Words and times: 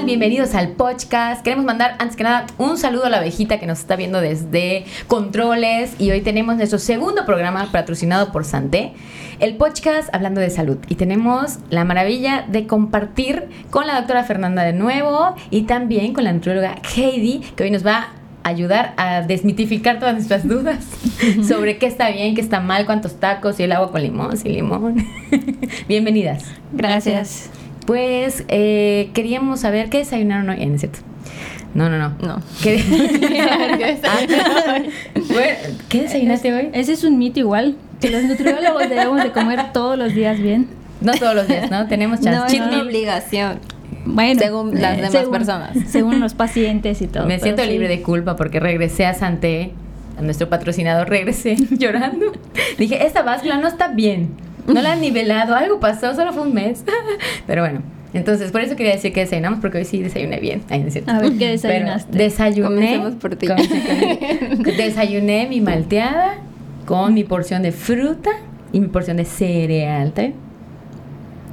tal? 0.00 0.06
Bienvenidos 0.06 0.54
al 0.54 0.68
podcast. 0.68 1.42
Queremos 1.42 1.64
mandar, 1.64 1.96
antes 1.98 2.16
que 2.16 2.22
nada, 2.22 2.46
un 2.58 2.78
saludo 2.78 3.06
a 3.06 3.10
la 3.10 3.18
abejita 3.18 3.58
que 3.58 3.66
nos 3.66 3.80
está 3.80 3.96
viendo 3.96 4.20
desde 4.20 4.84
Controles. 5.06 5.94
Y 5.98 6.10
hoy 6.10 6.20
tenemos 6.20 6.56
nuestro 6.56 6.78
segundo 6.78 7.24
programa 7.26 7.70
patrocinado 7.72 8.32
por 8.32 8.44
Santé, 8.44 8.92
el 9.40 9.56
podcast 9.56 10.08
hablando 10.14 10.40
de 10.40 10.50
salud. 10.50 10.78
Y 10.88 10.94
tenemos 10.94 11.58
la 11.70 11.84
maravilla 11.84 12.46
de 12.48 12.66
compartir 12.66 13.48
con 13.70 13.86
la 13.86 13.96
doctora 13.96 14.24
Fernanda 14.24 14.62
de 14.62 14.72
nuevo 14.72 15.34
y 15.50 15.62
también 15.62 16.12
con 16.12 16.24
la 16.24 16.32
nutrióloga 16.32 16.76
Heidi, 16.96 17.40
que 17.56 17.64
hoy 17.64 17.70
nos 17.70 17.84
va 17.84 18.08
a 18.42 18.48
ayudar 18.48 18.94
a 18.96 19.22
desmitificar 19.22 19.98
todas 19.98 20.14
nuestras 20.14 20.48
dudas 20.48 20.84
sobre 21.46 21.78
qué 21.78 21.86
está 21.86 22.10
bien, 22.10 22.34
qué 22.34 22.40
está 22.40 22.60
mal, 22.60 22.86
cuántos 22.86 23.20
tacos 23.20 23.60
y 23.60 23.64
el 23.64 23.72
agua 23.72 23.90
con 23.90 24.02
limón, 24.02 24.36
sin 24.36 24.52
limón. 24.52 25.04
Bienvenidas. 25.88 26.44
Gracias. 26.72 27.50
Pues 27.90 28.44
eh, 28.46 29.10
queríamos 29.14 29.58
saber 29.58 29.90
qué 29.90 29.98
desayunaron 29.98 30.48
hoy. 30.48 30.62
¿En 30.62 30.78
cierto? 30.78 31.00
No, 31.74 31.90
no, 31.90 31.98
no. 31.98 32.12
No. 32.24 32.40
¿Qué, 32.62 32.76
¿qué 35.88 36.02
desayunaste 36.02 36.54
hoy? 36.54 36.68
Ese 36.72 36.92
es 36.92 37.02
un 37.02 37.18
mito 37.18 37.40
igual, 37.40 37.74
que 38.00 38.10
los 38.10 38.22
nutriólogos 38.22 38.88
debemos 38.88 39.20
de 39.24 39.32
comer 39.32 39.72
todos 39.72 39.98
los 39.98 40.14
días 40.14 40.38
bien. 40.38 40.68
No 41.00 41.10
todos 41.14 41.34
los 41.34 41.48
días, 41.48 41.68
¿no? 41.68 41.88
Tenemos 41.88 42.20
chance. 42.20 42.58
No, 42.58 42.66
no, 42.66 42.76
no. 42.76 42.82
obligación. 42.84 43.58
Bueno, 44.04 44.38
Según 44.40 44.80
las 44.80 44.92
eh, 44.92 44.96
demás 44.98 45.10
según- 45.10 45.32
personas. 45.32 45.76
Según 45.88 46.20
los 46.20 46.34
pacientes 46.34 47.02
y 47.02 47.08
todo. 47.08 47.26
Me 47.26 47.40
siento 47.40 47.64
sí. 47.64 47.70
libre 47.70 47.88
de 47.88 48.02
culpa 48.02 48.36
porque 48.36 48.60
regresé 48.60 49.04
a 49.04 49.14
Santé, 49.14 49.72
a 50.16 50.22
nuestro 50.22 50.48
patrocinador, 50.48 51.08
regresé 51.08 51.56
llorando. 51.76 52.26
Dije, 52.78 53.04
esta 53.04 53.22
báscula 53.22 53.56
no 53.56 53.66
está 53.66 53.88
bien. 53.88 54.28
No 54.72 54.82
la 54.82 54.92
han 54.92 55.00
nivelado, 55.00 55.54
algo 55.54 55.80
pasó, 55.80 56.14
solo 56.14 56.32
fue 56.32 56.42
un 56.42 56.54
mes. 56.54 56.84
Pero 57.46 57.62
bueno, 57.62 57.82
entonces 58.14 58.50
por 58.52 58.60
eso 58.60 58.76
quería 58.76 58.92
decir 58.92 59.12
que 59.12 59.20
desayunamos 59.20 59.60
porque 59.60 59.78
hoy 59.78 59.84
sí 59.84 60.02
desayuné 60.02 60.40
bien. 60.40 60.62
Ay, 60.68 60.80
no. 60.80 61.12
A 61.12 61.18
ver, 61.20 61.30
¿qué 61.32 61.38
Pero 61.38 61.50
desayunaste? 61.52 62.18
desayuné. 62.18 62.68
Comencemos 62.68 63.14
por 63.14 63.36
ti. 63.36 63.46
Desayuné 64.76 65.46
mi 65.48 65.60
malteada 65.60 66.34
con 66.86 67.14
mi 67.14 67.24
porción 67.24 67.62
de 67.62 67.72
fruta 67.72 68.30
y 68.72 68.80
mi 68.80 68.88
porción 68.88 69.16
de 69.16 69.24
cereal. 69.24 70.12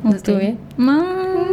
¿No 0.04 0.12
estuvo 0.16 0.36
Ok. 0.38 0.42
bien? 0.42 0.58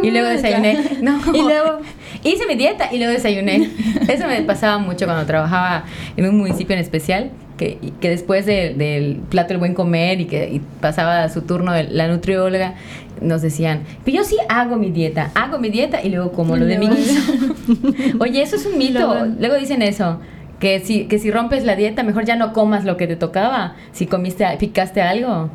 Y 0.03 0.11
luego 0.11 0.27
desayuné. 0.29 0.77
No. 1.01 1.19
Y 1.33 1.41
luego- 1.41 1.79
hice 2.23 2.45
mi 2.47 2.55
dieta 2.55 2.89
y 2.93 2.97
luego 2.97 3.13
desayuné. 3.13 3.69
Eso 4.07 4.27
me 4.27 4.41
pasaba 4.43 4.77
mucho 4.77 5.05
cuando 5.05 5.25
trabajaba 5.25 5.85
en 6.15 6.27
un 6.29 6.37
municipio 6.37 6.75
en 6.75 6.81
especial. 6.81 7.31
Que, 7.57 7.77
que 8.01 8.09
después 8.09 8.45
de- 8.45 8.73
del 8.73 9.15
plato 9.29 9.49
del 9.49 9.59
buen 9.59 9.73
comer 9.73 10.19
y 10.19 10.25
que 10.25 10.49
y 10.49 10.61
pasaba 10.81 11.29
su 11.29 11.41
turno 11.43 11.71
la 11.89 12.07
nutrióloga, 12.09 12.73
nos 13.21 13.41
decían, 13.41 13.83
pero 14.03 14.17
yo 14.17 14.23
sí 14.25 14.35
hago 14.49 14.75
mi 14.75 14.91
dieta, 14.91 15.31
hago 15.35 15.57
mi 15.57 15.69
dieta 15.69 16.01
y 16.03 16.09
luego 16.09 16.33
como 16.33 16.57
lo 16.57 16.65
de 16.65 16.77
mi. 16.77 16.89
Oye, 18.19 18.41
eso 18.41 18.55
es 18.57 18.65
un 18.65 18.77
mito. 18.77 18.99
Luego- 19.39 19.55
dicen 19.55 19.81
eso. 19.81 20.19
Que 20.59 20.79
si, 20.79 21.05
que 21.05 21.19
si 21.19 21.31
rompes 21.31 21.65
la 21.65 21.75
dieta, 21.75 22.03
mejor 22.03 22.25
ya 22.25 22.35
no 22.37 22.53
comas 22.53 22.85
lo 22.85 22.95
que 22.97 23.07
te 23.07 23.15
tocaba. 23.15 23.75
Si 23.91 24.05
comiste, 24.05 24.45
picaste 24.59 25.01
algo. 25.01 25.49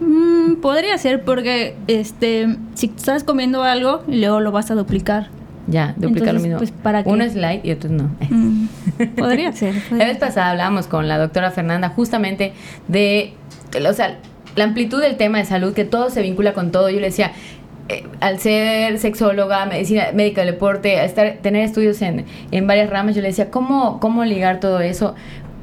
Mm, 0.00 0.56
podría 0.56 0.96
ser 0.98 1.22
porque 1.22 1.74
este 1.86 2.56
si 2.74 2.86
estás 2.86 3.24
comiendo 3.24 3.62
algo 3.62 4.02
luego 4.08 4.40
lo 4.40 4.52
vas 4.52 4.70
a 4.70 4.74
duplicar. 4.74 5.28
Ya, 5.68 5.94
duplicar 5.96 6.34
lo 6.34 6.40
Entonces, 6.40 6.42
mismo. 6.42 6.58
pues, 6.58 6.70
¿para? 6.72 7.02
Uno 7.06 7.22
es 7.24 7.34
light 7.36 7.64
y 7.64 7.70
otro 7.70 7.88
no. 7.90 8.10
Mm, 8.28 8.66
podría 9.16 9.52
ser. 9.52 9.74
La 9.92 10.06
vez 10.06 10.18
pasada 10.18 10.50
hablábamos 10.50 10.86
con 10.88 11.06
la 11.08 11.18
doctora 11.18 11.50
Fernanda 11.50 11.90
justamente 11.90 12.52
de, 12.88 13.34
o 13.88 13.92
sea, 13.92 14.18
la 14.56 14.64
amplitud 14.64 15.00
del 15.00 15.16
tema 15.16 15.38
de 15.38 15.44
salud, 15.44 15.72
que 15.72 15.84
todo 15.84 16.10
se 16.10 16.20
vincula 16.22 16.52
con 16.52 16.72
todo. 16.72 16.90
Yo 16.90 16.98
le 17.00 17.06
decía, 17.06 17.32
eh, 17.88 18.04
al 18.20 18.38
ser 18.38 18.98
sexóloga, 18.98 19.64
medicina 19.66 20.06
médica 20.12 20.42
del 20.42 20.54
deporte, 20.54 20.98
a 20.98 21.04
estar, 21.04 21.38
tener 21.42 21.64
estudios 21.64 22.02
en, 22.02 22.26
en 22.50 22.66
varias 22.66 22.90
ramas, 22.90 23.14
yo 23.14 23.22
le 23.22 23.28
decía, 23.28 23.50
¿cómo, 23.50 24.00
¿cómo 24.00 24.24
ligar 24.24 24.60
todo 24.60 24.80
eso? 24.80 25.14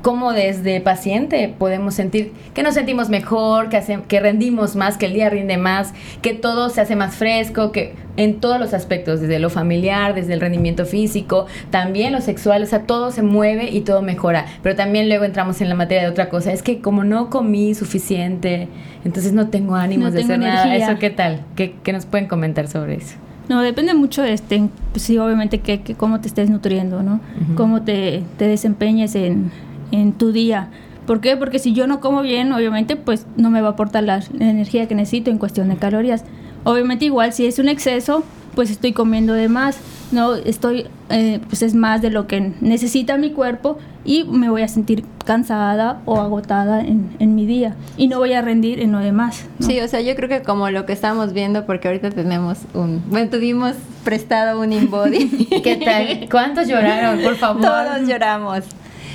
¿Cómo 0.01 0.31
desde 0.31 0.79
paciente 0.79 1.53
podemos 1.57 1.93
sentir 1.93 2.31
que 2.53 2.63
nos 2.63 2.73
sentimos 2.73 3.09
mejor, 3.09 3.67
que, 3.67 3.75
hace- 3.77 3.99
que 4.07 4.19
rendimos 4.21 4.77
más, 4.77 4.97
que 4.97 5.07
el 5.07 5.13
día 5.13 5.29
rinde 5.29 5.57
más, 5.57 5.93
que 6.21 6.33
todo 6.33 6.69
se 6.69 6.79
hace 6.79 6.95
más 6.95 7.15
fresco, 7.15 7.73
que 7.73 7.93
en 8.15 8.39
todos 8.39 8.59
los 8.61 8.73
aspectos, 8.73 9.19
desde 9.19 9.39
lo 9.39 9.49
familiar, 9.49 10.15
desde 10.15 10.33
el 10.33 10.39
rendimiento 10.39 10.85
físico, 10.85 11.47
también 11.69 12.13
lo 12.13 12.21
sexual, 12.21 12.63
o 12.63 12.65
sea, 12.65 12.83
todo 12.83 13.11
se 13.11 13.23
mueve 13.23 13.69
y 13.71 13.81
todo 13.81 14.01
mejora. 14.01 14.45
Pero 14.63 14.75
también 14.75 15.09
luego 15.09 15.25
entramos 15.25 15.59
en 15.59 15.67
la 15.69 15.75
materia 15.75 16.03
de 16.03 16.09
otra 16.09 16.29
cosa, 16.29 16.53
es 16.53 16.63
que 16.63 16.79
como 16.79 17.03
no 17.03 17.29
comí 17.29 17.73
suficiente, 17.75 18.67
entonces 19.03 19.33
no 19.33 19.49
tengo 19.49 19.75
ánimos 19.75 20.05
No 20.05 20.11
de 20.11 20.19
tengo 20.21 20.33
hacer 20.33 20.39
nada. 20.39 20.75
¿Eso 20.75 20.97
qué 20.99 21.09
tal? 21.09 21.41
¿Qué, 21.57 21.75
qué 21.83 21.91
nos 21.93 22.05
pueden 22.05 22.27
comentar 22.27 22.67
sobre 22.69 22.95
eso? 22.95 23.15
No, 23.49 23.61
depende 23.63 23.93
mucho, 23.95 24.23
este, 24.23 24.63
pues 24.91 25.03
sí, 25.03 25.17
obviamente, 25.17 25.57
que, 25.59 25.81
que 25.81 25.95
cómo 25.95 26.21
te 26.21 26.27
estés 26.27 26.49
nutriendo, 26.49 27.01
¿no? 27.03 27.15
Ujú. 27.41 27.55
Cómo 27.55 27.81
te, 27.81 28.21
te 28.38 28.47
desempeñes 28.47 29.15
en, 29.15 29.51
en 29.91 30.13
tu 30.13 30.31
día. 30.31 30.69
¿Por 31.05 31.22
qué? 31.22 31.38
Porque 31.38 31.59
si 31.59 31.73
yo 31.73 31.88
no 31.88 32.00
como 32.01 32.22
bien, 32.22 32.53
obviamente, 32.53 32.95
pues 32.95 33.25
no 33.35 33.50
me 33.50 33.61
va 33.61 33.69
a 33.69 33.72
aportar 33.72 34.03
la, 34.03 34.22
la 34.33 34.50
energía 34.50 34.88
que 34.88 34.95
necesito 34.95 35.31
en 35.31 35.38
cuestión 35.38 35.69
de 35.69 35.77
calorías. 35.77 36.23
Obviamente, 36.63 37.05
igual, 37.05 37.33
si 37.33 37.45
es 37.45 37.57
un 37.57 37.69
exceso, 37.69 38.23
pues 38.53 38.69
estoy 38.69 38.94
comiendo 38.94 39.33
de 39.33 39.47
más, 39.47 39.77
¿no? 40.11 40.35
Estoy, 40.35 40.88
eh, 41.09 41.39
pues 41.47 41.61
es 41.61 41.75
más 41.75 42.01
de 42.01 42.09
lo 42.09 42.27
que 42.27 42.53
necesita 42.61 43.17
mi 43.17 43.31
cuerpo 43.31 43.77
y 44.05 44.23
me 44.25 44.50
voy 44.50 44.61
a 44.61 44.67
sentir 44.67 45.05
cansada 45.25 46.01
o 46.06 46.19
agotada 46.19 46.81
en, 46.81 47.16
en 47.19 47.35
mi 47.35 47.45
día 47.45 47.75
y 47.97 48.07
no 48.07 48.17
voy 48.17 48.33
a 48.33 48.41
rendir 48.41 48.81
en 48.81 48.91
lo 48.91 49.00
demás. 49.00 49.45
¿no? 49.59 49.67
Sí, 49.67 49.79
o 49.79 49.88
sea, 49.88 50.01
yo 50.01 50.16
creo 50.16 50.29
que 50.29 50.41
como 50.41 50.69
lo 50.71 50.85
que 50.85 50.94
estamos 50.94 51.33
viendo, 51.33 51.66
porque 51.66 51.88
ahorita 51.88 52.09
tenemos 52.09 52.59
un, 52.73 53.03
bueno, 53.09 53.29
tuvimos 53.29 53.75
prestado 54.03 54.59
un 54.59 54.73
InBody. 54.73 55.27
¿Qué 55.63 55.75
tal? 55.77 56.27
¿Cuántos 56.29 56.67
lloraron? 56.67 57.21
Por 57.21 57.35
favor. 57.35 57.61
Todos 57.61 58.07
lloramos. 58.07 58.63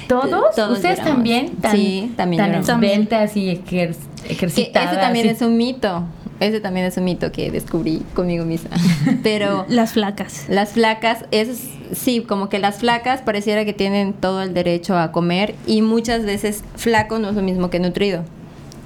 ¿Todos? 0.08 0.54
Todos 0.54 0.76
¿Ustedes 0.78 0.98
lloramos. 0.98 1.14
también? 1.16 1.56
Tan, 1.56 1.72
Sí, 1.76 2.12
también 2.16 2.38
Tan 2.42 2.62
lloramos. 2.62 2.84
esbeltas 2.84 3.36
y 3.36 3.50
ejer- 3.50 3.94
Que 4.26 4.46
ese 4.46 4.70
también 4.72 5.26
y- 5.26 5.28
es 5.30 5.42
un 5.42 5.56
mito. 5.56 6.04
Ese 6.40 6.60
también 6.60 6.84
es 6.86 6.96
un 6.96 7.04
mito 7.04 7.30
que 7.30 7.50
descubrí 7.52 8.02
conmigo 8.14 8.44
misma. 8.44 8.70
Pero 9.22 9.64
Las 9.68 9.92
flacas. 9.92 10.46
las 10.48 10.70
flacas, 10.72 11.24
es 11.30 11.62
sí, 11.92 12.20
como 12.22 12.48
que 12.48 12.58
las 12.58 12.78
flacas 12.80 13.22
pareciera 13.22 13.64
que 13.64 13.72
tienen 13.72 14.12
todo 14.14 14.42
el 14.42 14.52
derecho 14.52 14.98
a 14.98 15.12
comer 15.12 15.54
y 15.66 15.80
muchas 15.82 16.24
veces 16.24 16.64
flaco 16.74 17.18
no 17.20 17.28
es 17.30 17.36
lo 17.36 17.42
mismo 17.42 17.70
que 17.70 17.78
nutrido. 17.78 18.24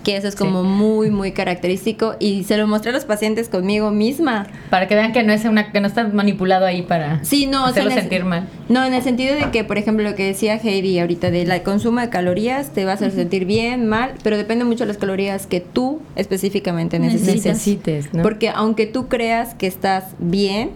Que 0.05 0.17
eso 0.17 0.29
es 0.29 0.37
como 0.37 0.63
muy, 0.65 1.11
muy 1.11 1.33
característico 1.33 2.15
y 2.19 2.45
se 2.45 2.57
lo 2.57 2.67
mostré 2.67 2.91
a 2.91 2.95
los 2.95 3.05
pacientes 3.05 3.49
conmigo 3.49 3.91
misma. 3.91 4.47
Para 4.71 4.89
que 4.89 4.95
vean 4.95 5.13
que 5.13 5.23
no 5.23 5.33
es 5.33 5.45
una 5.45 5.71
que 5.73 5.81
no 5.81 5.87
está 5.87 6.07
manipulado 6.09 6.65
ahí 6.67 6.83
para 6.83 7.23
Sí, 7.25 7.47
no, 7.47 7.61
o 7.63 7.65
sea, 7.65 7.71
hacerlo 7.83 7.91
el- 7.91 8.01
sentir 8.01 8.25
mal. 8.25 8.49
No, 8.69 8.85
en 8.85 8.95
el 8.95 9.03
sentido 9.03 9.35
de 9.35 9.51
que, 9.51 9.65
por 9.65 9.77
ejemplo, 9.79 10.09
lo 10.09 10.15
que 10.15 10.25
decía 10.25 10.55
Heidi 10.57 10.99
ahorita, 10.99 11.31
de 11.31 11.45
la 11.47 11.63
consumo 11.63 12.01
de 12.01 12.09
calorías 12.09 12.71
te 12.71 12.85
va 12.85 12.93
a 12.93 12.95
hacer 12.95 13.11
sentir 13.13 13.45
bien, 13.45 13.87
mal, 13.87 14.13
pero 14.23 14.37
depende 14.37 14.65
mucho 14.65 14.85
de 14.85 14.89
las 14.89 14.99
calorías 14.99 15.47
que 15.47 15.61
tú 15.61 16.01
específicamente 16.17 16.99
necesitas. 16.99 17.45
Necesites, 17.47 18.15
¿no? 18.15 18.23
Porque 18.23 18.49
aunque 18.51 18.87
tú 18.87 19.09
creas 19.09 19.55
que 19.55 19.67
estás 19.67 20.05
bien 20.19 20.71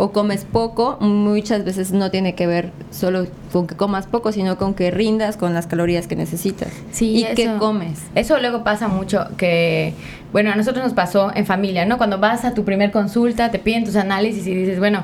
o 0.00 0.12
comes 0.12 0.44
poco, 0.44 0.96
muchas 1.00 1.64
veces 1.64 1.90
no 1.92 2.10
tiene 2.10 2.34
que 2.36 2.46
ver 2.46 2.70
solo 2.90 3.26
con 3.52 3.66
que 3.66 3.74
comas 3.74 4.06
poco, 4.06 4.30
sino 4.32 4.56
con 4.56 4.72
que 4.74 4.90
rindas 4.92 5.36
con 5.36 5.52
las 5.54 5.66
calorías 5.66 6.06
que 6.06 6.14
necesitas. 6.16 6.68
Sí, 6.92 7.10
y 7.16 7.24
eso- 7.24 7.34
que 7.34 7.56
comes. 7.58 7.98
Eso 8.14 8.38
luego 8.38 8.62
pasa 8.62 8.86
mucho 8.88 9.26
que, 9.36 9.94
bueno, 10.32 10.52
a 10.52 10.54
nosotros 10.56 10.84
nos 10.84 10.94
pasó 10.94 11.32
en 11.34 11.44
familia, 11.46 11.84
¿no? 11.84 11.98
Cuando 11.98 12.18
vas 12.18 12.44
a 12.44 12.54
tu 12.54 12.64
primer 12.64 12.92
consulta, 12.92 13.50
te 13.50 13.58
piden 13.58 13.84
tus 13.84 13.96
análisis 13.96 14.46
y 14.46 14.54
dices, 14.54 14.78
bueno, 14.78 15.02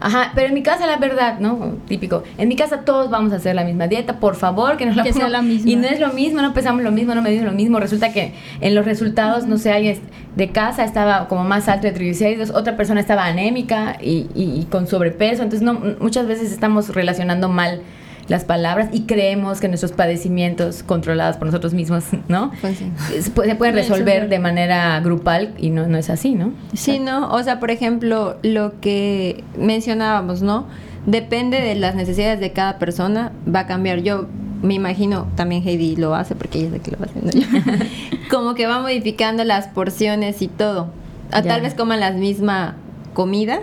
ajá, 0.00 0.32
pero 0.34 0.48
en 0.48 0.54
mi 0.54 0.62
casa 0.62 0.86
la 0.86 0.96
verdad, 0.96 1.38
¿no? 1.40 1.76
Típico, 1.88 2.22
en 2.38 2.48
mi 2.48 2.56
casa 2.56 2.80
todos 2.84 3.10
vamos 3.10 3.32
a 3.32 3.36
hacer 3.36 3.54
la 3.54 3.64
misma 3.64 3.86
dieta, 3.88 4.20
por 4.20 4.34
favor, 4.36 4.76
que 4.76 4.86
nos 4.86 4.96
la 4.96 5.02
Que 5.02 5.12
sea 5.12 5.28
la 5.28 5.42
misma. 5.42 5.70
Y 5.70 5.76
no 5.76 5.86
es 5.86 6.00
lo 6.00 6.12
mismo, 6.12 6.40
no 6.42 6.54
pesamos 6.54 6.82
lo 6.82 6.90
mismo, 6.90 7.14
no 7.14 7.22
medimos 7.22 7.46
lo 7.46 7.52
mismo. 7.52 7.80
Resulta 7.80 8.12
que 8.12 8.34
en 8.60 8.74
los 8.74 8.84
resultados, 8.84 9.46
no 9.46 9.58
sé, 9.58 9.72
alguien 9.72 9.98
de 10.36 10.50
casa 10.50 10.84
estaba 10.84 11.26
como 11.28 11.44
más 11.44 11.68
alto 11.68 11.86
de 11.86 11.92
triglicéridos, 11.92 12.50
otra 12.50 12.76
persona 12.76 13.00
estaba 13.00 13.26
anémica 13.26 13.96
y, 14.00 14.26
y- 14.34 14.60
y 14.60 14.66
con 14.70 14.86
sobrepeso. 14.86 15.42
Entonces, 15.42 15.62
no, 15.62 15.80
muchas 16.00 16.26
veces 16.26 16.52
estamos 16.52 16.94
relacionando 16.94 17.48
mal 17.48 17.80
las 18.28 18.44
palabras 18.44 18.90
y 18.92 19.02
creemos 19.02 19.60
que 19.60 19.68
nuestros 19.68 19.92
padecimientos 19.92 20.82
controlados 20.82 21.36
por 21.38 21.46
nosotros 21.46 21.72
mismos, 21.74 22.04
¿no? 22.28 22.50
Pues 22.60 22.76
sí. 22.78 22.92
Se 23.22 23.30
puede- 23.30 23.50
se 23.50 23.54
pueden 23.56 23.74
resolver 23.74 24.04
Resolver. 24.06 24.28
de 24.28 24.38
manera 24.38 25.00
grupal 25.00 25.54
y 25.58 25.70
no, 25.70 25.86
no 25.86 25.96
es 25.98 26.10
así, 26.10 26.34
¿no? 26.34 26.52
Sí, 26.74 26.98
¿no? 26.98 27.30
O 27.32 27.42
sea, 27.42 27.58
por 27.58 27.70
ejemplo, 27.70 28.36
lo 28.42 28.78
que 28.80 29.42
mencionábamos, 29.56 30.42
¿no? 30.42 30.66
Depende 31.06 31.60
de 31.60 31.74
las 31.74 31.94
necesidades 31.94 32.38
de 32.40 32.52
cada 32.52 32.78
persona, 32.78 33.32
va 33.52 33.60
a 33.60 33.66
cambiar. 33.66 34.00
Yo 34.00 34.26
me 34.62 34.74
imagino, 34.74 35.28
también 35.36 35.62
Heidi 35.66 35.96
lo 35.96 36.14
hace 36.14 36.34
porque 36.34 36.58
ella 36.58 36.66
es 36.66 36.72
la 36.74 36.78
que 36.80 36.90
lo 36.90 36.98
va 36.98 37.06
haciendo 37.06 37.30
yo. 37.30 37.46
Como 38.30 38.54
que 38.54 38.66
va 38.66 38.80
modificando 38.80 39.42
las 39.44 39.68
porciones 39.68 40.42
y 40.42 40.48
todo. 40.48 40.90
Ya. 41.32 41.42
tal 41.42 41.60
vez 41.62 41.74
coman 41.74 42.00
la 42.00 42.10
misma 42.10 42.76
comida. 43.14 43.60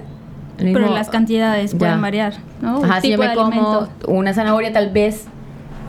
Pero 0.57 0.93
las 0.93 1.09
cantidades 1.09 1.73
Ya. 1.73 1.77
pueden 1.77 2.01
variar, 2.01 2.33
¿no? 2.61 2.83
Ajá, 2.83 3.01
si 3.01 3.11
yo 3.11 3.17
me 3.17 3.33
como 3.33 3.87
una 4.07 4.33
zanahoria, 4.33 4.71
tal 4.71 4.91
vez 4.91 5.27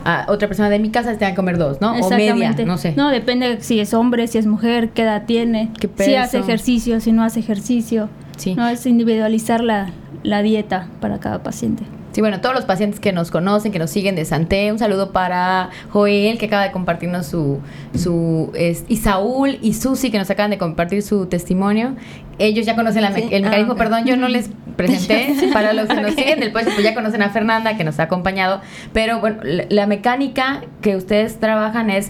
a 0.05 0.25
otra 0.29 0.47
persona 0.47 0.69
de 0.69 0.79
mi 0.79 0.89
casa 0.89 1.11
tenga 1.17 1.31
que 1.31 1.35
comer 1.35 1.57
dos, 1.57 1.81
¿no? 1.81 1.93
O 1.99 2.09
media, 2.09 2.55
no 2.65 2.77
sé. 2.77 2.93
No, 2.95 3.09
depende 3.09 3.61
si 3.61 3.79
es 3.79 3.93
hombre, 3.93 4.27
si 4.27 4.37
es 4.37 4.45
mujer, 4.47 4.89
qué 4.89 5.03
edad 5.03 5.23
tiene, 5.25 5.69
Qué 5.79 5.89
si 6.03 6.15
hace 6.15 6.39
ejercicio, 6.39 6.99
si 7.01 7.11
no 7.11 7.23
hace 7.23 7.39
ejercicio. 7.39 8.09
Sí. 8.37 8.55
No 8.55 8.67
es 8.67 8.85
individualizar 8.85 9.61
la, 9.63 9.89
la 10.23 10.41
dieta 10.43 10.87
para 11.01 11.19
cada 11.19 11.43
paciente. 11.43 11.83
Sí, 12.17 12.21
bueno, 12.21 12.41
todos 12.41 12.55
los 12.55 12.65
pacientes 12.65 12.99
que 12.99 13.11
nos 13.11 13.29
conocen, 13.29 13.71
que 13.71 13.77
nos 13.77 13.91
siguen 13.91 14.15
de 14.15 14.25
Santé, 14.25 14.71
un 14.71 14.79
saludo 14.79 15.11
para 15.11 15.69
Joel, 15.91 16.39
que 16.39 16.47
acaba 16.47 16.63
de 16.63 16.71
compartirnos 16.71 17.27
su, 17.27 17.59
su 17.93 18.51
y 18.87 18.97
Saúl 18.97 19.59
y 19.61 19.75
Susi, 19.75 20.09
que 20.09 20.17
nos 20.17 20.27
acaban 20.31 20.49
de 20.49 20.57
compartir 20.57 21.03
su 21.03 21.27
testimonio. 21.27 21.95
Ellos 22.39 22.65
ya 22.65 22.75
conocen 22.75 23.03
el 23.03 23.43
mecanismo, 23.43 23.73
ah, 23.73 23.77
perdón, 23.77 24.05
yo 24.05 24.17
no 24.17 24.29
les 24.29 24.49
presenté, 24.75 25.51
para 25.53 25.73
los 25.73 25.89
que 25.89 26.01
nos 26.01 26.15
siguen 26.15 26.39
del 26.39 26.51
pues 26.51 26.65
ya 26.81 26.95
conocen 26.95 27.21
a 27.21 27.29
Fernanda, 27.29 27.77
que 27.77 27.83
nos 27.83 27.99
ha 27.99 28.03
acompañado, 28.03 28.61
pero 28.93 29.19
bueno, 29.19 29.37
la 29.43 29.85
mecánica 29.85 30.63
que 30.81 30.95
ustedes 30.95 31.39
trabajan 31.39 31.91
es 31.91 32.09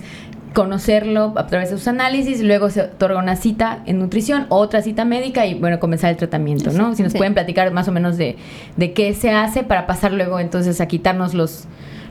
conocerlo 0.54 1.34
a 1.36 1.48
través 1.48 1.70
de 1.70 1.78
sus 1.78 1.88
análisis, 1.88 2.42
luego 2.42 2.70
se 2.70 2.82
otorga 2.82 3.20
una 3.20 3.36
cita 3.36 3.84
en 3.86 4.00
nutrición, 4.00 4.46
otra 4.50 4.82
cita 4.82 5.06
médica 5.06 5.46
y 5.46 5.54
bueno, 5.54 5.80
comenzar 5.80 6.12
el 6.12 6.18
tratamiento, 6.18 6.72
¿no? 6.72 6.96
Si 6.96 7.04
nos 7.04 7.14
pueden 7.14 7.34
platicar 7.34 7.72
más 7.72 7.88
o 7.88 7.92
menos 7.92 8.18
de, 8.18 8.38
de 8.76 8.94
qué 8.94 9.14
se 9.14 9.32
hace 9.32 9.64
para 9.64 9.88
pasar 9.88 10.14
luego 10.14 10.40
entonces 10.40 10.82
a 10.82 10.88
quitarnos 10.88 11.34
los, 11.34 11.66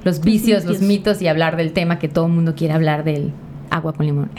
los 0.05 0.21
vicios, 0.21 0.65
los 0.65 0.81
mitos 0.81 1.21
y 1.23 1.29
hablar 1.29 1.57
del 1.57 1.73
tema 1.73 1.99
que 1.99 2.09
todo 2.09 2.27
el 2.27 2.33
mundo 2.33 2.55
quiere 2.55 2.75
hablar 2.75 3.05
del 3.05 3.33
agua 3.71 3.93
con 3.93 4.07
limón. 4.07 4.31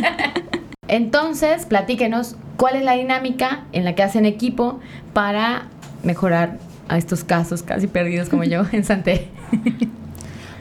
entonces, 0.88 1.66
platíquenos 1.66 2.36
cuál 2.56 2.76
es 2.76 2.84
la 2.84 2.92
dinámica 2.92 3.64
en 3.72 3.84
la 3.84 3.94
que 3.94 4.02
hacen 4.02 4.26
equipo 4.26 4.78
para 5.12 5.64
mejorar 6.02 6.58
a 6.88 6.98
estos 6.98 7.24
casos 7.24 7.62
casi 7.62 7.86
perdidos 7.86 8.28
como 8.28 8.44
yo 8.44 8.64
en 8.72 8.84
Santé. 8.84 9.28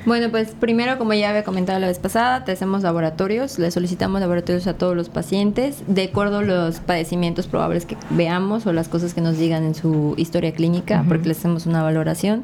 Bueno, 0.06 0.30
pues 0.31 0.51
primero, 0.60 0.98
como 0.98 1.13
ya 1.13 1.30
había 1.30 1.44
comentado 1.44 1.78
la 1.78 1.88
vez 1.88 2.00
pasada, 2.00 2.46
te 2.46 2.54
hacemos 2.54 2.84
laboratorios, 2.84 3.60
le 3.60 3.69
solicitamos 3.69 4.22
laboratorios 4.22 4.66
a 4.66 4.74
todos 4.74 4.96
los 4.96 5.10
pacientes, 5.10 5.84
de 5.88 6.04
acuerdo 6.04 6.40
a 6.40 6.42
los 6.42 6.80
padecimientos 6.80 7.48
probables 7.48 7.86
que 7.86 7.98
veamos 8.10 8.66
o 8.66 8.72
las 8.72 8.88
cosas 8.88 9.13
que 9.13 9.22
nos 9.22 9.38
digan 9.38 9.63
en 9.63 9.75
su 9.75 10.13
historia 10.18 10.54
clínica, 10.54 11.04
porque 11.07 11.25
le 11.25 11.31
hacemos 11.34 11.66
una 11.66 11.84
valoración. 11.84 12.44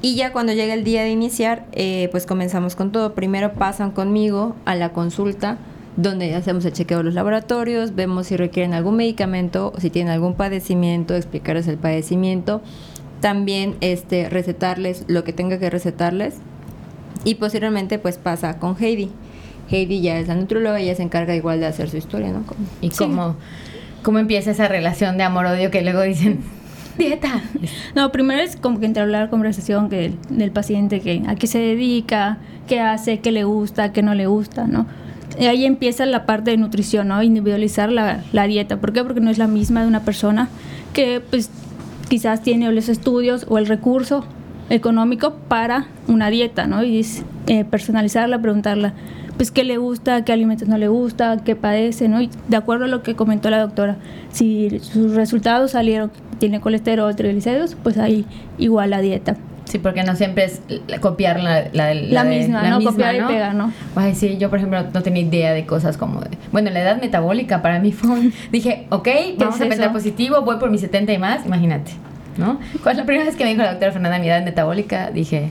Y 0.00 0.14
ya 0.14 0.32
cuando 0.32 0.52
llega 0.52 0.74
el 0.74 0.82
día 0.82 1.02
de 1.02 1.10
iniciar, 1.10 1.66
eh, 1.72 2.08
pues 2.10 2.24
comenzamos 2.24 2.74
con 2.74 2.90
todo. 2.90 3.14
Primero 3.14 3.52
pasan 3.52 3.90
conmigo 3.90 4.56
a 4.64 4.74
la 4.74 4.92
consulta, 4.92 5.58
donde 5.96 6.34
hacemos 6.36 6.64
el 6.64 6.72
chequeo 6.72 6.98
de 6.98 7.04
los 7.04 7.14
laboratorios, 7.14 7.96
vemos 7.96 8.28
si 8.28 8.36
requieren 8.36 8.72
algún 8.72 8.96
medicamento, 8.96 9.72
si 9.78 9.90
tienen 9.90 10.12
algún 10.12 10.34
padecimiento, 10.34 11.14
explicarles 11.16 11.66
el 11.66 11.76
padecimiento, 11.76 12.62
también 13.20 13.76
este, 13.80 14.28
recetarles 14.28 15.04
lo 15.08 15.24
que 15.24 15.32
tenga 15.32 15.58
que 15.58 15.68
recetarles 15.68 16.36
y 17.24 17.36
posteriormente 17.36 17.98
pues 17.98 18.18
pasa 18.18 18.58
con 18.58 18.76
Heidi. 18.78 19.10
Heidi 19.70 20.00
ya 20.00 20.18
es 20.18 20.28
la 20.28 20.34
nutrióloga, 20.34 20.80
ella 20.80 20.94
se 20.94 21.02
encarga 21.02 21.34
igual 21.34 21.60
de 21.60 21.66
hacer 21.66 21.90
su 21.90 21.96
historia, 21.96 22.30
¿no? 22.30 22.42
¿Y 22.80 22.90
cómo, 22.90 23.36
cómo 24.02 24.18
empieza 24.18 24.50
esa 24.50 24.68
relación 24.68 25.18
de 25.18 25.24
amor-odio 25.24 25.70
que 25.70 25.82
luego 25.82 26.02
dicen, 26.02 26.40
dieta? 26.98 27.42
No, 27.94 28.10
primero 28.10 28.40
es 28.42 28.56
como 28.56 28.80
que 28.80 28.86
entablar 28.86 29.24
la 29.24 29.30
conversación 29.30 29.90
que, 29.90 30.14
del 30.30 30.52
paciente, 30.52 31.00
que 31.00 31.22
a 31.26 31.34
qué 31.34 31.46
se 31.46 31.58
dedica, 31.58 32.38
qué 32.66 32.80
hace, 32.80 33.20
qué 33.20 33.30
le 33.30 33.44
gusta, 33.44 33.92
qué 33.92 34.02
no 34.02 34.14
le 34.14 34.26
gusta, 34.26 34.66
¿no? 34.66 34.86
Y 35.38 35.46
ahí 35.46 35.66
empieza 35.66 36.06
la 36.06 36.24
parte 36.24 36.50
de 36.50 36.56
nutrición, 36.56 37.08
¿no? 37.08 37.22
Individualizar 37.22 37.92
la, 37.92 38.24
la 38.32 38.46
dieta. 38.46 38.78
¿Por 38.80 38.92
qué? 38.92 39.04
Porque 39.04 39.20
no 39.20 39.30
es 39.30 39.38
la 39.38 39.46
misma 39.46 39.82
de 39.82 39.88
una 39.88 40.00
persona 40.00 40.48
que 40.94 41.20
pues 41.20 41.50
quizás 42.08 42.42
tiene 42.42 42.72
los 42.72 42.88
estudios 42.88 43.46
o 43.48 43.58
el 43.58 43.66
recurso 43.66 44.24
económico 44.70 45.34
para 45.48 45.86
una 46.06 46.30
dieta, 46.30 46.66
¿no? 46.66 46.84
Y 46.84 47.06
eh, 47.46 47.64
personalizarla, 47.64 48.40
preguntarla, 48.40 48.92
pues 49.36 49.50
qué 49.50 49.64
le 49.64 49.78
gusta, 49.78 50.24
qué 50.24 50.32
alimentos 50.32 50.68
no 50.68 50.76
le 50.78 50.88
gusta, 50.88 51.38
qué 51.44 51.56
padece, 51.56 52.08
¿no? 52.08 52.20
Y 52.20 52.30
de 52.48 52.56
acuerdo 52.56 52.86
a 52.86 52.88
lo 52.88 53.02
que 53.02 53.14
comentó 53.14 53.50
la 53.50 53.60
doctora, 53.60 53.96
si 54.32 54.80
sus 54.80 55.14
resultados 55.14 55.70
salieron, 55.70 56.10
tiene 56.38 56.60
colesterol, 56.60 57.14
triglicéridos, 57.14 57.76
pues 57.82 57.98
ahí 57.98 58.26
igual 58.58 58.90
la 58.90 59.00
dieta. 59.00 59.36
Sí, 59.64 59.78
porque 59.78 60.02
no 60.02 60.16
siempre 60.16 60.44
es 60.44 60.62
copiar 61.00 61.40
la, 61.40 61.68
la, 61.72 61.92
la, 61.92 62.24
misma, 62.24 62.62
¿no? 62.70 62.82
copiar 62.82 63.14
y 63.16 63.20
pegar, 63.20 63.54
¿no? 63.54 63.70
Ay, 63.96 64.14
sí, 64.14 64.38
yo 64.38 64.48
por 64.48 64.58
ejemplo 64.58 64.82
no 64.94 65.02
tenía 65.02 65.22
idea 65.22 65.52
de 65.52 65.66
cosas 65.66 65.98
como... 65.98 66.22
bueno, 66.52 66.70
la 66.70 66.80
edad 66.80 67.00
metabólica 67.00 67.60
para 67.60 67.78
mí 67.78 67.92
fue... 67.92 68.30
dije, 68.50 68.86
ok, 68.88 69.08
vamos 69.36 69.60
a 69.60 69.68
pensar 69.68 69.92
positivo, 69.92 70.40
voy 70.40 70.56
por 70.56 70.70
mis 70.70 70.80
70 70.80 71.12
y 71.12 71.18
más, 71.18 71.44
imagínate. 71.44 71.92
¿No? 72.38 72.58
Cuando 72.82 73.02
la 73.02 73.06
primera 73.06 73.26
vez 73.26 73.36
que 73.36 73.44
me 73.44 73.50
dijo 73.50 73.62
la 73.62 73.72
doctora 73.72 73.92
Fernanda 73.92 74.18
mi 74.18 74.28
edad 74.28 74.42
metabólica, 74.42 75.10
dije, 75.10 75.50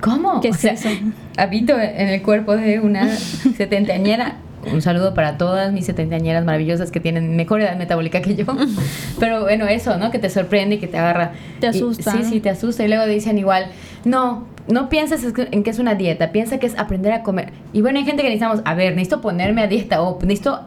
¿cómo? 0.00 0.40
¿Qué 0.40 0.48
es 0.48 0.64
eso? 0.64 0.88
Habito 1.36 1.78
en 1.78 2.08
el 2.08 2.22
cuerpo 2.22 2.56
de 2.56 2.80
una 2.80 3.08
setentañera. 3.56 4.36
Un 4.72 4.80
saludo 4.80 5.12
para 5.12 5.36
todas 5.36 5.72
mis 5.74 5.84
setentañeras 5.84 6.42
maravillosas 6.42 6.90
que 6.90 6.98
tienen 6.98 7.36
mejor 7.36 7.60
edad 7.60 7.76
metabólica 7.76 8.22
que 8.22 8.34
yo. 8.34 8.46
Pero 9.20 9.42
bueno, 9.42 9.66
eso, 9.66 9.98
¿no? 9.98 10.10
Que 10.10 10.18
te 10.18 10.30
sorprende 10.30 10.76
y 10.76 10.78
que 10.78 10.86
te 10.86 10.96
agarra. 10.96 11.32
Te 11.60 11.66
asusta. 11.66 12.12
sí, 12.12 12.24
sí, 12.24 12.40
te 12.40 12.48
asusta. 12.48 12.82
Y 12.84 12.88
luego 12.88 13.04
dicen 13.04 13.36
igual, 13.36 13.66
no, 14.06 14.46
no 14.66 14.88
pienses 14.88 15.34
en 15.36 15.62
que 15.62 15.70
es 15.70 15.78
una 15.78 15.96
dieta, 15.96 16.32
piensa 16.32 16.58
que 16.58 16.66
es 16.66 16.78
aprender 16.78 17.12
a 17.12 17.22
comer. 17.22 17.52
Y 17.74 17.82
bueno, 17.82 17.98
hay 17.98 18.06
gente 18.06 18.22
que 18.22 18.28
necesitamos, 18.28 18.62
a 18.64 18.74
ver, 18.74 18.92
necesito 18.92 19.20
ponerme 19.20 19.62
a 19.62 19.66
dieta 19.66 20.00
o 20.00 20.18
necesito 20.22 20.62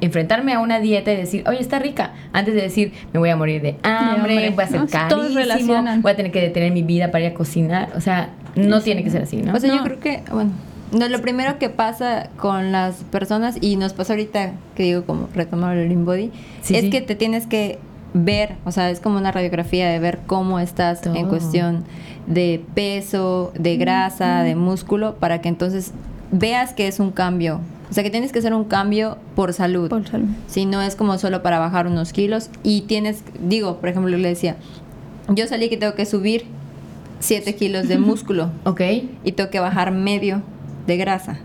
enfrentarme 0.00 0.52
a 0.52 0.60
una 0.60 0.80
dieta 0.80 1.12
y 1.12 1.16
decir, 1.16 1.44
oye, 1.48 1.60
está 1.60 1.78
rica, 1.78 2.12
antes 2.32 2.54
de 2.54 2.62
decir, 2.62 2.92
me 3.12 3.18
voy 3.18 3.30
a 3.30 3.36
morir 3.36 3.62
de 3.62 3.76
hambre, 3.82 4.50
voy 4.50 4.64
a 4.64 4.68
ser 4.68 4.86
carísimo, 4.86 5.84
voy 6.00 6.12
a 6.12 6.16
tener 6.16 6.32
que 6.32 6.40
detener 6.40 6.72
mi 6.72 6.82
vida 6.82 7.10
para 7.10 7.24
ir 7.24 7.30
a 7.30 7.34
cocinar. 7.34 7.90
O 7.96 8.00
sea, 8.00 8.30
no 8.54 8.80
tiene 8.80 9.04
que 9.04 9.10
ser 9.10 9.22
así, 9.22 9.38
¿no? 9.38 9.54
O 9.54 9.60
sea, 9.60 9.74
yo 9.74 9.82
creo 9.82 10.00
que, 10.00 10.22
bueno, 10.30 10.50
no, 10.92 11.08
lo 11.08 11.20
primero 11.20 11.58
que 11.58 11.68
pasa 11.68 12.30
con 12.36 12.72
las 12.72 12.96
personas, 13.04 13.58
y 13.60 13.76
nos 13.76 13.92
pasa 13.92 14.12
ahorita, 14.12 14.52
que 14.74 14.82
digo 14.82 15.04
como 15.04 15.28
retomar 15.34 15.76
el 15.76 15.96
body, 15.96 16.30
es 16.68 16.90
que 16.90 17.00
te 17.00 17.14
tienes 17.14 17.46
que 17.46 17.78
ver, 18.14 18.54
o 18.64 18.72
sea, 18.72 18.90
es 18.90 19.00
como 19.00 19.18
una 19.18 19.32
radiografía 19.32 19.88
de 19.88 19.98
ver 19.98 20.20
cómo 20.26 20.58
estás 20.58 21.04
en 21.06 21.28
cuestión 21.28 21.84
de 22.26 22.62
peso, 22.74 23.52
de 23.58 23.76
grasa, 23.76 24.42
de 24.42 24.56
músculo, 24.56 25.16
para 25.16 25.40
que 25.40 25.48
entonces 25.48 25.92
veas 26.32 26.72
que 26.72 26.88
es 26.88 26.98
un 26.98 27.10
cambio 27.10 27.60
o 27.90 27.92
sea 27.94 28.02
que 28.02 28.10
tienes 28.10 28.32
que 28.32 28.38
hacer 28.40 28.52
un 28.54 28.64
cambio 28.64 29.18
por 29.34 29.52
salud. 29.52 29.88
Por 29.88 30.06
salud. 30.08 30.28
Si 30.48 30.66
no 30.66 30.82
es 30.82 30.96
como 30.96 31.18
solo 31.18 31.42
para 31.42 31.58
bajar 31.58 31.86
unos 31.86 32.12
kilos. 32.12 32.50
Y 32.62 32.82
tienes, 32.82 33.22
digo, 33.40 33.78
por 33.78 33.88
ejemplo, 33.88 34.16
le 34.16 34.28
decía, 34.28 34.56
yo 35.28 35.46
salí 35.46 35.68
que 35.68 35.76
tengo 35.76 35.94
que 35.94 36.06
subir 36.06 36.44
7 37.20 37.54
kilos 37.54 37.88
de 37.88 37.98
músculo. 37.98 38.50
ok. 38.64 38.80
Y 39.24 39.32
tengo 39.32 39.50
que 39.50 39.60
bajar 39.60 39.92
medio 39.92 40.42
de 40.86 40.96
grasa. 40.96 41.38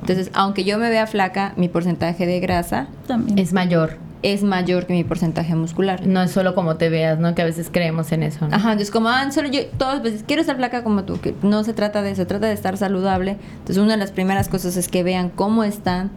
Entonces, 0.00 0.30
aunque 0.32 0.64
yo 0.64 0.78
me 0.78 0.88
vea 0.90 1.06
flaca, 1.06 1.52
mi 1.56 1.68
porcentaje 1.68 2.24
de 2.26 2.40
grasa 2.40 2.86
También. 3.06 3.38
es 3.38 3.52
mayor 3.52 3.96
es 4.22 4.42
mayor 4.42 4.86
que 4.86 4.92
mi 4.92 5.04
porcentaje 5.04 5.54
muscular. 5.54 6.06
No 6.06 6.22
es 6.22 6.30
solo 6.30 6.54
como 6.54 6.76
te 6.76 6.88
veas, 6.88 7.18
¿no? 7.18 7.34
Que 7.34 7.42
a 7.42 7.44
veces 7.44 7.68
creemos 7.72 8.10
en 8.12 8.22
eso. 8.22 8.48
¿no? 8.48 8.54
Ajá, 8.54 8.72
entonces 8.72 8.90
como, 8.90 9.08
ah, 9.08 9.30
solo 9.30 9.48
yo, 9.48 9.66
todas 9.78 10.02
veces 10.02 10.24
quiero 10.26 10.40
estar 10.40 10.56
flaca 10.56 10.82
como 10.82 11.04
tú, 11.04 11.20
que 11.20 11.34
no 11.42 11.64
se 11.64 11.72
trata 11.72 12.02
de 12.02 12.10
eso, 12.10 12.22
se 12.22 12.26
trata 12.26 12.46
de 12.46 12.52
estar 12.52 12.76
saludable. 12.76 13.36
Entonces 13.58 13.78
una 13.78 13.92
de 13.92 13.98
las 13.98 14.12
primeras 14.12 14.48
cosas 14.48 14.76
es 14.76 14.88
que 14.88 15.02
vean 15.02 15.30
cómo 15.30 15.64
están, 15.64 16.10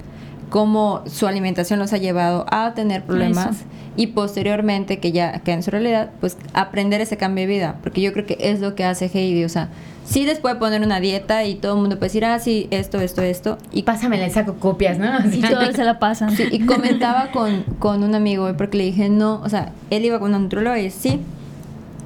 cómo 0.50 1.04
su 1.06 1.28
alimentación 1.28 1.80
los 1.80 1.94
ha 1.94 1.98
llevado 1.98 2.46
a 2.50 2.74
tener 2.74 3.04
problemas 3.04 3.66
y 3.96 4.08
posteriormente 4.08 5.00
que 5.00 5.12
ya 5.12 5.40
que 5.40 5.52
en 5.52 5.64
su 5.64 5.72
realidad, 5.72 6.12
pues 6.20 6.38
aprender 6.54 7.02
ese 7.02 7.18
cambio 7.18 7.44
de 7.44 7.54
vida, 7.54 7.78
porque 7.84 8.02
yo 8.02 8.14
creo 8.14 8.26
que 8.26 8.38
es 8.40 8.60
lo 8.60 8.76
que 8.76 8.84
hace 8.84 9.10
Heidi, 9.14 9.44
o 9.44 9.50
sea, 9.50 9.70
sí 10.12 10.26
después 10.26 10.54
de 10.56 10.60
poner 10.60 10.82
una 10.82 11.00
dieta 11.00 11.46
y 11.46 11.56
todo 11.56 11.76
el 11.76 11.80
mundo 11.80 11.98
puede 11.98 12.10
decir, 12.10 12.26
ah, 12.26 12.38
sí, 12.40 12.68
esto, 12.70 13.00
esto, 13.00 13.22
esto. 13.22 13.58
Y 13.72 13.84
pásame 13.84 14.18
le 14.18 14.30
saco 14.30 14.56
copias, 14.56 14.98
¿no? 15.00 15.10
y 15.32 15.42
todo 15.42 15.72
se 15.72 15.84
la 15.84 16.00
pasan. 16.00 16.34
y 16.52 16.66
comentaba 16.66 17.32
con, 17.32 17.64
con 17.80 18.04
un 18.04 18.14
amigo, 18.14 18.52
porque 18.58 18.78
le 18.78 18.84
dije, 18.86 19.10
no, 19.10 19.42
o 19.42 19.50
sea, 19.50 19.72
él 19.90 20.06
iba 20.06 20.20
con 20.20 20.30
una 20.30 20.40
nutróloga 20.40 20.80
y 20.80 20.90
sí, 20.92 21.20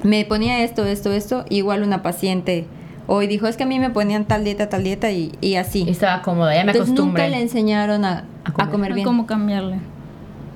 me 0.02 0.24
ponía 0.24 0.62
esto, 0.62 0.86
esto, 0.86 1.12
esto, 1.12 1.44
igual 1.50 1.82
una 1.82 2.02
paciente 2.02 2.66
hoy 3.08 3.26
dijo, 3.26 3.46
es 3.46 3.56
que 3.56 3.62
a 3.62 3.66
mí 3.66 3.78
me 3.78 3.90
ponían 3.90 4.24
tal 4.24 4.44
dieta, 4.44 4.68
tal 4.68 4.82
dieta 4.84 5.10
y, 5.10 5.32
y 5.40 5.56
así. 5.56 5.84
Y 5.84 5.90
estaba 5.90 6.22
cómoda, 6.22 6.54
ya 6.54 6.64
me 6.64 6.72
Entonces, 6.72 6.92
acostumbré. 6.92 7.24
nunca 7.24 7.36
le 7.36 7.42
enseñaron 7.42 8.04
a, 8.04 8.24
a 8.44 8.68
comer, 8.68 8.94
bien. 8.94 9.06
cómo 9.06 9.26
cambiarle. 9.26 9.78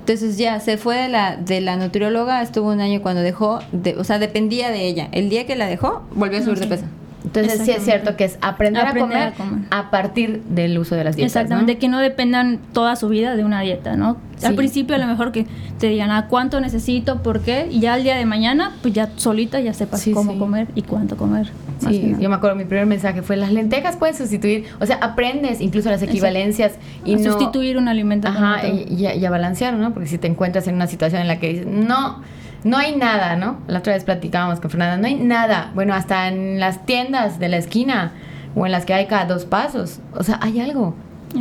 Entonces 0.00 0.38
ya 0.38 0.58
se 0.60 0.76
fue 0.76 0.96
de 0.96 1.08
la, 1.08 1.36
de 1.36 1.60
la 1.60 1.76
nutrióloga, 1.76 2.42
estuvo 2.42 2.70
un 2.72 2.80
año 2.80 3.02
cuando 3.02 3.22
dejó, 3.22 3.60
de, 3.70 3.96
o 3.96 4.04
sea, 4.04 4.18
dependía 4.18 4.70
de 4.70 4.86
ella. 4.86 5.08
El 5.12 5.28
día 5.28 5.46
que 5.46 5.54
la 5.54 5.66
dejó, 5.66 6.02
volvió 6.14 6.38
a 6.38 6.42
subir 6.42 6.58
de 6.58 6.66
peso. 6.66 6.84
Entonces 7.24 7.60
sí 7.64 7.70
es 7.70 7.84
cierto 7.84 8.16
que 8.16 8.24
es 8.24 8.38
aprender, 8.40 8.86
a, 8.86 8.94
comer 8.94 9.32
a, 9.70 9.90
partir 9.90 10.42
del 10.44 10.78
uso 10.78 10.94
de 10.94 11.04
las 11.04 11.16
dietas. 11.16 11.36
Exactamente, 11.36 11.78
que 11.78 11.88
no 11.88 11.98
dependan 11.98 12.58
toda 12.72 12.96
su 12.96 13.08
vida 13.08 13.36
de 13.36 13.44
una 13.44 13.60
dieta, 13.60 13.96
¿no? 13.96 14.16
Al 14.42 14.54
principio 14.54 14.96
a 14.96 14.98
lo 14.98 15.06
mejor 15.06 15.32
que 15.32 15.46
te 15.78 15.88
digan, 15.88 16.10
¿a 16.10 16.28
cuánto 16.28 16.60
necesito? 16.60 17.22
¿Por 17.22 17.40
qué? 17.40 17.68
Y 17.70 17.80
ya 17.80 17.94
al 17.94 18.02
día 18.04 18.16
de 18.16 18.24
mañana, 18.24 18.72
pues 18.80 18.94
ya 18.94 19.10
solita 19.16 19.60
ya 19.60 19.74
sepas 19.74 20.08
cómo 20.14 20.38
comer 20.38 20.68
y 20.74 20.82
cuánto 20.82 21.16
comer. 21.16 21.50
Sí, 21.78 22.14
yo 22.18 22.28
me 22.28 22.36
acuerdo, 22.36 22.56
mi 22.56 22.64
primer 22.64 22.86
mensaje 22.86 23.22
fue, 23.22 23.36
las 23.36 23.52
lentejas 23.52 23.96
pueden 23.96 24.14
sustituir, 24.14 24.64
o 24.80 24.86
sea, 24.86 24.96
aprendes 24.96 25.60
incluso 25.60 25.90
las 25.90 26.02
equivalencias 26.02 26.72
y 27.04 27.16
no... 27.16 27.32
Sustituir 27.32 27.76
un 27.76 27.88
alimento. 27.88 28.28
Ajá, 28.28 28.66
y, 28.66 28.94
y, 28.94 29.24
a 29.24 29.30
balancear, 29.30 29.74
¿no? 29.74 29.92
Porque 29.92 30.08
si 30.08 30.18
te 30.18 30.26
encuentras 30.26 30.66
en 30.68 30.74
una 30.74 30.86
situación 30.86 31.20
en 31.20 31.28
la 31.28 31.38
que 31.38 31.48
dices, 31.48 31.66
no 31.66 32.22
no 32.64 32.76
hay 32.76 32.96
nada, 32.96 33.36
¿no? 33.36 33.58
La 33.66 33.78
otra 33.78 33.94
vez 33.94 34.04
platicábamos 34.04 34.60
con 34.60 34.70
Fernanda, 34.70 34.96
no 34.96 35.06
hay 35.06 35.14
nada. 35.22 35.70
Bueno, 35.74 35.94
hasta 35.94 36.28
en 36.28 36.60
las 36.60 36.84
tiendas 36.86 37.38
de 37.38 37.48
la 37.48 37.56
esquina 37.56 38.12
o 38.54 38.66
en 38.66 38.72
las 38.72 38.84
que 38.84 38.94
hay 38.94 39.06
cada 39.06 39.24
dos 39.26 39.44
pasos. 39.44 40.00
O 40.14 40.22
sea, 40.22 40.38
hay 40.42 40.60
algo. 40.60 40.94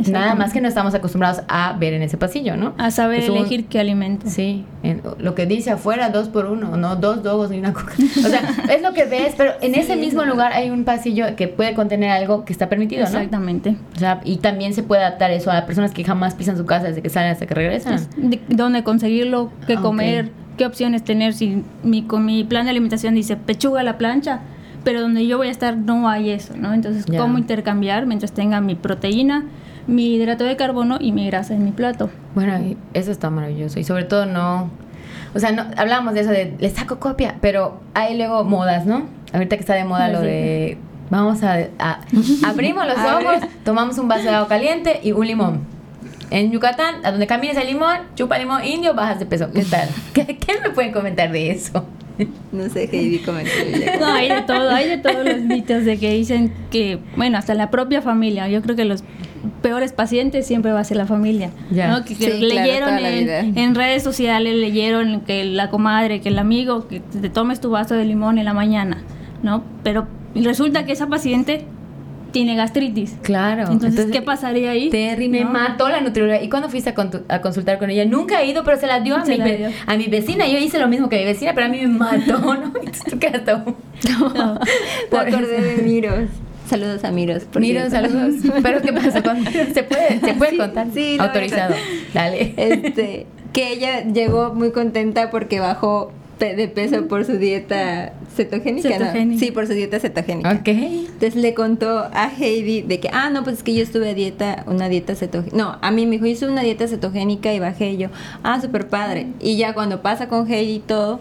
Nada 0.08 0.36
más 0.36 0.52
que 0.52 0.60
no 0.60 0.68
estamos 0.68 0.94
acostumbrados 0.94 1.42
a 1.48 1.72
ver 1.76 1.94
en 1.94 2.02
ese 2.02 2.16
pasillo, 2.16 2.56
¿no? 2.56 2.74
A 2.78 2.92
saber 2.92 3.24
Es 3.24 3.28
un- 3.28 3.38
elegir 3.38 3.66
qué 3.66 3.80
alimento. 3.80 4.28
Sí, 4.30 4.64
en- 4.84 5.02
lo 5.18 5.34
que 5.34 5.46
dice 5.46 5.72
afuera, 5.72 6.10
dos 6.10 6.28
por 6.28 6.46
uno, 6.46 6.76
no 6.76 6.94
dos 6.94 7.24
dogos 7.24 7.50
ni 7.50 7.58
una 7.58 7.72
coca. 7.72 7.94
O 7.98 8.28
sea, 8.28 8.40
es 8.72 8.82
lo 8.82 8.92
que 8.92 9.06
ves, 9.06 9.34
pero 9.36 9.50
en 9.60 9.74
ese 9.74 9.96
mismo 9.96 10.24
lugar 10.24 10.52
hay 10.52 10.70
un 10.70 10.84
pasillo 10.84 11.34
que 11.34 11.48
puede 11.48 11.74
contener 11.74 12.10
algo 12.12 12.44
que 12.44 12.52
está 12.52 12.68
permitido, 12.68 13.00
¿no? 13.02 13.08
Exactamente. 13.08 13.74
O 13.96 13.98
sea, 13.98 14.20
y 14.22 14.36
también 14.36 14.74
se 14.74 14.84
puede 14.84 15.02
adaptar 15.02 15.32
eso 15.32 15.50
a 15.50 15.66
personas 15.66 15.90
que 15.90 16.04
jamás 16.04 16.34
pisan 16.36 16.56
su 16.56 16.66
casa 16.66 16.86
desde 16.86 17.02
que 17.02 17.08
salen 17.10 17.32
hasta 17.32 17.46
que 17.46 17.54
regresan. 17.54 17.98
De- 18.16 18.40
dónde 18.48 18.84
conseguirlo, 18.84 19.50
qué 19.66 19.74
comer. 19.74 20.30
Qué 20.60 20.66
opciones 20.66 21.02
tener. 21.04 21.32
Si 21.32 21.64
mi, 21.82 22.02
con 22.02 22.26
mi 22.26 22.44
plan 22.44 22.64
de 22.66 22.70
alimentación 22.72 23.14
dice 23.14 23.34
pechuga 23.38 23.80
a 23.80 23.82
la 23.82 23.96
plancha, 23.96 24.40
pero 24.84 25.00
donde 25.00 25.26
yo 25.26 25.38
voy 25.38 25.48
a 25.48 25.50
estar 25.50 25.74
no 25.74 26.06
hay 26.06 26.28
eso, 26.28 26.54
¿no? 26.54 26.74
Entonces, 26.74 27.06
Ya. 27.06 27.18
¿cómo 27.18 27.38
intercambiar 27.38 28.04
mientras 28.04 28.32
tenga 28.32 28.60
mi 28.60 28.74
proteína, 28.74 29.46
mi 29.86 30.14
hidrato 30.14 30.44
de 30.44 30.56
carbono 30.56 30.98
y 31.00 31.12
mi 31.12 31.24
grasa 31.28 31.54
en 31.54 31.64
mi 31.64 31.70
plato? 31.72 32.10
Bueno, 32.34 32.52
eso 32.92 33.10
está 33.10 33.30
maravilloso. 33.30 33.80
Y 33.80 33.84
sobre 33.84 34.04
todo 34.04 34.26
no. 34.26 34.68
O 35.34 35.38
sea, 35.38 35.50
no, 35.52 35.64
hablamos 35.78 36.12
de 36.12 36.20
eso 36.20 36.30
de 36.30 36.54
le 36.60 36.68
saco 36.68 36.98
copia, 37.00 37.36
pero 37.40 37.80
hay 37.94 38.18
luego 38.18 38.44
modas, 38.44 38.84
¿no? 38.84 39.04
Ahorita 39.32 39.56
que 39.56 39.60
está 39.60 39.72
de 39.76 39.84
moda 39.84 40.08
lo 40.08 40.20
Sí. 40.20 40.26
de 40.26 40.78
vamos 41.08 41.42
a, 41.42 41.54
a- 41.78 42.00
abrimos 42.46 42.84
los 42.86 42.98
ojos, 42.98 43.48
tomamos 43.64 43.96
un 43.96 44.08
vaso 44.08 44.24
de 44.24 44.28
agua 44.34 44.48
caliente 44.48 45.00
y 45.02 45.12
un 45.12 45.26
limón. 45.26 45.60
En 46.30 46.52
Yucatán, 46.52 46.96
a 47.04 47.10
donde 47.10 47.26
camines 47.26 47.56
el 47.56 47.66
limón, 47.66 47.96
chupa 48.14 48.38
limón 48.38 48.64
indio, 48.64 48.94
bajas 48.94 49.18
de 49.18 49.26
peso. 49.26 49.50
¿Qué 49.52 49.64
tal? 49.64 49.88
¿Qué, 50.14 50.24
qué 50.38 50.54
me 50.62 50.70
pueden 50.70 50.92
comentar 50.92 51.30
de 51.32 51.50
eso? 51.50 51.84
No 52.52 52.68
sé, 52.68 52.84
Heidi 52.92 53.18
comentó. 53.20 53.50
No, 53.98 54.06
hay 54.12 54.28
de 54.28 54.42
todo, 54.42 54.68
hay 54.70 54.88
de 54.88 54.98
todos 54.98 55.24
los 55.24 55.40
mitos 55.40 55.84
de 55.86 55.98
que 55.98 56.12
dicen 56.12 56.52
que, 56.70 56.98
bueno, 57.16 57.38
hasta 57.38 57.54
la 57.54 57.70
propia 57.70 58.02
familia, 58.02 58.46
yo 58.48 58.60
creo 58.60 58.76
que 58.76 58.84
los 58.84 59.02
peores 59.62 59.92
pacientes 59.94 60.46
siempre 60.46 60.70
va 60.70 60.80
a 60.80 60.84
ser 60.84 60.98
la 60.98 61.06
familia, 61.06 61.50
Ya. 61.70 61.88
¿no? 61.88 62.04
Que, 62.04 62.14
que 62.14 62.30
Sí, 62.32 62.48
claro, 62.50 62.62
leyeron 62.62 62.96
vida. 62.98 63.40
en, 63.40 63.56
en 63.58 63.74
redes 63.74 64.02
sociales, 64.02 64.54
leyeron 64.54 65.22
que 65.22 65.44
la 65.44 65.70
comadre, 65.70 66.20
que 66.20 66.28
el 66.28 66.38
amigo, 66.38 66.88
que 66.88 67.00
te 67.00 67.30
tomes 67.30 67.58
tu 67.60 67.70
vaso 67.70 67.94
de 67.94 68.04
limón 68.04 68.36
en 68.38 68.44
la 68.44 68.52
mañana, 68.52 68.98
¿no? 69.42 69.64
Pero 69.82 70.06
resulta 70.34 70.84
que 70.84 70.92
esa 70.92 71.06
paciente 71.06 71.64
tiene 72.32 72.54
gastritis. 72.56 73.16
Claro. 73.22 73.70
Entonces, 73.70 74.06
¿qué 74.10 74.22
pasaría 74.22 74.70
ahí? 74.70 74.90
Terry, 74.90 75.28
me 75.28 75.40
¿No? 75.44 75.50
mató 75.50 75.88
la 75.88 76.00
nutrióloga. 76.00 76.42
¿Y 76.42 76.48
cuándo 76.48 76.68
fuiste 76.68 76.90
a, 76.90 76.94
a 77.34 77.40
consultar 77.40 77.78
con 77.78 77.90
ella? 77.90 78.04
Nunca 78.04 78.40
he 78.42 78.46
ido, 78.46 78.64
pero 78.64 78.78
se 78.78 78.86
la 78.86 79.00
dio 79.00 79.16
a, 79.16 79.24
Se 79.24 79.36
mi, 79.38 79.50
dio. 79.56 79.68
a 79.86 79.96
mi 79.96 80.06
vecina. 80.06 80.46
Yo 80.48 80.58
hice 80.58 80.78
lo 80.78 80.88
mismo 80.88 81.08
que 81.08 81.18
mi 81.18 81.24
vecina, 81.24 81.52
pero 81.54 81.66
a 81.66 81.70
mí 81.70 81.78
me 81.80 81.88
mató, 81.88 82.38
¿no? 82.54 82.72
Entonces 82.82 83.44
todo- 83.44 83.76
No. 84.34 84.58
Me 85.12 85.18
acordé 85.18 85.60
de 85.60 85.82
Miros. 85.82 86.28
Saludos 86.68 87.02
a 87.04 87.10
Miros. 87.10 87.42
cierto. 87.52 87.90
saludos. 87.90 88.34
¿Pero 88.62 88.80
qué 88.80 88.92
pasa 88.92 89.22
con 89.22 89.44
Se 89.44 89.82
puede, 89.82 90.20
se 90.20 90.34
puede 90.34 90.50
Sí, 90.52 90.56
contar. 90.56 90.86
sí, 90.94 91.16
Autorizado. 91.18 91.74
Dale. 92.14 92.54
Este, 92.56 93.26
que 93.52 93.72
ella 93.72 94.04
llegó 94.04 94.54
muy 94.54 94.70
contenta 94.70 95.30
porque 95.30 95.58
bajó 95.58 96.12
de 96.46 96.68
peso 96.68 97.06
por 97.06 97.24
su 97.24 97.36
dieta 97.36 98.12
cetogénica, 98.34 98.88
¿no? 98.88 98.96
Cetogénica. 99.06 99.40
Sí, 99.40 99.50
por 99.50 99.66
su 99.66 99.74
dieta 99.74 100.00
cetogénica. 100.00 100.50
Ok. 100.52 100.68
Entonces 100.68 101.36
le 101.36 101.54
contó 101.54 102.08
a 102.12 102.30
Heidi 102.38 102.82
de 102.82 103.00
que, 103.00 103.08
ah, 103.12 103.30
no, 103.30 103.44
pues 103.44 103.58
es 103.58 103.62
que 103.62 103.74
yo 103.74 103.82
estuve 103.82 104.10
a 104.10 104.14
dieta, 104.14 104.64
una 104.66 104.88
dieta 104.88 105.14
cetogénica. 105.14 105.56
No, 105.56 105.78
a 105.80 105.90
mí 105.90 106.06
me 106.06 106.12
dijo, 106.12 106.26
hice 106.26 106.46
una 106.46 106.62
dieta 106.62 106.88
cetogénica 106.88 107.52
y 107.52 107.58
bajé 107.58 107.92
Y 107.92 107.96
yo. 107.98 108.08
Ah, 108.42 108.60
súper 108.60 108.88
padre. 108.88 109.26
Y 109.40 109.56
ya 109.56 109.74
cuando 109.74 110.02
pasa 110.02 110.28
con 110.28 110.50
Heidi 110.50 110.76
y 110.76 110.78
todo, 110.80 111.20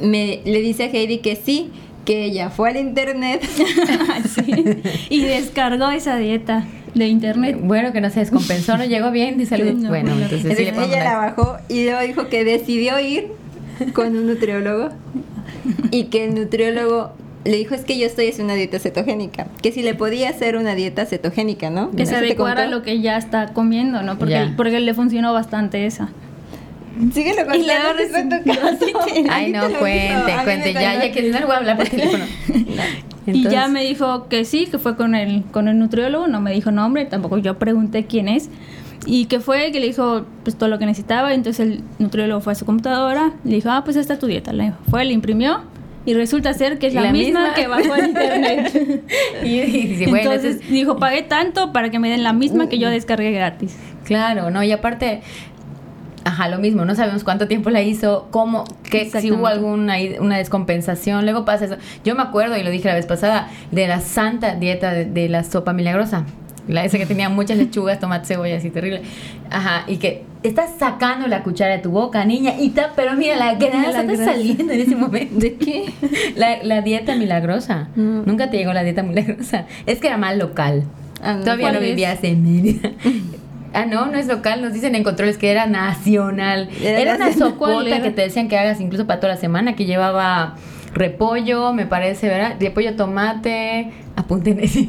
me, 0.00 0.40
le 0.44 0.60
dice 0.60 0.84
a 0.84 0.86
Heidi 0.86 1.18
que 1.18 1.36
sí, 1.36 1.70
que 2.04 2.24
ella 2.24 2.50
fue 2.50 2.70
al 2.70 2.76
internet. 2.76 3.42
Sí. 4.34 4.52
Y 5.08 5.22
descargó 5.22 5.90
esa 5.90 6.16
dieta 6.16 6.66
de 6.94 7.06
internet. 7.06 7.58
Bueno, 7.60 7.92
que 7.92 8.00
no 8.00 8.10
se 8.10 8.20
descompensó, 8.20 8.76
no 8.76 8.84
llegó 8.84 9.10
bien 9.10 9.38
de 9.38 9.46
salud. 9.46 9.72
No, 9.72 9.88
bueno, 9.88 10.14
no. 10.14 10.22
entonces 10.22 10.56
sí 10.56 10.62
Entonces 10.62 10.88
ella 10.88 11.04
la 11.04 11.16
bajó 11.16 11.56
y 11.68 11.84
luego 11.84 12.00
dijo 12.00 12.28
que 12.28 12.44
decidió 12.44 12.98
ir 13.00 13.39
con 13.94 14.16
un 14.16 14.26
nutriólogo 14.26 14.90
y 15.90 16.04
que 16.04 16.24
el 16.24 16.34
nutriólogo 16.34 17.12
le 17.44 17.56
dijo 17.56 17.74
es 17.74 17.82
que 17.82 17.98
yo 17.98 18.06
estoy 18.06 18.28
haciendo 18.28 18.52
una 18.52 18.54
dieta 18.54 18.78
cetogénica, 18.78 19.46
que 19.62 19.72
si 19.72 19.82
le 19.82 19.94
podía 19.94 20.28
hacer 20.28 20.56
una 20.56 20.74
dieta 20.74 21.06
cetogénica, 21.06 21.70
¿no? 21.70 21.90
Que 21.90 22.04
se 22.04 22.12
¿Eso 22.12 22.20
te 22.20 22.26
adecuara 22.26 22.64
a 22.64 22.66
lo 22.66 22.82
que 22.82 23.00
ya 23.00 23.16
está 23.16 23.52
comiendo, 23.54 24.02
¿no? 24.02 24.18
Porque, 24.18 24.34
Ya. 24.34 24.54
porque 24.56 24.78
le 24.80 24.94
funcionó 24.94 25.32
bastante 25.32 25.86
esa. 25.86 26.10
Síguelo 27.14 27.42
Y 27.54 27.66
contando 27.66 28.36
tu 28.40 28.52
caso. 28.52 28.86
Ay, 29.30 29.52
no, 29.52 29.62
cuente, 29.78 30.32
cuente. 30.44 30.74
Ya, 30.74 31.02
ya 31.04 31.12
que 31.12 31.22
si 31.22 31.30
no 31.30 31.38
le 31.38 31.46
voy 31.46 31.54
a 31.54 31.58
hablar 31.58 31.76
por 31.78 31.88
teléfono. 31.88 32.24
y 33.26 33.48
ya 33.48 33.68
me 33.68 33.84
dijo 33.84 34.28
que 34.28 34.44
sí, 34.44 34.66
que 34.66 34.78
fue 34.78 34.96
con 34.96 35.14
el, 35.14 35.44
con 35.50 35.68
el 35.68 35.78
nutriólogo, 35.78 36.26
no 36.28 36.40
me 36.40 36.52
dijo 36.52 36.72
nombre, 36.72 37.06
tampoco 37.06 37.38
yo 37.38 37.58
pregunté 37.58 38.04
quién 38.04 38.28
es. 38.28 38.50
Y 39.06 39.26
que 39.26 39.40
fue, 39.40 39.72
que 39.72 39.80
le 39.80 39.86
dijo 39.86 40.26
pues 40.44 40.56
todo 40.56 40.68
lo 40.68 40.78
que 40.78 40.86
necesitaba, 40.86 41.32
entonces 41.32 41.66
el 41.66 41.82
nutriólogo 41.98 42.40
fue 42.40 42.52
a 42.52 42.56
su 42.56 42.66
computadora, 42.66 43.32
le 43.44 43.54
dijo, 43.56 43.70
ah, 43.70 43.82
pues 43.84 43.96
esta 43.96 44.14
es 44.14 44.18
tu 44.18 44.26
dieta. 44.26 44.52
Le 44.52 44.72
fue, 44.90 45.04
le 45.04 45.12
imprimió 45.12 45.62
y 46.06 46.14
resulta 46.14 46.52
ser 46.54 46.78
que 46.78 46.86
es 46.86 46.94
la, 46.94 47.02
La 47.02 47.12
misma, 47.12 47.40
misma. 47.40 47.54
que 47.54 47.66
bajó 47.66 47.96
en 47.96 48.06
internet. 48.06 48.72
Y, 49.44 49.48
y 49.48 49.86
dice, 49.86 50.04
bueno, 50.06 50.18
entonces 50.18 50.44
entonces, 50.52 50.70
dijo, 50.70 50.96
pagué 50.98 51.22
tanto 51.22 51.72
para 51.72 51.90
que 51.90 51.98
me 51.98 52.10
den 52.10 52.22
la 52.22 52.32
misma 52.32 52.68
que 52.68 52.78
yo 52.78 52.88
descargué 52.90 53.32
gratis. 53.32 53.76
Claro, 54.04 54.50
no, 54.50 54.62
y 54.62 54.72
aparte, 54.72 55.22
ajá, 56.24 56.48
lo 56.48 56.58
mismo, 56.58 56.84
no 56.84 56.94
sabemos 56.94 57.24
cuánto 57.24 57.48
tiempo 57.48 57.70
la 57.70 57.82
hizo, 57.82 58.28
cómo, 58.30 58.64
que 58.90 59.10
si 59.10 59.30
hubo 59.30 59.46
alguna 59.46 59.96
una 60.20 60.36
descompensación, 60.38 61.24
luego 61.24 61.44
pasa 61.44 61.66
eso. 61.66 61.76
Yo 62.04 62.14
me 62.14 62.22
acuerdo, 62.22 62.56
y 62.56 62.62
lo 62.62 62.70
dije 62.70 62.88
la 62.88 62.94
vez 62.94 63.06
pasada, 63.06 63.48
de 63.70 63.86
la 63.86 64.00
santa 64.00 64.54
dieta 64.54 64.92
de, 64.92 65.04
de 65.04 65.28
la 65.28 65.44
sopa 65.44 65.72
milagrosa. 65.72 66.24
La 66.68 66.84
esa 66.84 66.98
que 66.98 67.06
tenía 67.06 67.28
muchas 67.28 67.58
lechugas, 67.58 67.98
tomate, 67.98 68.26
cebolla, 68.26 68.56
así 68.56 68.70
terrible. 68.70 69.02
Ajá, 69.50 69.84
y 69.86 69.96
que 69.96 70.24
estás 70.42 70.70
sacando 70.78 71.26
la 71.26 71.42
cuchara 71.42 71.72
de 71.76 71.78
tu 71.80 71.90
boca, 71.90 72.24
niña, 72.24 72.54
y 72.58 72.70
ta, 72.70 72.92
pero 72.94 73.14
mira, 73.14 73.36
la 73.36 73.54
grasa 73.54 74.02
está 74.02 74.24
saliendo 74.24 74.72
en 74.72 74.80
ese 74.80 74.96
momento. 74.96 75.38
¿De 75.38 75.54
qué? 75.54 75.92
La, 76.36 76.62
la 76.62 76.82
dieta 76.82 77.16
milagrosa. 77.16 77.88
No. 77.96 78.22
Nunca 78.24 78.50
te 78.50 78.58
llegó 78.58 78.72
la 78.72 78.82
dieta 78.82 79.02
milagrosa. 79.02 79.66
Es 79.86 79.98
que 79.98 80.06
era 80.06 80.16
más 80.16 80.36
local. 80.36 80.84
Ah, 81.22 81.38
Todavía 81.40 81.72
no 81.72 81.80
vivías 81.80 82.22
en 82.24 82.42
Mérida. 82.42 82.90
Ah, 83.72 83.86
no, 83.86 84.06
no 84.06 84.18
es 84.18 84.26
local. 84.26 84.62
Nos 84.62 84.72
dicen 84.72 84.96
en 84.96 85.04
controles 85.04 85.38
que 85.38 85.48
era 85.48 85.66
nacional. 85.66 86.68
Era 86.82 87.00
Era, 87.00 87.14
una 87.14 87.26
nacional. 87.26 87.54
¿Cuál 87.54 87.84
sopota 87.84 88.02
que 88.02 88.10
te 88.10 88.22
decían 88.22 88.48
que 88.48 88.58
hagas 88.58 88.80
incluso 88.80 89.06
para 89.06 89.20
toda 89.20 89.34
la 89.34 89.40
semana, 89.40 89.76
que 89.76 89.84
llevaba 89.84 90.56
repollo, 90.92 91.72
me 91.72 91.86
parece, 91.86 92.26
¿verdad? 92.26 92.56
Repollo, 92.58 92.96
tomate, 92.96 93.92
apunten 94.20 94.60
ese. 94.62 94.88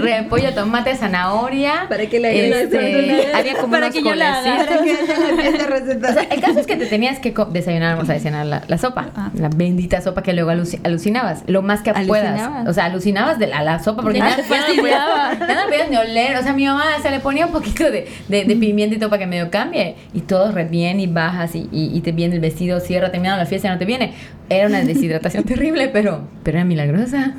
repollo, 0.00 0.52
tomate, 0.54 0.94
zanahoria. 0.96 1.86
Para 1.88 2.06
que 2.06 2.20
la 2.20 2.30
este, 2.30 3.26
había 3.34 3.54
como 3.56 3.70
Para 3.72 3.86
unos 3.86 3.96
que 3.96 4.02
yo 4.04 4.14
la 4.14 4.42
colecitos. 4.42 4.66
Para 4.66 5.36
que 5.42 5.48
esa 5.48 5.66
receta. 5.66 6.10
O 6.10 6.12
sea, 6.12 6.22
el 6.24 6.40
caso 6.40 6.58
es 6.60 6.66
que 6.66 6.76
te 6.76 6.86
tenías 6.86 7.18
que 7.18 7.34
desayunar, 7.52 7.94
vamos 7.96 8.10
a 8.10 8.14
desayunar 8.14 8.46
la, 8.46 8.62
la 8.66 8.78
sopa, 8.78 9.10
Ah. 9.16 9.30
la 9.34 9.48
bendita 9.48 10.00
sopa 10.00 10.22
que 10.22 10.32
luego 10.32 10.50
aluci- 10.50 10.80
alucinabas, 10.84 11.42
lo 11.46 11.62
más 11.62 11.80
que 11.82 11.92
puedas. 11.92 12.26
¿Alucinabas? 12.40 12.68
O 12.68 12.72
sea, 12.72 12.84
alucinabas 12.86 13.38
de 13.38 13.46
la, 13.46 13.62
la 13.62 13.82
sopa 13.82 14.02
porque 14.02 14.18
no 14.20 14.26
fastidiaba. 14.28 15.32
podías- 15.66 15.90
ni 15.90 15.96
oler. 15.96 16.36
O 16.36 16.42
sea, 16.42 16.52
mi 16.52 16.66
mamá 16.66 16.84
se 17.02 17.10
le 17.10 17.20
ponía 17.20 17.46
un 17.46 17.52
poquito 17.52 17.84
de, 17.90 18.06
de, 18.28 18.44
de 18.44 18.56
pimienta 18.56 18.96
y 18.96 18.98
todo 18.98 19.10
para 19.10 19.20
que 19.20 19.26
medio 19.26 19.50
cambie. 19.50 19.96
Y 20.12 20.20
todo 20.22 20.52
re 20.52 20.64
bien 20.64 21.00
y 21.00 21.06
bajas 21.06 21.54
y, 21.54 21.68
y, 21.72 21.96
y 21.96 22.00
te 22.00 22.12
viene 22.12 22.34
el 22.34 22.40
vestido, 22.40 22.80
cierra, 22.80 23.10
terminando 23.10 23.38
la 23.42 23.46
fiesta 23.46 23.68
y 23.68 23.70
no 23.70 23.78
te 23.78 23.84
viene. 23.84 24.12
Era 24.50 24.66
una 24.66 24.80
deshidratación 24.82 25.44
terrible, 25.44 25.88
pero, 25.88 26.22
pero 26.42 26.58
era 26.58 26.64
milagrosa. 26.64 27.34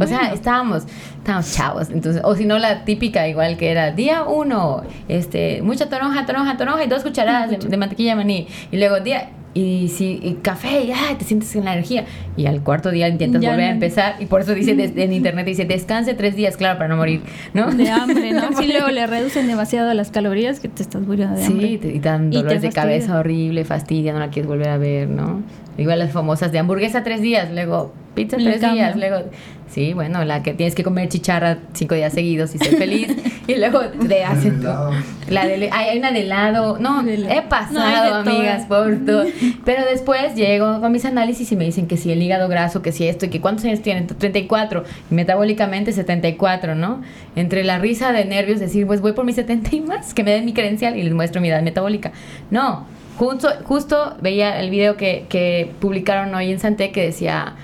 O 0.00 0.06
sea, 0.06 0.32
estábamos, 0.32 0.84
estábamos 1.18 1.52
chavos. 1.54 1.90
Entonces, 1.90 2.22
o 2.24 2.34
si 2.34 2.44
no, 2.44 2.58
la 2.58 2.84
típica 2.84 3.28
igual 3.28 3.56
que 3.56 3.70
era 3.70 3.90
día 3.92 4.24
uno, 4.24 4.82
este, 5.08 5.62
mucha 5.62 5.88
toronja, 5.88 6.26
toronja, 6.26 6.56
toronja 6.56 6.84
y 6.84 6.88
dos 6.88 7.02
cucharadas 7.02 7.50
de, 7.50 7.56
de 7.58 7.76
mantequilla 7.76 8.10
de 8.10 8.16
maní. 8.16 8.46
Y 8.72 8.76
luego 8.78 9.00
día, 9.00 9.30
y 9.52 9.88
si 9.88 10.20
y 10.22 10.34
café, 10.42 10.84
y 10.84 10.92
ay, 10.92 11.16
te 11.16 11.24
sientes 11.24 11.54
en 11.56 11.64
la 11.64 11.72
energía. 11.72 12.04
Y 12.36 12.46
al 12.46 12.62
cuarto 12.62 12.90
día 12.92 13.08
intentas 13.08 13.42
Ya 13.42 13.50
volver 13.50 13.66
a 13.66 13.70
empezar. 13.72 14.14
Y 14.20 14.26
por 14.26 14.40
eso 14.42 14.54
dice 14.54 14.74
des- 14.76 14.96
en 14.96 15.12
internet, 15.20 15.44
dice, 15.46 15.64
descanse 15.64 16.14
tres 16.14 16.36
días, 16.36 16.56
claro, 16.56 16.78
para 16.78 16.88
no 16.88 16.96
morir, 16.96 17.22
¿no? 17.54 17.70
De 17.72 17.90
hambre, 17.90 18.32
¿no? 18.32 18.42
Sí, 18.60 18.68
luego 18.72 18.88
le 18.88 19.06
reducen 19.08 19.46
demasiado 19.48 19.92
las 19.94 20.10
calorías 20.10 20.60
que 20.60 20.68
te 20.68 20.82
estás 20.82 21.02
muriendo 21.02 21.36
de 21.36 21.44
hambre. 21.46 21.68
Sí, 21.68 21.78
te, 21.78 21.88
y 21.94 21.98
dan 21.98 22.30
dolores 22.30 22.62
de 22.62 22.68
fastidia. 22.68 22.82
cabeza 22.82 23.18
horrible, 23.18 23.64
fastidia, 23.64 24.12
no 24.12 24.20
la 24.20 24.30
quieres 24.30 24.48
volver 24.48 24.68
a 24.68 24.78
ver, 24.78 25.08
¿no? 25.08 25.42
Igual 25.80 25.98
las 25.98 26.12
famosas 26.12 26.52
de 26.52 26.58
hamburguesa 26.58 27.02
tres 27.02 27.22
días, 27.22 27.50
luego 27.50 27.94
pizza 28.14 28.36
Le 28.36 28.58
tres 28.58 28.72
días, 28.72 28.96
luego... 28.96 29.30
Sí, 29.70 29.94
bueno, 29.94 30.24
la 30.24 30.42
que 30.42 30.52
tienes 30.52 30.74
que 30.74 30.82
comer 30.82 31.08
chicharra 31.08 31.58
cinco 31.74 31.94
días 31.94 32.12
seguidos 32.12 32.54
y 32.54 32.58
ser 32.58 32.76
feliz. 32.76 33.16
y 33.46 33.54
luego 33.54 33.80
te 33.82 34.24
hacen... 34.24 34.58
helado. 34.60 34.90
La 35.30 35.46
de, 35.46 35.70
hay 35.72 35.96
una 35.96 36.10
de 36.10 36.22
helado. 36.22 36.78
No, 36.78 37.02
De 37.02 37.14
helado. 37.14 37.32
he 37.32 37.42
No, 37.42 37.48
pasado, 37.48 37.80
hay 37.80 38.24
de 38.24 38.30
amigas, 38.30 38.66
por 38.66 39.06
todo. 39.06 39.24
Pero 39.64 39.86
después 39.86 40.34
llego 40.34 40.80
con 40.80 40.92
mis 40.92 41.04
análisis 41.06 41.50
y 41.52 41.56
me 41.56 41.64
dicen 41.64 41.86
que 41.86 41.96
si 41.96 42.12
el 42.12 42.20
hígado 42.20 42.48
graso, 42.48 42.82
que 42.82 42.92
si 42.92 43.06
esto, 43.06 43.26
y 43.26 43.28
que 43.30 43.40
cuántos 43.40 43.64
años 43.64 43.80
tienen, 43.80 44.06
34. 44.06 44.84
Y 45.10 45.14
metabólicamente 45.14 45.92
74, 45.92 46.74
¿no? 46.74 47.00
Entre 47.36 47.64
la 47.64 47.78
risa 47.78 48.12
de 48.12 48.24
nervios, 48.24 48.60
decir, 48.60 48.86
pues 48.86 49.00
voy 49.00 49.12
por 49.12 49.24
mis 49.24 49.36
70 49.36 49.76
y 49.76 49.80
más, 49.80 50.12
que 50.12 50.24
me 50.24 50.32
den 50.32 50.44
mi 50.44 50.52
credencial 50.52 50.98
y 50.98 51.04
les 51.04 51.14
muestro 51.14 51.40
mi 51.40 51.48
edad 51.48 51.62
metabólica. 51.62 52.10
No, 52.50 52.86
justo, 53.20 53.48
justo 53.64 54.16
veía 54.22 54.58
el 54.60 54.70
video 54.70 54.96
que, 54.96 55.26
que 55.28 55.70
publicaron 55.78 56.34
hoy 56.34 56.50
en 56.50 56.58
Santé 56.58 56.90
que 56.90 57.02
decía, 57.04 57.54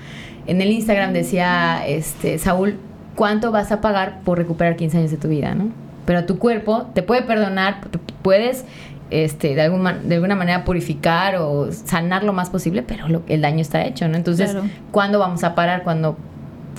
en 0.45 0.61
el 0.61 0.69
Instagram 0.69 1.13
decía, 1.13 1.85
este, 1.87 2.37
Saúl, 2.37 2.75
¿cuánto 3.15 3.51
vas 3.51 3.71
a 3.71 3.81
pagar 3.81 4.19
por 4.23 4.37
recuperar 4.37 4.75
15 4.75 4.97
años 4.99 5.11
de 5.11 5.17
tu 5.17 5.27
vida, 5.27 5.55
no? 5.55 5.69
pero 6.05 6.25
tu 6.25 6.37
cuerpo 6.37 6.87
te 6.93 7.01
puede 7.01 7.23
perdonar, 7.23 7.81
te 7.89 7.97
puedes 8.21 8.65
este, 9.09 9.55
de, 9.55 9.61
alguna, 9.63 9.93
de 9.93 10.15
alguna 10.15 10.35
manera 10.35 10.63
purificar 10.63 11.37
o 11.37 11.71
sanar 11.71 12.23
lo 12.23 12.33
más 12.33 12.51
posible, 12.51 12.83
pero 12.83 13.09
lo, 13.09 13.23
el 13.27 13.41
daño 13.41 13.61
está 13.61 13.83
hecho, 13.83 14.07
¿no? 14.07 14.15
Entonces, 14.15 14.51
Claro. 14.51 14.67
¿cuándo 14.91 15.17
vamos 15.17 15.43
a 15.43 15.55
parar? 15.55 15.83
Cuando, 15.83 16.17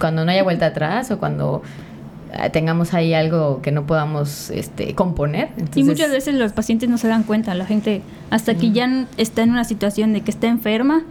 cuando 0.00 0.24
no 0.24 0.30
haya 0.30 0.44
vuelta 0.44 0.66
atrás 0.66 1.10
o 1.10 1.18
cuando 1.18 1.62
tengamos 2.52 2.94
ahí 2.94 3.14
algo 3.14 3.60
que 3.62 3.72
no 3.72 3.86
podamos 3.86 4.50
este, 4.50 4.94
componer. 4.94 5.48
Y 5.74 5.84
muchas 5.84 6.10
veces 6.10 6.34
los 6.34 6.52
pacientes 6.52 6.88
no 6.88 6.98
se 6.98 7.08
dan 7.08 7.22
cuenta, 7.22 7.54
la 7.54 7.66
gente 7.66 8.02
hasta 8.30 8.54
que 8.54 8.70
ya 8.70 9.06
está 9.16 9.42
en 9.42 9.50
una 9.50 9.64
situación 9.64 10.12
de 10.12 10.20
que 10.22 10.30
está 10.30 10.46
enferma, 10.46 11.02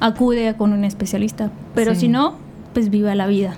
acude 0.00 0.54
con 0.56 0.72
un 0.72 0.84
especialista, 0.84 1.50
pero 1.74 1.94
Sí. 1.94 2.02
si 2.02 2.08
no, 2.08 2.36
pues 2.72 2.90
viva 2.90 3.14
la 3.14 3.26
vida. 3.26 3.54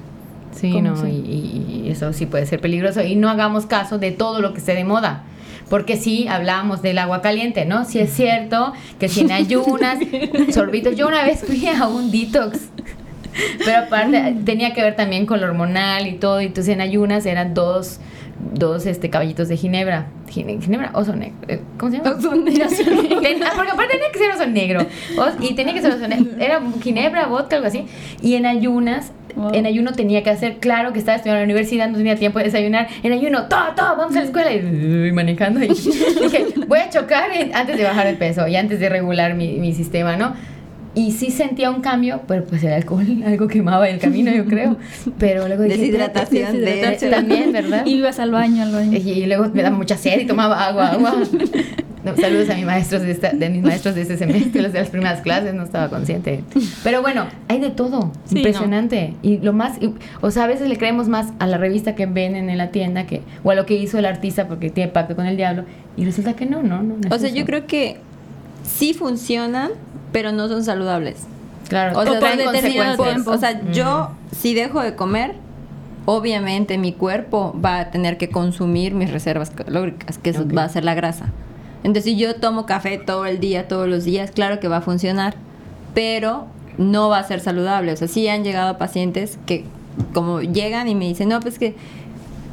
Sí, 0.55 0.71
¿Cómo 0.73 0.91
no, 0.91 1.09
y 1.09 1.87
eso 1.91 2.13
sí 2.13 2.27
puede 2.27 2.47
ser 2.47 2.61
peligroso. 2.61 3.03
Y 3.03 3.17
no 3.17 3.29
hagamos 3.29 3.67
caso 3.67 3.99
de 3.99 4.13
todo 4.13 4.41
lo 4.41 4.53
que 4.53 4.59
esté 4.61 4.75
de 4.75 4.85
moda. 4.85 5.25
Porque 5.69 5.97
sí, 5.97 6.29
hablábamos 6.29 6.83
del 6.83 6.99
agua 6.99 7.23
caliente, 7.23 7.65
¿no? 7.65 7.85
Sí 7.87 7.99
es 7.99 8.13
cierto 8.13 8.73
que 9.01 9.09
si 9.09 9.23
en 9.23 9.33
ayunas, 9.33 9.99
sorbitos. 10.53 10.95
Yo 10.95 11.09
una 11.09 11.25
vez 11.25 11.43
fui 11.45 11.67
a 11.67 11.89
un 11.89 12.11
detox. 12.11 12.59
Pero 13.65 13.79
aparte, 13.79 14.37
tenía 14.45 14.73
que 14.75 14.83
ver 14.83 14.97
también 14.97 15.27
con 15.27 15.41
lo 15.41 15.47
hormonal 15.47 16.07
y 16.07 16.13
todo. 16.15 16.41
Y 16.41 16.47
entonces 16.47 16.75
en 16.75 16.81
ayunas 16.81 17.27
eran 17.27 17.55
dos, 17.55 18.01
dos 18.55 18.87
este, 18.87 19.11
caballitos 19.11 19.49
de 19.49 19.57
ginebra. 19.57 20.07
Gine- 20.31 20.61
Ginebra, 20.61 20.91
oso 20.95 21.15
negro. 21.15 21.37
eh, 21.49 21.61
¿Cómo 21.79 21.91
se 21.93 21.99
llama? 21.99 22.11
Oso 22.17 22.35
negro. 22.35 22.67
Ten- 23.23 23.43
ah, 23.45 23.53
porque 23.57 23.71
aparte 23.73 23.93
tenía 23.95 24.11
que 24.13 24.19
ser 24.19 24.31
oso 24.31 24.47
negro. 24.47 24.87
Y 25.41 25.55
tenía 25.55 25.75
que 25.75 25.81
ser 25.83 25.93
oso 25.93 26.09
negro. 26.09 26.27
Era 26.39 26.61
ginebra, 26.83 27.27
vodka, 27.27 27.57
algo 27.57 27.69
así. 27.69 27.85
Y 28.23 28.35
en 28.35 28.47
ayunas, 28.47 29.13
Wow. 29.37 29.51
en 29.53 29.67
ayuno 29.67 29.91
tenía 29.95 30.23
que 30.23 30.31
hacer, 30.31 30.59
claro 30.59 30.93
que 30.93 31.01
estaba 31.01 31.17
estudiando 31.17 31.43
en 31.43 31.49
la 31.49 31.53
universidad, 31.53 31.89
no 31.89 31.97
tenía 31.99 32.15
tiempo 32.15 32.39
de 32.39 32.45
desayunar. 32.45 32.87
En 33.03 33.13
ayuno, 33.13 33.49
todo, 33.49 33.75
todo, 33.77 33.97
vamos 33.97 34.15
a 34.15 34.21
la 34.21 34.27
escuela. 34.27 34.53
Y, 34.53 35.11
manejando. 35.13 35.61
Y 35.61 35.69
dije, 36.23 36.47
voy 36.69 36.79
a 36.79 36.89
chocar 36.89 37.31
antes 37.53 37.77
de 37.77 37.83
bajar 37.83 38.07
el 38.07 38.17
peso 38.17 38.47
y 38.47 38.55
antes 38.55 38.79
de 38.79 38.89
regular 38.89 39.35
mi, 39.35 39.55
mi 39.59 39.73
sistema, 39.73 40.17
¿no? 40.17 40.35
Y 40.97 41.11
sí 41.13 41.31
sentía 41.33 41.71
un 41.71 41.81
cambio, 41.81 42.21
pero 42.29 42.45
pues 42.45 42.63
el 42.63 42.73
alcohol 42.73 43.07
algo 43.27 43.49
quemaba 43.49 43.89
el 43.89 43.99
camino, 43.99 44.31
yo 44.33 44.45
creo. 44.47 44.77
Pero 45.19 45.47
luego 45.49 45.65
dije, 45.65 45.77
Deshidratación, 45.79 46.57
"Espérate, 46.65 47.07
de- 47.07 47.11
también, 47.11 47.53
¿verdad? 47.53 47.85
Ibas 47.87 48.21
al 48.21 48.31
baño, 48.31 48.63
al 48.63 48.73
baño. 48.73 48.97
Y, 48.99 49.11
y 49.11 49.27
luego 49.27 49.49
me 49.53 49.63
daba 49.63 49.77
mucha 49.77 49.97
sed 49.97 50.21
y 50.21 50.27
tomaba 50.27 50.67
agua, 50.67 50.89
agua. 50.93 51.15
No, 52.05 52.15
saludos 52.17 52.51
a 52.51 52.55
mis 52.55 52.67
maestros 52.67 53.01
de, 53.03 53.11
esta- 53.13 53.33
de 53.33 53.49
mis 53.51 53.63
maestros 53.63 53.95
de 53.95 54.03
este 54.03 54.17
semestre, 54.19 54.61
los 54.63 54.73
de 54.73 54.81
las 54.81 54.91
primeras 54.91 55.21
clases, 55.23 55.55
no 55.55 55.63
estaba 55.65 55.89
consciente. 55.89 56.45
Pero 56.85 57.01
bueno, 57.03 57.27
hay 57.49 57.61
de 57.61 57.71
todo, 57.71 58.13
Sí, 58.27 58.37
impresionante. 58.37 59.15
Y 59.23 59.39
lo 59.39 59.53
más, 59.55 59.81
y- 59.83 59.95
o 60.21 60.31
sea, 60.31 60.45
a 60.45 60.47
veces 60.47 60.69
le 60.69 60.77
creemos 60.77 61.09
más 61.09 61.33
a 61.39 61.47
la 61.47 61.57
revista 61.57 61.95
que 61.95 62.05
ven 62.07 62.37
en 62.37 62.57
la 62.59 62.71
tienda 62.71 63.07
que, 63.07 63.23
o 63.43 63.51
a 63.51 63.55
lo 63.55 63.65
que 63.67 63.75
hizo 63.75 63.99
el 63.99 64.05
artista 64.05 64.47
porque 64.49 64.69
tiene 64.71 64.93
pacto 64.93 65.17
con 65.17 65.27
el 65.27 65.37
diablo. 65.39 65.65
Y 65.97 66.05
resulta 66.05 66.35
que 66.35 66.45
no, 66.47 66.63
no, 66.63 66.83
no. 66.83 66.97
no 66.99 67.09
O 67.15 67.19
sea, 67.19 67.29
eso. 67.31 67.37
yo 67.37 67.45
creo 67.47 67.67
que 67.67 67.97
sí 68.65 68.93
funcionan, 68.93 69.71
pero 70.15 70.31
no 70.31 70.47
son 70.47 70.63
saludables. 70.65 71.17
Claro, 71.69 71.99
O 71.99 72.05
sea, 72.05 72.21
por 72.21 72.37
determinado 72.37 73.03
tiempo. 73.03 73.33
O 73.33 73.37
sea, 73.37 73.55
Mm. 73.55 73.73
yo 73.73 74.11
si 74.31 74.55
dejo 74.55 74.81
de 74.81 74.95
comer, 74.95 75.35
obviamente 76.05 76.79
mi 76.79 76.93
cuerpo 76.93 77.53
va 77.63 77.81
a 77.81 77.91
tener 77.91 78.17
que 78.17 78.29
consumir 78.29 78.95
mis 78.95 79.11
reservas 79.11 79.51
calóricas, 79.51 80.19
que 80.19 80.31
eso 80.31 80.47
va 80.49 80.63
a 80.63 80.69
ser 80.69 80.85
la 80.85 80.95
grasa. 80.95 81.33
Entonces, 81.83 82.05
si 82.05 82.17
yo 82.17 82.37
tomo 82.37 82.65
café 82.65 82.97
todo 82.97 83.27
el 83.27 83.41
día, 83.41 83.67
todos 83.67 83.89
los 83.89 84.05
días, 84.05 84.31
claro 84.31 84.61
que 84.61 84.69
va 84.69 84.77
a 84.77 84.81
funcionar, 84.83 85.35
pero 85.95 86.47
no 86.79 87.09
va 87.09 87.19
a 87.19 87.25
ser 87.25 87.41
saludable. 87.41 87.91
O 87.93 87.97
sea, 87.97 88.07
sí 88.07 88.29
han 88.29 88.45
llegado 88.45 88.79
pacientes 88.79 89.39
que 89.47 89.65
como 90.13 90.43
llegan 90.43 90.87
y 90.87 90.95
me 90.95 91.07
dicen, 91.09 91.29
no, 91.29 91.41
pues 91.41 91.59
que, 91.59 91.75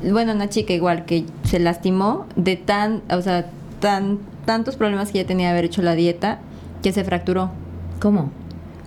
bueno, 0.03 0.33
una 0.33 0.49
chica 0.49 0.73
igual 0.73 1.05
que 1.05 1.25
se 1.43 1.59
lastimó 1.59 2.25
de 2.35 2.55
tan, 2.55 3.03
o 3.11 3.21
sea, 3.21 3.45
tan, 3.79 4.17
tantos 4.45 4.77
problemas 4.77 5.11
que 5.11 5.19
ya 5.19 5.27
tenía 5.27 5.47
de 5.47 5.51
haber 5.53 5.65
hecho 5.65 5.81
la 5.83 5.93
dieta, 5.93 6.39
que 6.81 6.91
se 6.91 7.03
fracturó. 7.03 7.51
¿Cómo? 7.99 8.31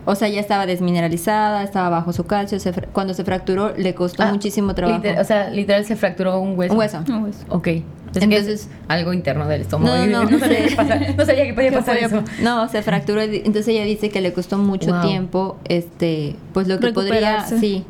O 0.07 0.14
sea, 0.14 0.29
ya 0.29 0.38
estaba 0.40 0.66
desmineralizada, 0.66 1.62
estaba 1.62 1.88
bajo 1.88 2.12
su 2.12 2.25
calcio. 2.25 2.61
se 2.61 2.73
fra- 2.75 2.88
cuando 2.92 3.14
se 3.14 3.25
fracturó, 3.25 3.73
le 3.77 3.95
costó 3.95 4.23
Ah, 4.23 4.33
muchísimo 4.33 4.75
trabajo. 4.75 4.99
liter- 5.03 5.18
o 5.18 5.25
sea, 5.25 5.49
literal 5.51 5.85
se 5.87 5.97
fracturó 5.97 6.38
un 6.40 6.59
hueso. 6.59 6.75
Un 6.75 6.79
hueso. 6.79 7.01
No, 7.09 7.23
pues. 7.23 7.47
Ok. 7.49 7.66
Entonces, 7.68 8.23
Entonces- 8.23 8.61
es 8.66 8.68
algo 8.87 9.12
interno 9.14 9.49
del 9.49 9.62
estómago. 9.62 9.97
No, 9.97 10.07
no, 10.07 10.31
no, 10.31 10.38
sabía, 10.38 10.59
sí. 10.68 10.68
que 10.68 10.77
pasar- 10.77 11.14
no 11.16 11.25
sabía 11.25 11.45
que 11.47 11.55
podía 11.55 11.73
pasar 11.73 11.97
eso. 11.97 12.23
No, 12.42 12.68
se 12.68 12.83
fracturó. 12.83 13.23
Entonces 13.23 13.68
ella 13.68 13.85
dice 13.85 14.11
que 14.11 14.21
le 14.21 14.33
costó 14.35 14.59
mucho 14.59 14.90
Wow. 14.92 15.03
tiempo, 15.09 15.57
este, 15.64 16.37
pues 16.53 16.68
lo 16.68 16.79
que 16.81 16.92
podría, 16.92 17.40
sí, 17.47 17.85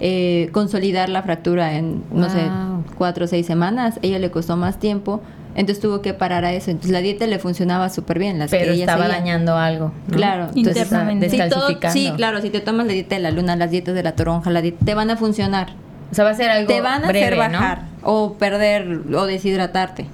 eh, 0.00 0.48
consolidar 0.52 1.08
la 1.08 1.22
fractura 1.22 1.76
en, 1.76 2.02
no 2.12 2.28
sé, 2.30 2.40
cuatro 2.98 3.26
o 3.26 3.28
seis 3.28 3.46
semanas. 3.46 3.98
Ella 4.02 4.18
le 4.18 4.30
costó 4.30 4.56
más 4.56 4.78
tiempo, 4.80 5.20
entonces 5.54 5.80
tuvo 5.80 6.00
que 6.02 6.14
parar 6.14 6.44
a 6.44 6.52
eso. 6.52 6.70
Entonces 6.70 6.92
la 6.92 7.00
dieta 7.00 7.26
le 7.26 7.38
funcionaba 7.38 7.88
súper 7.90 8.18
bien. 8.18 8.38
Las 8.38 8.50
Pero 8.50 8.66
que 8.66 8.72
ella 8.72 8.84
estaba 8.84 9.04
seguía. 9.04 9.18
dañando 9.18 9.56
algo. 9.56 9.92
¿no? 10.08 10.16
Claro, 10.16 10.44
entonces 10.54 10.76
Internamente. 10.84 11.28
Sí, 11.30 11.36
todo- 11.38 11.68
descalcificando. 11.68 11.92
sí, 11.92 12.12
claro, 12.16 12.40
si 12.40 12.50
te 12.50 12.60
tomas 12.60 12.86
la 12.86 12.92
dieta 12.92 13.14
de 13.16 13.20
la 13.22 13.30
luna, 13.30 13.56
las 13.56 13.70
dietas 13.70 13.94
de 13.94 14.02
la 14.02 14.12
toronja, 14.16 14.50
la 14.50 14.62
dieta, 14.62 14.84
te 14.84 14.94
van 14.94 15.10
a 15.10 15.16
funcionar. 15.16 15.68
O 16.10 16.14
sea, 16.14 16.24
va 16.24 16.30
a 16.30 16.34
ser 16.34 16.50
algo 16.50 16.66
te 16.72 16.80
van 16.80 17.04
a 17.04 17.08
breve, 17.08 17.26
hacer 17.26 17.50
¿no? 17.52 17.58
bajar 17.58 17.82
o 18.02 18.32
perder 18.34 19.00
o 19.14 19.26
deshidratarte, 19.26 20.06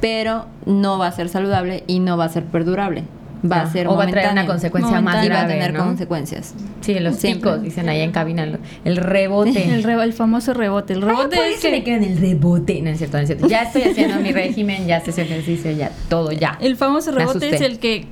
pero 0.00 0.46
no 0.66 0.98
va 0.98 1.08
a 1.08 1.12
ser 1.12 1.28
saludable 1.28 1.82
y 1.86 1.98
no 2.00 2.16
va 2.16 2.24
a 2.26 2.28
ser 2.28 2.44
perdurable. 2.44 3.04
Va 3.50 3.62
a 3.62 3.70
ser 3.72 3.88
o 3.88 3.96
va 3.96 4.04
a 4.04 4.06
traer 4.08 4.32
una 4.32 4.46
consecuencia 4.46 5.00
más 5.00 5.24
y 5.24 5.28
va 5.28 5.34
a 5.36 5.38
grave, 5.44 5.54
tener 5.54 5.72
¿no? 5.74 5.84
consecuencias. 5.84 6.54
Sí, 6.80 6.98
los 7.00 7.16
Siempre. 7.16 7.50
picos, 7.50 7.62
dicen 7.62 7.88
allá 7.88 8.02
en 8.04 8.12
cabina, 8.12 8.46
el 8.84 8.96
rebote. 8.96 9.64
El, 9.74 9.82
re- 9.82 10.02
el 10.02 10.12
famoso 10.12 10.54
rebote. 10.54 10.92
El 10.94 11.02
rebote 11.02 11.38
Ay, 11.38 11.54
es 11.54 11.60
que 11.60 11.70
me 11.70 11.78
que 11.78 11.84
quedan 11.84 12.04
el 12.04 12.18
rebote. 12.18 12.80
No 12.82 12.90
es 12.90 12.98
cierto, 12.98 13.16
no 13.16 13.22
es 13.22 13.28
cierto. 13.28 13.48
Ya 13.48 13.62
estoy 13.62 13.82
haciendo 13.82 14.16
mi 14.20 14.32
régimen, 14.32 14.86
ya 14.86 14.98
estoy 14.98 15.12
haciendo 15.12 15.34
ejercicio, 15.34 15.70
ya 15.72 15.90
todo, 16.08 16.32
ya. 16.32 16.58
el 16.60 16.76
famoso 16.76 17.10
rebote 17.12 17.54
es 17.54 17.60
el 17.60 17.78
que, 17.78 18.06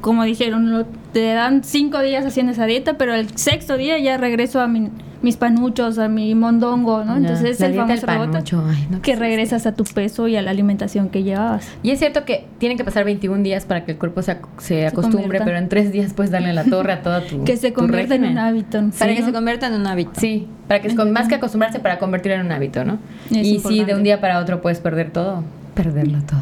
como 0.00 0.24
dijeron, 0.24 0.70
lo- 0.70 0.86
te 1.12 1.32
dan 1.32 1.64
cinco 1.64 2.00
días 2.00 2.24
haciendo 2.26 2.52
esa 2.52 2.66
dieta, 2.66 2.98
pero 2.98 3.14
el 3.14 3.36
sexto 3.36 3.76
día 3.76 3.98
ya 3.98 4.16
regreso 4.18 4.60
a 4.60 4.66
mi- 4.68 4.90
mis 5.22 5.36
panuchos, 5.38 5.98
a 5.98 6.08
mi 6.08 6.34
mondongo, 6.34 7.02
¿no? 7.02 7.14
Ya, 7.14 7.20
Entonces 7.20 7.52
es 7.52 7.60
el 7.62 7.74
famoso 7.74 8.06
rebote 8.06 8.32
panucho, 8.32 8.62
ay, 8.68 8.86
no 8.90 9.00
que 9.02 9.16
regresas 9.16 9.66
a 9.66 9.72
tu 9.74 9.82
peso 9.84 10.28
y 10.28 10.36
a 10.36 10.42
la 10.42 10.50
alimentación 10.50 11.08
que 11.08 11.22
llevabas. 11.22 11.66
Y 11.82 11.90
es 11.90 11.98
cierto 11.98 12.24
que 12.26 12.46
tienen 12.58 12.76
que 12.76 12.84
pasar 12.84 13.04
21 13.04 13.42
días 13.42 13.64
para 13.64 13.84
que 13.84 13.92
el 13.92 13.98
cuerpo 13.98 14.20
se, 14.22 14.32
ac- 14.40 14.46
se 14.58 14.86
acostumbre, 14.86 15.22
convierta. 15.22 15.44
pero 15.46 15.58
en 15.58 15.68
tres 15.68 15.90
días 15.90 16.12
puedes 16.12 16.30
darle 16.30 16.52
la 16.52 16.64
torre 16.64 16.92
a 16.92 17.02
toda 17.02 17.22
tu 17.22 17.42
Que 17.44 17.56
se 17.56 17.72
convierta 17.72 18.14
en 18.14 18.24
un 18.24 18.38
hábito. 18.38 18.78
Para 18.98 19.10
¿sí, 19.10 19.14
que 19.16 19.20
no? 19.22 19.26
se 19.26 19.32
convierta 19.32 19.66
en 19.68 19.72
un 19.74 19.86
hábito. 19.86 20.12
Sí, 20.20 20.46
para 20.68 20.80
que 20.82 20.88
es 20.88 20.94
con- 20.94 21.10
más 21.12 21.26
que 21.28 21.34
acostumbrarse 21.36 21.80
para 21.80 21.98
convertirlo 21.98 22.38
en 22.38 22.46
un 22.46 22.52
hábito, 22.52 22.84
¿no? 22.84 22.98
Es 23.30 23.38
y 23.38 23.44
si 23.44 23.50
de 23.50 23.56
importante. 23.56 23.94
un 23.94 24.02
día 24.04 24.20
para 24.20 24.38
otro 24.38 24.60
puedes 24.60 24.78
perder 24.80 25.10
todo, 25.10 25.42
perderlo 25.74 26.18
todo. 26.22 26.40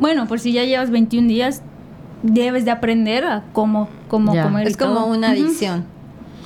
Bueno, 0.00 0.26
por 0.26 0.38
si 0.40 0.52
ya 0.52 0.64
llevas 0.64 0.90
21 0.90 1.28
días, 1.28 1.62
debes 2.22 2.64
de 2.64 2.70
aprender 2.70 3.24
a 3.24 3.42
cómo, 3.52 3.88
cómo 4.08 4.34
Ya. 4.34 4.44
comer. 4.44 4.66
y 4.66 4.70
Es 4.70 4.76
como 4.76 4.94
todo. 4.94 5.06
una 5.06 5.30
adicción. 5.30 5.84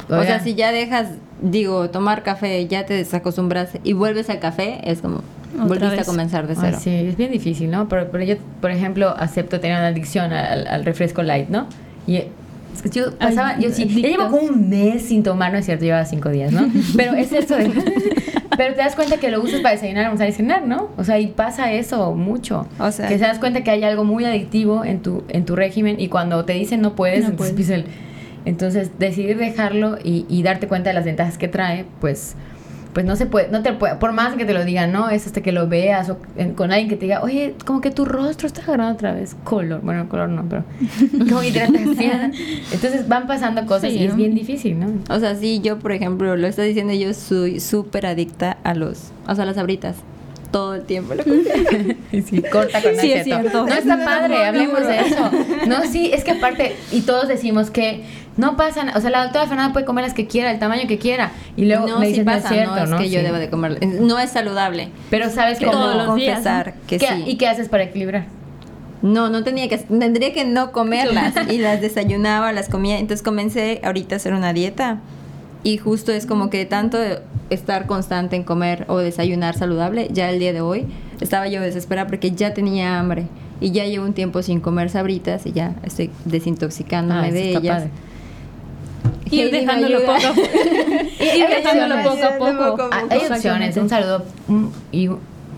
O 0.08 0.14
Oigan. 0.14 0.26
sea, 0.26 0.40
si 0.40 0.54
ya 0.54 0.72
dejas, 0.72 1.08
digo, 1.40 1.90
tomar 1.90 2.22
café, 2.22 2.66
ya 2.66 2.84
te 2.86 2.94
desacostumbras 2.94 3.70
y 3.84 3.92
vuelves 3.94 4.28
al 4.30 4.40
café, 4.40 4.80
es 4.84 5.00
como 5.00 5.18
Otra 5.54 5.64
volviste 5.66 5.86
a 5.86 5.90
vez. 5.90 6.06
comenzar 6.06 6.46
de 6.46 6.54
Ay, 6.54 6.58
cero. 6.62 6.78
sí, 6.80 6.90
es 6.90 7.16
bien 7.16 7.30
difícil, 7.32 7.70
¿no? 7.70 7.88
Pero, 7.88 8.10
pero 8.10 8.24
yo, 8.24 8.34
por 8.60 8.70
ejemplo, 8.70 9.14
acepto 9.16 9.60
tener 9.60 9.76
una 9.78 9.88
adicción 9.88 10.32
al, 10.32 10.66
al 10.66 10.84
refresco 10.84 11.22
light, 11.22 11.48
¿no? 11.48 11.66
Y 12.06 12.16
es 12.16 12.82
que 12.82 12.88
yo 12.90 13.16
pasaba, 13.16 13.50
Ay, 13.56 13.62
yo 13.64 13.70
sí, 13.70 13.86
ya 13.86 14.08
llevo 14.08 14.24
como 14.24 14.38
un 14.38 14.68
mes 14.68 15.02
sin 15.02 15.22
tomar, 15.22 15.52
no 15.52 15.58
es 15.58 15.64
cierto, 15.66 15.84
llevaba 15.84 16.04
cinco 16.04 16.30
días, 16.30 16.52
¿no? 16.52 16.68
Pero 16.96 17.12
es 17.14 17.32
eso 17.32 17.54
de... 17.56 17.70
Pero 18.56 18.74
te 18.74 18.80
das 18.80 18.94
cuenta 18.94 19.16
que 19.18 19.30
lo 19.30 19.42
usas 19.42 19.60
para 19.60 19.74
desayunar, 19.74 20.04
almorzar 20.04 20.28
y 20.28 20.32
cenar, 20.32 20.66
¿no? 20.66 20.90
O 20.96 21.04
sea, 21.04 21.18
y 21.18 21.28
pasa 21.28 21.72
eso 21.72 22.14
mucho. 22.14 22.66
O 22.78 22.90
sea- 22.92 23.08
que 23.08 23.14
te 23.16 23.20
das 23.24 23.38
cuenta 23.38 23.64
que 23.64 23.70
hay 23.70 23.84
algo 23.84 24.04
muy 24.04 24.24
adictivo 24.24 24.84
en 24.84 25.00
tu, 25.00 25.24
en 25.28 25.44
tu 25.44 25.56
régimen 25.56 25.98
y 26.00 26.08
cuando 26.08 26.44
te 26.44 26.52
dicen 26.52 26.80
no 26.82 26.94
puedes, 26.94 27.24
No 27.24 27.30
entonces 27.30 27.54
puedes. 27.54 27.84
Entonces, 28.44 28.90
decidir 28.98 29.38
dejarlo 29.38 29.98
y, 30.02 30.26
y 30.28 30.42
darte 30.42 30.66
cuenta 30.66 30.90
de 30.90 30.94
las 30.94 31.04
ventajas 31.04 31.38
que 31.38 31.46
trae, 31.48 31.84
pues 32.00 32.34
pues 32.92 33.06
no 33.06 33.16
se 33.16 33.26
puede, 33.26 33.48
no 33.48 33.62
te 33.62 33.72
puede, 33.72 33.96
por 33.96 34.12
más 34.12 34.34
que 34.34 34.44
te 34.44 34.52
lo 34.52 34.64
digan, 34.64 34.92
no, 34.92 35.08
es 35.08 35.26
hasta 35.26 35.40
que 35.40 35.50
lo 35.52 35.66
veas 35.68 36.10
o 36.10 36.18
en- 36.36 36.52
con 36.54 36.70
alguien 36.72 36.88
que 36.90 36.96
te 36.96 37.06
diga, 37.06 37.22
oye, 37.22 37.54
como 37.64 37.80
que 37.80 37.90
tu 37.90 38.04
rostro 38.04 38.46
está 38.46 38.60
agarrando 38.62 38.94
otra 38.94 39.12
vez 39.14 39.34
color, 39.44 39.80
bueno, 39.82 40.08
color 40.08 40.28
no, 40.28 40.44
pero 40.48 40.64
como 41.28 41.42
hidratación. 41.42 42.32
Entonces 42.72 43.08
van 43.08 43.26
pasando 43.26 43.64
cosas 43.66 43.90
Sí, 43.92 43.98
y 43.98 44.04
es 44.04 44.14
bien 44.16 44.34
difícil, 44.34 44.78
¿no? 44.78 44.86
O 45.08 45.18
sea, 45.18 45.34
sí, 45.36 45.60
yo, 45.62 45.78
por 45.78 45.92
ejemplo, 45.92 46.36
lo 46.36 46.46
está 46.46 46.62
diciendo, 46.62 46.92
yo 46.92 47.14
soy 47.14 47.60
súper 47.60 48.04
adicta 48.06 48.58
a 48.62 48.74
los, 48.74 49.10
o 49.26 49.34
sea, 49.34 49.44
a 49.44 49.46
las 49.46 49.56
abritas. 49.58 49.96
Todo 50.52 50.74
el 50.76 50.82
tiempo. 50.84 51.14
lo 51.14 51.24
que- 51.24 51.96
Sí, 52.22 52.42
corta 52.42 52.80
con 52.82 52.94
no 52.94 53.00
Sí, 53.00 53.12
es 53.12 53.24
cierto. 53.24 53.66
No 53.66 53.74
está 53.74 54.04
padre, 54.04 54.44
hablemos 54.44 54.86
de 54.86 55.00
eso. 55.00 55.30
No, 55.66 55.82
sí, 55.90 56.10
es 56.12 56.22
que 56.24 56.32
aparte, 56.32 56.76
y 56.92 57.00
todos 57.00 57.26
decimos 57.26 57.70
que 57.70 58.04
no 58.36 58.56
pasan, 58.56 58.90
o 58.96 59.00
sea, 59.00 59.10
la 59.10 59.22
doctora 59.24 59.46
Fernanda 59.46 59.72
puede 59.72 59.84
comer 59.86 60.04
las 60.04 60.14
que 60.14 60.26
quiera, 60.26 60.50
el 60.50 60.58
tamaño 60.58 60.86
que 60.86 60.98
quiera, 60.98 61.32
y 61.56 61.64
luego 61.64 61.86
no, 61.86 61.98
me 61.98 62.06
sí 62.06 62.12
dicen, 62.12 62.26
no 62.26 62.32
es 62.32 62.42
pasa, 62.42 62.54
cierto, 62.54 62.74
no 62.76 62.82
es 62.84 62.90
¿no? 62.90 62.98
que 62.98 63.10
yo 63.10 63.18
Sí. 63.20 63.24
deba 63.26 63.38
de 63.38 63.50
comer. 63.50 63.86
No 64.00 64.18
es 64.18 64.30
saludable. 64.30 64.90
Pero 65.10 65.28
sabes 65.30 65.58
cómo... 65.58 65.72
Todos 65.72 65.96
los 66.06 66.16
días, 66.16 66.36
confesar 66.36 66.74
que 66.86 66.98
¿Qué- 66.98 67.08
sí. 67.08 67.24
¿Y 67.26 67.36
qué 67.36 67.48
haces 67.48 67.68
para 67.68 67.84
equilibrar? 67.84 68.26
No, 69.02 69.30
no 69.30 69.42
tenía 69.42 69.68
que, 69.68 69.78
tendría 69.78 70.32
que 70.32 70.44
no 70.44 70.70
comerlas 70.72 71.34
y 71.50 71.58
las 71.58 71.80
desayunaba, 71.80 72.52
las 72.52 72.68
comía. 72.68 72.98
Entonces 72.98 73.22
comencé 73.24 73.80
ahorita 73.82 74.14
a 74.14 74.16
hacer 74.16 74.32
una 74.32 74.52
dieta 74.52 75.00
y 75.64 75.76
justo 75.78 76.12
es 76.12 76.26
como 76.26 76.50
que 76.50 76.64
tanto 76.64 76.98
estar 77.50 77.86
constante 77.86 78.36
en 78.36 78.42
comer 78.44 78.84
o 78.88 78.98
desayunar 78.98 79.54
saludable, 79.56 80.08
ya 80.12 80.30
el 80.30 80.38
día 80.38 80.52
de 80.52 80.60
hoy 80.60 80.86
estaba 81.20 81.46
yo 81.48 81.60
desesperada 81.60 82.06
porque 82.08 82.30
ya 82.32 82.52
tenía 82.54 82.98
hambre 82.98 83.26
y 83.60 83.70
ya 83.70 83.84
llevo 83.86 84.04
un 84.06 84.12
tiempo 84.12 84.42
sin 84.42 84.60
comer 84.60 84.90
sabritas 84.90 85.46
y 85.46 85.52
ya 85.52 85.74
estoy 85.84 86.10
desintoxicándome 86.24 87.28
Ah, 87.28 87.30
de 87.30 87.50
ellas. 87.50 87.76
padre. 87.82 87.90
Ir 89.30 89.50
dejándolo 89.50 89.98
ayuda. 89.98 90.14
poco 90.14 90.26
a 90.26 90.32
poco. 90.34 90.48
Ir 91.20 91.46
dejándolo 91.48 92.02
poco 92.02 92.24
a 92.26 92.38
poco. 92.38 92.90
Ah, 92.92 93.02
Hay 93.08 93.20
opciones. 93.30 93.76
Un 93.76 93.88
saludo 93.88 94.24
y 94.90 95.08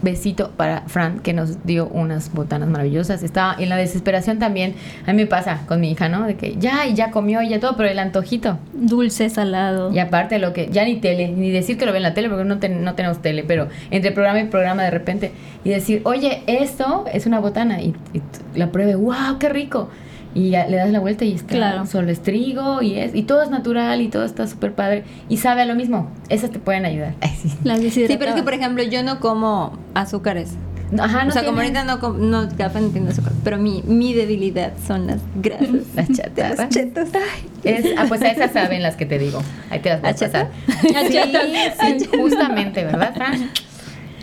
besito 0.04 0.50
para 0.56 0.82
Fran 0.82 1.18
que 1.20 1.32
nos 1.32 1.64
dio 1.66 1.88
unas 1.88 2.32
botanas 2.32 2.68
maravillosas. 2.68 3.22
Estaba 3.22 3.56
en 3.58 3.68
la 3.68 3.76
desesperación 3.76 4.38
también. 4.38 4.74
A 5.06 5.12
mí 5.12 5.22
me 5.22 5.26
pasa 5.26 5.62
con 5.66 5.80
mi 5.80 5.90
hija, 5.90 6.08
¿no? 6.08 6.24
De 6.26 6.36
que 6.36 6.56
ya 6.56 6.86
y 6.86 6.94
ya 6.94 7.10
comió 7.10 7.42
y 7.42 7.48
ya 7.48 7.58
todo, 7.58 7.76
pero 7.76 7.88
el 7.88 7.98
antojito. 7.98 8.58
Dulce, 8.72 9.30
salado. 9.30 9.92
Y 9.92 9.98
aparte 9.98 10.38
lo 10.38 10.52
que 10.52 10.68
ya 10.70 10.84
ni 10.84 10.96
tele, 10.96 11.28
ni 11.28 11.50
decir 11.50 11.76
que 11.78 11.86
lo 11.86 11.92
ve 11.92 11.98
en 11.98 12.02
la 12.04 12.14
tele 12.14 12.28
porque 12.28 12.44
no, 12.44 12.58
ten- 12.58 12.84
no 12.84 12.94
tenemos 12.94 13.20
tele, 13.22 13.42
pero 13.42 13.68
entre 13.90 14.12
programa 14.12 14.40
y 14.40 14.44
programa 14.44 14.82
de 14.82 14.90
repente 14.90 15.32
y 15.64 15.70
decir, 15.70 16.02
oye, 16.04 16.42
esto 16.46 17.04
es 17.12 17.26
una 17.26 17.40
botana 17.40 17.80
y, 17.80 17.94
y 18.12 18.22
la 18.54 18.70
pruebe, 18.70 18.94
wow, 18.94 19.38
qué 19.40 19.48
rico. 19.48 19.88
Y 20.34 20.50
ya 20.50 20.66
le 20.66 20.76
das 20.78 20.90
la 20.90 20.98
vuelta 21.00 21.24
y 21.24 21.32
está 21.34 21.54
Claro. 21.54 21.86
solo 21.86 22.10
es 22.10 22.20
trigo 22.22 22.82
y, 22.82 22.98
es, 22.98 23.14
y 23.14 23.22
todo 23.22 23.42
es 23.42 23.50
natural 23.50 24.00
y 24.00 24.08
todo 24.08 24.24
está 24.24 24.46
súper 24.48 24.72
padre 24.72 25.04
y 25.28 25.36
sabe 25.36 25.62
a 25.62 25.64
lo 25.64 25.74
mismo. 25.76 26.10
Esas 26.28 26.50
te 26.50 26.58
pueden 26.58 26.84
ayudar. 26.84 27.14
Ay, 27.20 27.30
sí. 27.40 27.52
Las 27.62 27.78
Sí, 27.80 28.04
pero 28.18 28.30
es 28.30 28.34
que 28.34 28.42
por 28.42 28.54
ejemplo 28.54 28.82
yo 28.82 29.02
no 29.04 29.20
como 29.20 29.78
azúcares. 29.94 30.50
Ajá, 30.98 31.22
no 31.24 31.30
o 31.30 31.32
sea, 31.32 31.44
como 31.44 31.58
ahorita 31.60 31.82
no, 31.84 31.98
com- 31.98 32.30
no 32.30 32.48
café 32.58 32.80
no 32.80 32.88
tiene 32.88 33.10
azúcar, 33.10 33.32
pero 33.42 33.56
mi, 33.58 33.82
mi 33.86 34.12
debilidad 34.12 34.72
son 34.86 35.06
las 35.06 35.20
grasas. 35.36 35.68
Las 35.96 36.08
de 36.08 36.14
chatarras. 36.14 36.58
los 36.58 36.68
chetos. 36.68 37.08
Ay. 37.14 37.48
Es, 37.64 37.86
ah, 37.96 38.04
pues 38.08 38.20
a 38.22 38.28
esas 38.30 38.52
saben 38.52 38.82
las 38.82 38.94
que 38.96 39.06
te 39.06 39.18
digo. 39.18 39.40
Ahí 39.70 39.80
te 39.80 39.88
las 39.88 40.00
voy 40.02 40.08
a 40.08 40.12
¿Acheta? 40.12 40.48
pasar. 40.50 40.80
Sí, 41.08 41.16
¿Acheta? 41.16 41.98
sí, 41.98 42.06
justamente, 42.18 42.84
¿verdad, 42.84 43.14
Fran? 43.14 43.50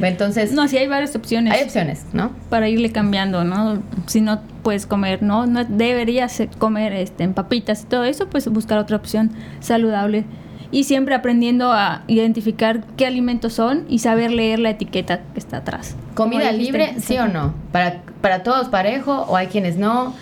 Entonces, 0.07 0.51
No, 0.51 0.67
sí 0.67 0.77
hay 0.77 0.87
varias 0.87 1.15
opciones. 1.15 1.53
hay 1.53 1.63
opciones, 1.63 2.05
¿no? 2.13 2.31
para 2.49 2.67
irle 2.69 2.91
cambiando, 2.91 3.43
¿no? 3.43 3.81
Si 4.07 4.21
no 4.21 4.41
puedes 4.63 4.85
comer, 4.85 5.23
no, 5.23 5.45
no 5.47 5.63
deberías 5.65 6.41
comer 6.57 6.93
este, 6.93 7.23
en 7.23 7.33
papitas 7.33 7.83
y 7.83 7.85
todo 7.85 8.03
eso, 8.03 8.27
pues 8.27 8.47
buscar 8.47 8.77
otra 8.77 8.97
opción 8.97 9.31
saludable. 9.59 10.25
Y 10.73 10.85
siempre 10.85 11.15
aprendiendo 11.15 11.73
a 11.73 12.03
identificar 12.07 12.85
qué 12.95 13.05
alimentos 13.05 13.53
son 13.53 13.83
y 13.89 13.99
saber 13.99 14.31
leer 14.31 14.59
la 14.59 14.69
etiqueta 14.69 15.19
que 15.33 15.39
está 15.39 15.57
atrás. 15.57 15.95
¿Comida 16.13 16.51
libre, 16.53 16.95
sí 16.99 17.17
o 17.17 17.27
no? 17.27 17.53
¿Para, 17.73 18.01
¿Para 18.21 18.43
todos 18.43 18.69
parejo 18.69 19.25
o 19.27 19.35
hay 19.35 19.47
quienes 19.47 19.75
no? 19.75 20.13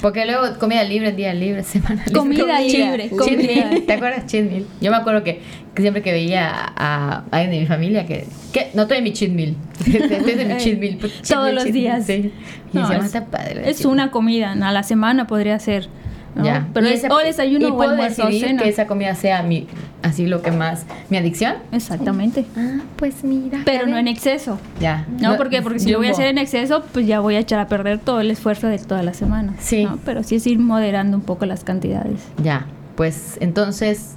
Porque 0.00 0.24
luego 0.24 0.58
comida 0.58 0.82
libre, 0.84 1.12
día 1.12 1.34
libre, 1.34 1.62
semana 1.64 1.96
libre. 2.06 2.12
Comida 2.12 2.60
libre, 2.60 3.10
comida. 3.10 3.70
¿Te 3.86 3.92
acuerdas? 3.92 4.26
Cheat 4.26 4.50
meal. 4.50 4.66
Yo 4.80 4.90
me 4.90 4.96
acuerdo 4.96 5.22
que, 5.24 5.40
que 5.74 5.82
siempre 5.82 6.02
que 6.02 6.12
veía 6.12 6.50
a, 6.50 7.16
a 7.16 7.24
alguien 7.32 7.50
de 7.50 7.60
mi 7.60 7.66
familia 7.66 8.06
que, 8.06 8.26
que 8.52 8.70
no 8.74 8.82
estoy 8.82 8.98
en 8.98 9.04
mi 9.04 9.12
cheat 9.12 9.30
meal. 9.32 9.54
Estoy 9.86 10.32
en 10.40 10.48
mi 10.48 10.56
cheat 10.56 10.78
meal. 10.78 10.98
cheat 10.98 11.26
Todos 11.28 11.44
meal, 11.44 11.54
los 11.54 11.64
cheat 11.64 11.74
meal, 11.74 11.84
días. 12.04 12.06
Sí. 12.06 12.32
Y 12.72 12.76
No, 12.76 12.88
decía, 12.88 13.20
es- 13.20 13.26
padre. 13.26 13.54
de 13.62 13.70
Es 13.70 13.76
cheat 13.78 13.86
meal". 13.86 13.92
una 13.92 14.10
comida, 14.10 14.52
a 14.52 14.72
la 14.72 14.82
semana 14.82 15.26
podría 15.26 15.58
ser. 15.58 15.88
¿No? 16.34 16.44
Ya. 16.44 16.68
Pero 16.72 16.88
Y 16.88 16.92
es 16.92 17.04
o 17.10 17.18
desayuno 17.18 17.68
y 17.68 17.70
o 17.70 17.76
puedo 17.76 17.90
almuerzo 17.90 18.26
decidir 18.26 18.46
cena. 18.48 18.62
que 18.62 18.68
esa 18.68 18.86
comida 18.86 19.14
sea 19.14 19.42
mi, 19.42 19.66
así 20.02 20.26
lo 20.26 20.42
que 20.42 20.50
más, 20.52 20.86
mi 21.08 21.16
adicción. 21.16 21.54
Exactamente. 21.72 22.46
Ah, 22.56 22.78
pues 22.96 23.24
mira. 23.24 23.60
Pero 23.64 23.86
no 23.86 23.98
en 23.98 24.06
exceso. 24.08 24.58
Ya. 24.80 25.06
No, 25.20 25.36
¿por 25.36 25.48
qué? 25.50 25.60
Porque 25.62 25.78
si 25.80 25.90
lo 25.90 25.98
voy 25.98 26.06
a 26.08 26.12
hacer 26.12 26.26
en 26.28 26.38
exceso, 26.38 26.82
pues 26.92 27.06
ya 27.06 27.20
voy 27.20 27.34
a 27.34 27.40
echar 27.40 27.58
a 27.58 27.66
perder 27.68 27.98
todo 27.98 28.20
el 28.20 28.30
esfuerzo 28.30 28.68
de 28.68 28.78
toda 28.78 29.02
la 29.02 29.12
semana. 29.14 29.54
Sí. 29.58 29.84
¿no? 29.84 29.98
Pero 30.04 30.22
sí 30.22 30.36
es 30.36 30.46
ir 30.46 30.58
moderando 30.58 31.16
un 31.16 31.22
poco 31.24 31.46
las 31.46 31.64
cantidades. 31.64 32.20
Ya, 32.42 32.66
pues 32.96 33.36
entonces 33.40 34.12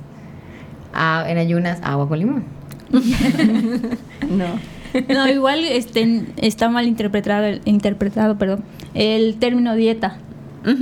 ah, 0.94 1.26
en 1.28 1.38
ayunas 1.38 1.80
agua 1.84 2.08
con 2.08 2.20
limón. 2.20 2.44
No. 4.30 4.46
No, 5.10 5.28
igual 5.28 5.64
este, 5.66 6.24
está 6.38 6.70
mal 6.70 6.88
interpretado, 6.88 7.46
el- 7.46 7.62
interpretado 7.66 8.38
perdón, 8.38 8.64
el 8.94 9.36
término 9.40 9.76
dieta. 9.76 10.18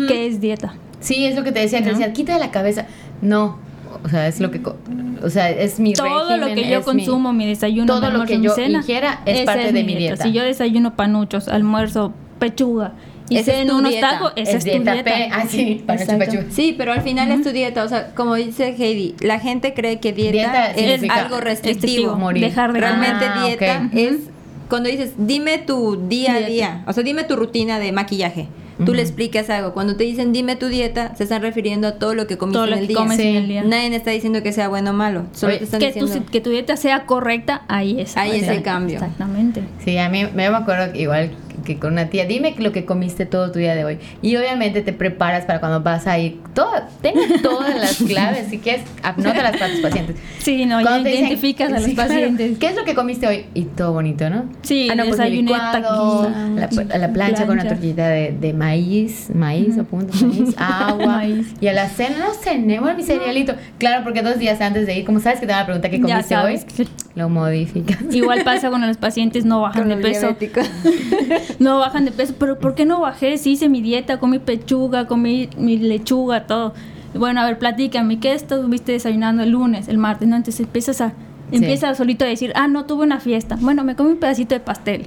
¿Qué 0.08 0.28
es 0.28 0.42
dieta? 0.42 0.74
Sí, 1.02 1.26
es 1.26 1.36
lo 1.36 1.44
que 1.44 1.52
te 1.52 1.60
decía, 1.60 1.80
que 1.80 1.88
¿No? 1.92 1.98
decía, 1.98 2.14
quita 2.14 2.34
de 2.36 2.40
la 2.40 2.52
cabeza. 2.52 2.86
No, 3.22 3.60
o 4.04 4.08
sea, 4.10 4.28
es 4.28 4.40
lo 4.40 4.50
que, 4.52 4.62
co- 4.62 4.78
o 5.24 5.30
sea, 5.30 5.50
es 5.50 5.80
mi 5.80 5.94
Todo 5.94 6.38
lo 6.38 6.48
que 6.56 6.70
yo 6.70 6.80
mi- 6.80 6.84
consumo, 6.86 7.34
mi, 7.34 7.46
desayuno, 7.46 7.86
todo 7.94 8.10
mi 8.12 8.18
lo 8.18 8.26
que 8.26 8.38
mi 8.38 8.46
yo 8.46 8.56
cena, 8.56 8.80
ingiera 8.80 9.22
es 9.26 9.42
parte 9.42 9.72
de 9.74 9.84
mi 9.84 9.96
dieta. 9.96 10.24
Si 10.24 10.32
yo 10.32 10.44
desayuno 10.44 10.96
panuchos, 10.96 11.48
almuerzo, 11.50 12.14
pechuga 12.40 12.94
y 13.30 13.38
Esa 13.38 13.52
es 13.52 13.58
ceno 13.60 13.74
tu 13.74 13.80
unos 13.80 13.92
dieta. 13.92 14.10
tacos, 14.12 14.34
esa 14.36 14.52
es, 14.52 14.58
es 14.58 14.64
tu 14.64 14.70
dieta 14.72 14.94
dieta. 14.94 15.12
P. 15.12 15.30
Ah, 15.32 15.44
sí, 15.48 15.84
panucho, 15.86 16.18
pachuga. 16.18 16.46
Sí, 16.50 16.74
pero 16.78 16.94
al 16.94 17.02
final 17.02 17.32
es 17.32 17.44
tu 17.44 17.52
dieta. 17.52 17.84
O 17.84 17.88
sea, 17.88 18.14
como 18.16 18.36
dice 18.36 18.76
Heidi, 18.78 19.16
la 19.22 19.40
gente 19.40 19.74
cree 19.74 20.00
que 20.00 20.12
dieta, 20.14 20.38
Dieta 20.38 20.72
es 20.72 21.10
algo 21.10 21.40
restrictivo, 21.40 22.16
morir. 22.16 22.44
Dejar 22.44 22.74
de 22.74 22.80
Realmente 22.80 23.26
Ah, 23.28 23.46
dieta 23.46 23.84
ok. 23.88 23.94
es 23.94 24.16
cuando 24.70 24.90
dices, 24.90 25.14
dime 25.18 25.58
tu 25.60 26.08
día 26.08 26.32
a 26.34 26.38
Dieta. 26.38 26.50
día. 26.50 26.84
O 26.88 26.94
sea, 26.94 27.04
dime 27.04 27.24
tu 27.26 27.36
rutina 27.36 27.78
de 27.80 27.92
maquillaje. 27.92 28.48
Tú 28.86 28.94
le 28.94 29.02
explicas 29.02 29.50
algo. 29.50 29.74
Cuando 29.74 29.96
te 29.96 30.04
dicen, 30.04 30.34
dime 30.34 30.56
tu 30.56 30.68
dieta, 30.68 31.16
se 31.16 31.24
están 31.24 31.42
refiriendo 31.42 31.88
a 31.88 31.92
todo 31.94 32.14
lo 32.16 32.28
que 32.28 32.38
comiste 32.38 32.58
Todo 32.58 32.68
lo 32.68 32.74
en 32.74 32.80
el 32.80 32.86
que 32.88 32.94
día. 32.94 32.98
comes 32.98 33.18
Sí. 33.18 33.28
en 33.28 33.36
el 33.36 33.48
día. 33.48 33.64
Nadie 33.64 33.96
está 33.96 34.12
diciendo 34.12 34.42
que 34.44 34.52
sea 34.52 34.68
bueno 34.70 34.92
o 34.92 34.94
malo. 34.94 35.24
Solo 35.34 35.52
Oye, 35.52 35.60
te 35.60 35.64
están 35.66 35.80
Que 35.80 35.92
tu, 35.92 36.06
diciendo. 36.06 36.30
que 36.32 36.42
tu 36.42 36.50
dieta 36.50 36.76
sea 36.78 37.06
correcta, 37.06 37.64
ahí 37.68 38.00
es. 38.00 38.16
Ahí 38.18 38.40
es 38.40 38.48
el 38.48 38.62
cambio. 38.64 38.96
Exactamente. 38.96 39.64
Sí, 39.84 39.98
a 39.98 40.10
mí 40.10 40.26
me 40.34 40.46
acuerdo 40.48 40.94
que 40.94 41.02
igual 41.02 41.32
que 41.66 41.78
con 41.78 41.94
una 41.94 42.10
tía, 42.10 42.26
dime 42.26 42.56
lo 42.58 42.72
que 42.72 42.86
comiste 42.86 43.26
todo 43.26 43.52
tu 43.52 43.60
día 43.60 43.76
de 43.76 43.86
hoy. 43.86 44.00
Y 44.22 44.36
obviamente 44.36 44.82
te 44.82 44.94
preparas 44.94 45.46
para 45.46 45.60
cuando 45.60 45.82
vas 45.82 46.08
a 46.08 46.18
ir. 46.20 46.40
Todo, 46.54 46.72
ten 47.02 47.14
todas 47.42 47.76
las 47.76 47.96
claves, 48.08 48.48
si 48.50 48.58
quieres, 48.60 48.84
anótalas 49.04 49.58
para 49.58 49.72
tus 49.72 49.80
pacientes. 49.82 50.16
Sí, 50.40 50.66
no, 50.66 50.80
ya 50.82 50.88
Cuando 50.88 51.04
te 51.04 51.10
dicen- 51.10 51.26
identificas 51.28 51.70
a 51.70 51.74
los 51.76 51.84
Sí, 51.84 51.94
claro, 51.96 52.10
pacientes. 52.10 52.58
¿Qué 52.58 52.68
es 52.68 52.76
lo 52.76 52.84
que 52.84 52.94
comiste 52.96 53.28
hoy? 53.28 53.46
Y 53.54 53.64
todo 53.64 53.94
bonito, 53.94 54.30
¿no? 54.30 54.46
Sí, 54.62 54.90
ah, 54.92 54.96
no, 54.96 55.06
pues 55.06 55.20
licuado, 55.30 56.30
la, 56.56 56.66
a 56.94 56.98
la 56.98 57.14
plancha, 57.14 57.46
con 57.46 57.52
una 57.54 57.62
plancha. 57.64 57.70
tortillita 57.70 58.08
de, 58.10 58.32
de 58.40 58.54
maíz, 58.54 59.30
maíz 59.34 59.78
o 59.78 59.84
punto, 59.84 60.14
maíz, 60.26 60.54
agua. 60.58 61.06
Maíz. 61.18 61.54
Y 61.62 61.68
a 61.68 61.74
la 61.74 61.88
cena, 61.90 62.18
no 62.20 62.34
cené, 62.34 62.80
bueno, 62.80 62.98
mi 62.98 63.04
cerealito. 63.04 63.54
Claro, 63.78 64.04
porque 64.04 64.22
dos 64.22 64.38
días 64.40 64.60
antes 64.62 64.86
de 64.88 64.98
ir, 64.98 65.06
como 65.06 65.20
sabes 65.20 65.40
que 65.40 65.46
te 65.48 65.52
van 65.54 65.62
a 65.64 65.66
preguntar 65.66 65.92
qué 65.92 66.02
comiste 66.02 66.36
hoy, 66.38 66.60
lo 67.16 67.30
modificas. 67.30 67.98
Igual 68.12 68.44
pasa 68.44 68.70
con 68.70 68.86
los 68.86 68.98
pacientes, 68.98 69.46
no 69.46 69.62
bajan 69.62 69.90
de 69.90 69.98
peso. 69.98 70.36
No 71.60 71.80
bajan 71.80 72.06
de 72.06 72.12
peso, 72.12 72.34
pero 72.40 72.58
¿por 72.60 72.76
qué 72.76 72.86
no 72.86 73.02
bajé? 73.02 73.38
Si 73.38 73.52
hice 73.52 73.70
mi 73.70 73.82
dieta, 73.82 74.18
comí 74.20 74.40
pechuga, 74.40 75.08
comí 75.08 75.50
mi 75.58 75.78
lechuga, 75.78 76.48
todo. 76.48 76.74
Bueno, 77.14 77.42
a 77.42 77.46
ver, 77.46 77.60
platícame, 77.60 78.20
¿qué 78.20 78.34
estuviste 78.34 78.94
desayunando 78.94 79.44
el 79.44 79.50
lunes, 79.52 79.88
el 79.88 79.98
martes? 79.98 80.28
No, 80.28 80.36
entonces 80.38 80.62
empiezas 80.62 81.02
a, 81.02 81.14
empiezas 81.52 81.98
solito 81.98 82.24
a 82.26 82.28
decir, 82.28 82.54
ah, 82.56 82.68
no, 82.68 82.86
tuve 82.86 83.04
una 83.04 83.20
fiesta. 83.20 83.58
Bueno, 83.60 83.84
me 83.84 83.96
comí 83.96 84.12
un 84.12 84.18
pedacito 84.18 84.56
de 84.56 84.62
pastel. 84.62 85.06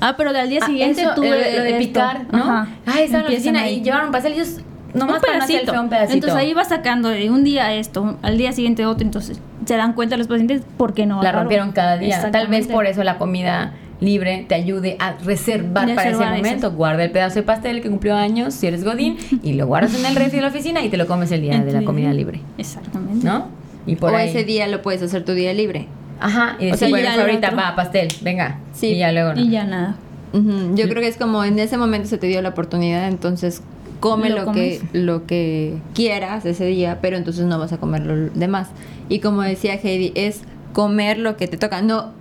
Ah, 0.00 0.14
pero 0.16 0.30
al 0.30 0.48
día 0.48 0.60
Ah, 0.62 0.66
siguiente 0.66 1.02
eso, 1.02 1.10
tuve 1.14 1.28
lo, 1.28 1.34
de- 1.36 1.56
lo 1.56 1.62
de 1.62 1.68
esto. 1.70 1.78
picar, 1.78 2.26
¿no? 2.32 2.38
Ajá. 2.38 2.68
Ay, 2.86 3.04
estaba 3.04 3.24
en 3.24 3.24
la 3.30 3.34
oficina 3.34 3.62
ahí. 3.62 3.76
y 3.78 3.82
llevaron 3.82 4.10
pastel 4.12 4.32
y 4.32 4.36
ellos 4.36 4.60
nomás 4.94 5.16
un 5.16 5.20
para 5.22 5.38
no 5.40 5.46
pedacito. 5.46 5.80
un 5.82 5.88
pedacito. 5.90 6.14
Entonces 6.14 6.38
ahí 6.38 6.54
va 6.54 6.64
sacando 6.64 7.08
de 7.10 7.28
un 7.30 7.44
día 7.44 7.74
esto, 7.74 8.16
al 8.22 8.38
día 8.38 8.52
siguiente 8.52 8.86
otro, 8.86 9.04
entonces 9.04 9.40
se 9.66 9.76
dan 9.76 9.92
cuenta 9.92 10.16
los 10.16 10.26
pacientes 10.26 10.62
por 10.78 10.94
qué 10.94 11.04
no 11.04 11.22
la 11.22 11.32
rompieron 11.32 11.72
cada 11.72 11.98
día. 11.98 12.30
Tal 12.30 12.46
vez 12.46 12.66
por 12.68 12.86
eso 12.86 13.04
la 13.04 13.18
comida 13.18 13.74
libre 14.00 14.44
te 14.48 14.54
ayude 14.54 14.96
a 14.98 15.12
reservar 15.24 15.94
para 15.94 16.10
ese 16.10 16.24
momento. 16.24 16.72
Guarda 16.72 17.04
el 17.04 17.10
pedazo 17.10 17.36
de 17.36 17.42
pastel 17.42 17.82
que 17.82 17.88
cumplió 17.90 18.16
años, 18.16 18.54
si 18.54 18.66
eres 18.66 18.84
godín, 18.84 19.16
y 19.42 19.52
lo 19.54 19.66
guardas 19.66 19.94
en 19.98 20.04
el 20.06 20.16
refri 20.16 20.36
de 20.36 20.42
la 20.42 20.48
oficina 20.48 20.82
y 20.82 20.88
te 20.88 20.96
lo 20.96 21.06
comes 21.06 21.30
el 21.32 21.42
día 21.42 21.58
de 21.60 21.72
la 21.72 21.82
comida 21.84 22.12
libre, 22.12 22.40
Exactamente. 22.58 23.24
¿no? 23.26 23.48
Y 23.86 23.96
por 23.96 24.12
o 24.12 24.16
ahí. 24.16 24.28
ese 24.28 24.44
día 24.44 24.66
lo 24.66 24.82
puedes 24.82 25.02
hacer 25.02 25.24
tu 25.24 25.32
día 25.32 25.52
libre. 25.52 25.86
Ajá, 26.20 26.56
y 26.58 26.64
O 26.64 26.72
decir, 26.72 26.78
sea, 26.78 26.88
bueno, 26.90 27.08
ahorita 27.10 27.48
otro. 27.48 27.58
va, 27.60 27.74
pastel, 27.76 28.08
venga. 28.20 28.58
Sí. 28.74 28.88
Y 28.88 28.98
ya 28.98 29.10
luego 29.10 29.34
no. 29.34 29.40
Y 29.40 29.50
ya 29.50 29.64
nada. 29.64 29.96
Yo 30.32 30.88
creo 30.88 31.02
que 31.02 31.08
es 31.08 31.16
como 31.16 31.44
en 31.44 31.58
ese 31.58 31.76
momento 31.76 32.08
se 32.08 32.18
te 32.18 32.26
dio 32.26 32.40
la 32.42 32.50
oportunidad, 32.50 33.08
entonces 33.08 33.62
come 34.00 34.30
Lo 34.30 34.44
lo, 34.44 34.52
que 34.52 34.80
lo 34.92 35.26
que 35.26 35.76
quieras 35.94 36.44
ese 36.46 36.66
día, 36.66 36.98
pero 37.02 37.16
entonces 37.16 37.46
no 37.46 37.58
vas 37.58 37.72
a 37.72 37.78
comer 37.78 38.06
lo 38.06 38.30
demás. 38.34 38.68
Y 39.08 39.18
como 39.18 39.42
decía 39.42 39.74
Heidi, 39.74 40.12
es 40.14 40.42
comer 40.72 41.18
lo 41.18 41.36
que 41.36 41.48
te 41.48 41.56
toca, 41.56 41.82
no 41.82 42.12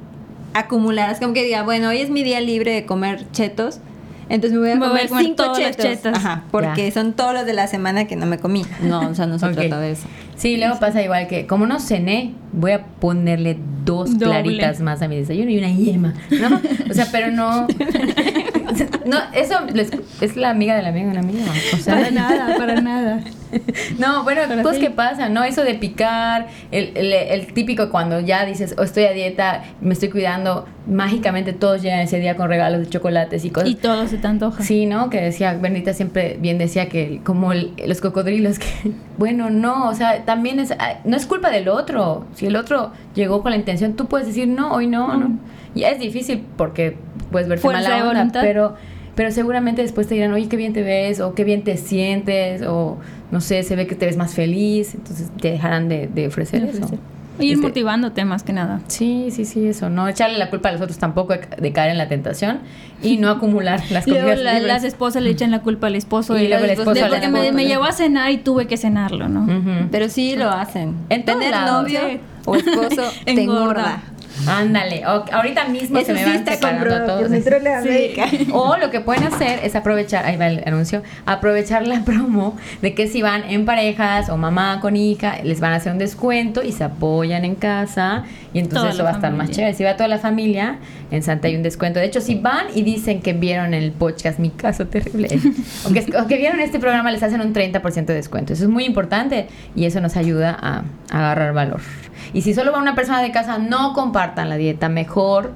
acumular, 0.54 1.12
es 1.12 1.20
como 1.20 1.34
que 1.34 1.44
diga, 1.44 1.64
bueno, 1.64 1.90
hoy 1.90 2.00
es 2.00 2.10
mi 2.10 2.24
día 2.24 2.40
libre 2.42 2.72
de 2.74 2.86
comer 2.86 3.26
chetos, 3.32 3.80
entonces 4.30 4.52
me 4.54 4.60
voy 4.60 4.70
a 4.72 4.76
Me 4.76 4.80
voy 4.82 4.88
a 4.88 4.90
comer 4.92 5.08
comer 5.10 5.24
cinco 5.26 5.44
todos 5.44 5.58
los 5.60 5.68
chetos. 5.72 5.86
chetos. 5.86 6.14
Ajá, 6.16 6.44
porque 6.52 6.86
Ya. 6.88 6.92
son 6.94 7.14
todos 7.14 7.34
los 7.34 7.46
de 7.48 7.54
la 7.54 7.66
semana 7.68 8.06
que 8.06 8.16
no 8.16 8.26
me 8.28 8.38
comí. 8.38 8.64
No, 8.84 9.10
o 9.10 9.16
sea, 9.16 9.26
no 9.26 9.40
se 9.40 9.46
Ok. 9.48 9.54
trata 9.54 9.80
de 9.80 9.92
eso. 9.94 10.08
Sí, 10.36 10.56
luego 10.58 10.80
pasa 10.80 11.02
igual 11.02 11.28
que, 11.28 11.48
como 11.48 11.66
no 11.66 11.80
cené, 11.80 12.34
voy 12.54 12.72
a 12.74 12.86
ponerle 12.86 13.58
dos 13.86 14.12
Doble. 14.20 14.26
claritas 14.42 14.82
más 14.82 15.02
a 15.02 15.08
mi 15.08 15.16
desayuno 15.18 15.50
y 15.50 15.58
una 15.58 15.72
yema, 15.72 16.14
¿no? 16.30 16.62
O 16.90 16.94
sea, 16.94 17.08
pero 17.12 17.32
no. 17.32 17.66
No, 19.06 19.18
eso 19.34 19.56
les- 19.74 19.92
es 20.22 20.36
la 20.36 20.50
amiga 20.50 20.76
de 20.76 20.82
la 20.84 20.90
amiga 20.90 21.06
de 21.06 21.12
una 21.12 21.20
amiga. 21.22 21.46
O 21.74 21.78
sea, 21.78 21.96
Para 21.96 22.12
nada, 22.12 22.58
para 22.58 22.82
nada. 22.82 23.22
No, 23.98 24.24
bueno, 24.24 24.42
Pero 24.48 24.62
pues 24.62 24.76
sí. 24.76 24.82
qué 24.82 24.92
pasa, 24.92 25.28
¿no? 25.28 25.44
Eso 25.44 25.64
de 25.64 25.74
picar, 25.74 26.48
el, 26.72 26.92
el- 26.96 27.14
el 27.14 27.54
típico 27.54 27.90
cuando 27.90 28.20
ya 28.20 28.46
dices, 28.46 28.76
oh, 28.78 28.84
estoy 28.84 29.06
a 29.06 29.12
dieta, 29.12 29.64
me 29.82 29.94
estoy 29.94 30.10
cuidando, 30.10 30.68
mágicamente 30.88 31.52
todos 31.54 31.82
llegan 31.82 32.00
ese 32.02 32.20
día 32.20 32.36
con 32.36 32.48
regalos 32.48 32.82
de 32.82 32.90
chocolates 32.90 33.44
y 33.46 33.50
cosas. 33.50 33.70
Y 33.70 33.74
todo 33.76 34.08
se 34.08 34.18
te 34.18 34.28
antoja. 34.28 34.62
Sí, 34.64 34.86
¿no? 34.86 35.10
Que 35.10 35.20
decía, 35.22 35.54
Bernita 35.56 35.94
siempre 35.94 36.38
bien 36.40 36.60
decía 36.60 36.90
que 36.90 37.22
como 37.24 37.52
el- 37.52 37.74
los 37.88 38.02
cocodrilos, 38.02 38.60
que 38.60 38.68
bueno, 39.18 39.50
no, 39.50 39.90
o 39.90 39.96
sea, 39.96 40.26
también 40.26 40.60
es, 40.60 40.72
ah, 40.78 41.00
no 41.04 41.18
es 41.18 41.26
culpa 41.26 41.50
del 41.50 41.70
otro. 41.70 42.28
Si 42.36 42.46
el 42.46 42.56
otro 42.56 42.92
llegó 43.16 43.42
con 43.42 43.50
la 43.52 43.58
intención, 43.58 43.94
tú 43.94 44.06
puedes 44.06 44.28
decir, 44.28 44.48
no, 44.48 44.74
hoy 44.74 44.86
no, 44.86 45.08
no. 45.18 45.30
Mm. 45.30 45.40
Y 45.76 45.84
es 45.84 46.00
difícil 46.00 46.44
porque 46.58 46.98
puedes 47.32 47.48
verte 47.48 47.62
Fuerza 47.62 47.82
mala 47.84 47.96
de 47.96 48.02
onda, 48.02 48.14
voluntad. 48.20 48.42
pero, 48.42 48.76
pero 49.16 49.32
seguramente 49.32 49.82
después 49.82 50.08
te 50.08 50.16
dirán, 50.16 50.34
oye, 50.34 50.48
qué 50.48 50.58
bien 50.58 50.74
te 50.74 50.84
ves, 50.84 51.20
o 51.20 51.34
qué 51.36 51.44
bien 51.44 51.64
te 51.64 51.78
sientes, 51.78 52.62
o 52.64 52.98
no 53.32 53.42
sé, 53.42 53.64
se 53.64 53.76
ve 53.76 53.88
que 53.88 53.96
te 53.96 54.06
ves 54.06 54.18
más 54.18 54.34
feliz, 54.34 54.96
entonces 54.96 55.30
te 55.40 55.52
dejarán 55.52 55.88
de, 55.90 56.08
de 56.08 56.28
ofrecer 56.28 56.62
De 56.62 56.70
eso. 56.70 56.78
ofrecer. 56.86 57.00
Ir 57.42 57.54
Este, 57.54 57.68
motivándote 57.68 58.26
más 58.26 58.44
que 58.44 58.52
nada. 58.52 58.82
Sí, 58.88 59.30
sí, 59.32 59.46
sí, 59.46 59.66
eso. 59.66 59.90
No 59.90 60.10
echarle 60.10 60.38
la 60.38 60.50
culpa 60.50 60.68
a 60.68 60.72
los 60.74 60.82
otros 60.82 60.98
tampoco 60.98 61.32
de, 61.32 61.40
de 61.58 61.72
caer 61.72 61.92
en 61.92 61.98
la 61.98 62.10
tentación 62.10 62.60
y 63.02 63.16
no 63.16 63.30
acumular 63.30 63.80
las 63.92 64.06
Luego 64.08 64.24
comidas 64.28 64.44
la- 64.44 64.54
libres. 64.56 64.68
las 64.68 64.84
esposas 64.84 65.24
le 65.24 65.30
echan 65.30 65.50
la 65.50 65.62
culpa 65.62 65.88
al 65.88 65.96
esposo 65.96 66.38
Y 66.38 66.42
de, 66.42 66.50
luego 66.50 66.64
el 66.66 66.68
de 66.68 66.74
esposo 66.74 66.92
a 66.92 67.08
la 67.08 67.08
porque 67.08 67.30
me, 67.30 67.54
me 67.54 67.66
llevó 67.66 67.86
a 67.86 67.94
cenar 67.94 68.30
y 68.32 68.40
tuve 68.40 68.68
que 68.68 68.76
cenarlo, 68.76 69.30
¿no? 69.30 69.48
Pero 69.90 70.10
sí 70.10 70.36
lo 70.36 70.50
hacen. 70.50 70.96
En 71.08 71.24
Tener 71.24 71.52
lados. 71.52 71.84
novio 71.84 72.00
Sí. 72.10 72.20
o 72.46 72.56
esposo 72.58 73.04
te 73.24 73.32
Engorda. 73.32 73.62
engorda. 73.62 74.02
Ándale, 74.48 75.06
o- 75.08 75.26
ahorita 75.32 75.66
mismo 75.66 76.00
se 76.06 76.14
me 76.14 76.24
van 76.26 76.46
separando 76.56 76.84
todos. 77.06 77.32
Sí. 77.84 77.90
O 78.54 78.78
lo 78.78 78.90
que 78.90 79.02
pueden 79.02 79.24
hacer 79.26 79.60
es 79.64 79.76
aprovechar, 79.76 80.26
ahí 80.26 80.38
va 80.38 80.48
el 80.48 80.64
anuncio, 80.66 81.04
aprovechar 81.26 81.88
la 81.88 82.02
promo 82.06 82.58
de 82.82 82.94
que 82.94 83.08
si 83.08 83.22
van 83.22 83.44
en 83.50 83.66
parejas 83.66 84.30
o 84.30 84.38
mamá 84.38 84.80
con 84.82 84.96
hija, 84.96 85.38
les 85.44 85.60
van 85.60 85.74
a 85.74 85.76
hacer 85.78 85.92
un 85.92 86.00
descuento 86.00 86.64
y 86.64 86.72
se 86.72 86.84
apoyan 86.84 87.46
en 87.46 87.56
casa 87.56 88.24
y 88.54 88.60
entonces 88.60 88.80
Toda 88.82 88.94
eso 88.94 89.04
va 89.04 89.10
a 89.10 89.14
estar 89.14 89.32
más 89.34 89.50
chévere. 89.52 89.74
Si 89.74 89.84
va 89.84 89.96
toda 89.96 90.08
la 90.08 90.18
familia, 90.20 90.78
en 91.12 91.24
Santa 91.24 91.48
hay 91.48 91.56
un 91.56 91.64
descuento. 91.64 92.00
De 92.00 92.06
hecho, 92.06 92.22
si 92.22 92.36
van 92.36 92.68
y 92.74 92.84
dicen 92.84 93.22
que 93.22 93.34
vieron 93.34 93.74
el 93.74 93.92
podcast, 93.92 94.40
mi 94.40 94.50
caso 94.50 94.88
terrible, 94.88 95.28
o, 95.86 96.26
vieron 96.26 96.60
este 96.60 96.80
programa, 96.80 97.12
les 97.12 97.24
hacen 97.24 97.42
un 97.42 97.54
30% 97.54 98.06
de 98.06 98.14
descuento. 98.14 98.54
Eso 98.54 98.64
es 98.64 98.70
muy 98.70 98.86
importante 98.86 99.48
y 99.76 99.86
eso 99.86 100.02
nos 100.02 100.16
ayuda 100.16 100.58
a, 100.60 100.84
a 101.12 101.18
agarrar 101.18 101.54
valor. 101.54 101.82
Y 102.34 102.42
si 102.42 102.54
solo 102.54 102.72
va 102.72 102.80
una 102.80 102.96
persona 102.96 103.22
de 103.22 103.32
casa, 103.32 103.58
no 103.58 103.94
compartan 103.94 104.50
la 104.50 104.58
dieta, 104.58 104.90
mejor 104.90 105.54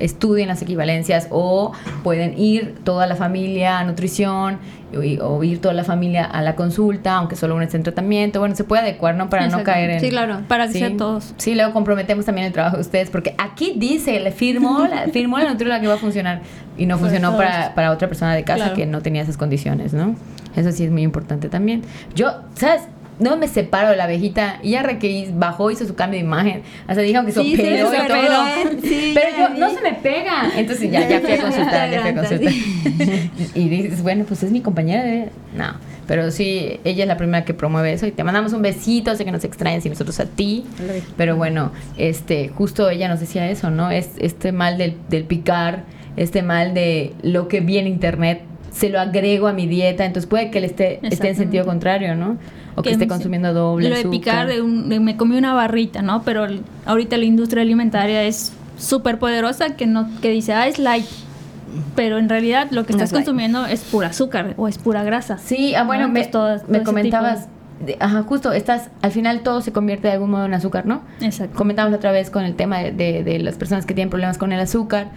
estudien 0.00 0.48
las 0.48 0.60
equivalencias 0.62 1.28
o 1.30 1.72
pueden 2.02 2.38
ir 2.38 2.74
toda 2.84 3.06
la 3.06 3.16
familia 3.16 3.78
a 3.78 3.84
nutrición 3.84 4.58
o 5.22 5.44
ir 5.44 5.60
toda 5.60 5.72
la 5.72 5.84
familia 5.84 6.24
a 6.24 6.42
la 6.42 6.56
consulta, 6.56 7.14
aunque 7.14 7.36
solo 7.36 7.54
uno 7.54 7.62
esté 7.62 7.76
en 7.76 7.84
tratamiento. 7.84 8.40
Bueno, 8.40 8.56
se 8.56 8.64
puede 8.64 8.82
adecuar, 8.82 9.14
¿no? 9.14 9.30
Para 9.30 9.46
no 9.46 9.62
caer 9.62 9.90
en... 9.90 10.00
Sí, 10.00 10.10
claro. 10.10 10.40
Para 10.48 10.66
que 10.66 10.72
Sí. 10.72 10.78
sea 10.80 10.96
todos. 10.96 11.32
Sí, 11.36 11.54
luego 11.54 11.72
comprometemos 11.72 12.24
también 12.24 12.48
el 12.48 12.52
trabajo 12.52 12.74
de 12.76 12.82
ustedes, 12.82 13.08
porque 13.08 13.36
aquí 13.38 13.74
dice, 13.76 14.18
le 14.18 14.32
firmó 14.32 14.88
la, 14.88 15.06
firmó 15.12 15.38
la 15.38 15.50
nutrióloga 15.50 15.80
que 15.80 15.86
va 15.86 15.94
a 15.94 15.98
funcionar 15.98 16.40
y 16.76 16.86
no 16.86 16.96
Para 16.96 17.08
funcionó 17.08 17.36
para, 17.36 17.74
para 17.76 17.92
otra 17.92 18.08
persona 18.08 18.34
de 18.34 18.42
casa 18.42 18.56
Claro. 18.64 18.74
que 18.74 18.86
no 18.86 19.00
tenía 19.00 19.22
esas 19.22 19.36
condiciones, 19.36 19.92
¿no? 19.92 20.16
Eso 20.56 20.72
sí 20.72 20.82
es 20.84 20.90
muy 20.90 21.02
importante 21.02 21.48
también. 21.48 21.82
Yo, 22.16 22.32
¿sabes? 22.56 22.82
No 23.20 23.36
me 23.36 23.48
separo 23.48 23.90
de 23.90 23.96
la 23.96 24.04
abejita 24.04 24.58
y 24.62 24.70
ya 24.70 24.82
requerí, 24.82 25.30
bajó, 25.32 25.70
hizo 25.70 25.86
su 25.86 25.94
cambio 25.94 26.18
de 26.18 26.24
imagen. 26.24 26.62
Hasta 26.86 27.02
dijeron 27.02 27.26
que 27.26 27.32
se 27.32 27.42
Sí, 27.42 27.52
y 27.52 27.56
todo. 27.56 27.92
Pero 29.14 29.26
yo, 29.38 29.54
vi. 29.54 29.60
no 29.60 29.70
se 29.70 29.80
me 29.82 29.92
pega. 29.94 30.50
Entonces 30.56 30.90
ya, 30.90 31.08
ya 31.08 31.20
fui 31.20 31.32
a 31.32 31.40
consultar, 31.40 31.90
ya 31.90 32.00
fui 32.00 32.10
a 32.10 32.14
consultar. 32.14 32.52
y 33.54 33.68
dices, 33.68 34.02
bueno, 34.02 34.24
pues 34.26 34.42
es 34.42 34.50
mi 34.50 34.60
compañera 34.60 35.04
de... 35.04 35.28
No, 35.56 35.74
pero 36.10 36.30
sí, 36.32 36.80
ella 36.84 37.04
es 37.04 37.08
la 37.08 37.16
primera 37.16 37.44
que 37.44 37.54
promueve 37.54 37.92
eso 37.92 38.04
y 38.04 38.10
te 38.10 38.24
mandamos 38.24 38.52
un 38.52 38.62
besito, 38.62 39.14
sé 39.14 39.24
que 39.24 39.30
nos 39.30 39.44
extrañas 39.44 39.86
y 39.86 39.90
nosotros 39.90 40.18
a 40.18 40.26
ti. 40.26 40.64
Pero 41.16 41.36
bueno, 41.36 41.70
este, 41.98 42.48
justo 42.48 42.90
ella 42.90 43.08
nos 43.08 43.20
decía 43.20 43.48
eso, 43.48 43.70
¿no? 43.70 43.92
Es 43.92 44.10
este 44.18 44.50
mal 44.50 44.76
del, 44.76 44.96
del 45.08 45.22
picar, 45.22 45.84
este 46.16 46.42
mal 46.42 46.74
de 46.74 47.12
lo 47.22 47.46
que 47.46 47.60
vi 47.60 47.78
en 47.78 47.86
internet, 47.86 48.42
se 48.70 48.88
lo 48.88 49.00
agrego 49.00 49.48
a 49.48 49.52
mi 49.52 49.66
dieta, 49.66 50.04
entonces 50.04 50.28
puede 50.28 50.50
que 50.50 50.58
él 50.58 50.64
esté, 50.64 51.00
esté 51.02 51.28
en 51.30 51.36
sentido 51.36 51.64
contrario, 51.66 52.14
¿no? 52.14 52.36
O 52.76 52.82
que, 52.82 52.90
Que 52.90 52.92
esté 52.94 53.08
consumiendo 53.08 53.52
doble. 53.52 53.88
Lo 53.88 53.94
de 53.94 54.00
azúcar. 54.02 54.18
picar, 54.18 54.46
de 54.46 54.62
un- 54.62 54.88
de 54.88 55.00
me 55.00 55.16
comí 55.16 55.36
una 55.36 55.54
barrita, 55.54 56.02
¿no? 56.02 56.22
Pero 56.22 56.44
el- 56.44 56.62
ahorita 56.86 57.16
la 57.16 57.24
industria 57.24 57.62
alimentaria 57.62 58.22
es 58.22 58.52
súper 58.78 59.18
poderosa 59.18 59.76
que 59.76 59.86
no 59.86 60.08
que 60.22 60.30
dice, 60.30 60.52
ah, 60.54 60.68
es 60.68 60.78
light. 60.78 61.04
Pero 61.94 62.18
en 62.18 62.28
realidad 62.28 62.68
lo 62.70 62.84
que 62.86 62.92
estás 62.92 63.08
es 63.08 63.12
light. 63.12 63.24
consumiendo 63.26 63.66
es 63.66 63.80
pura 63.82 64.08
azúcar 64.08 64.54
o 64.56 64.66
es 64.68 64.78
pura 64.78 65.02
grasa. 65.04 65.38
Sí, 65.38 65.74
ah, 65.74 65.84
bueno, 65.84 66.06
¿no? 66.06 66.12
me, 66.12 66.24
todo 66.26 66.58
comentabas, 66.84 67.48
ajá, 68.00 68.22
justo, 68.22 68.52
estás, 68.52 68.90
al 69.02 69.10
final 69.12 69.40
todo 69.42 69.60
se 69.60 69.72
convierte 69.72 70.08
de 70.08 70.14
algún 70.14 70.30
modo 70.30 70.46
en 70.46 70.54
azúcar, 70.54 70.86
¿no? 70.86 71.02
Exacto. 71.20 71.56
Comentamos 71.56 71.94
otra 71.94 72.12
vez 72.12 72.30
con 72.30 72.44
el 72.44 72.54
tema 72.54 72.78
de, 72.78 72.92
de- 72.92 73.22
de 73.24 73.38
las 73.40 73.56
personas 73.56 73.86
que 73.86 73.94
tienen 73.94 74.10
problemas 74.10 74.38
con 74.38 74.52
el 74.52 74.60
azúcar, 74.60 75.08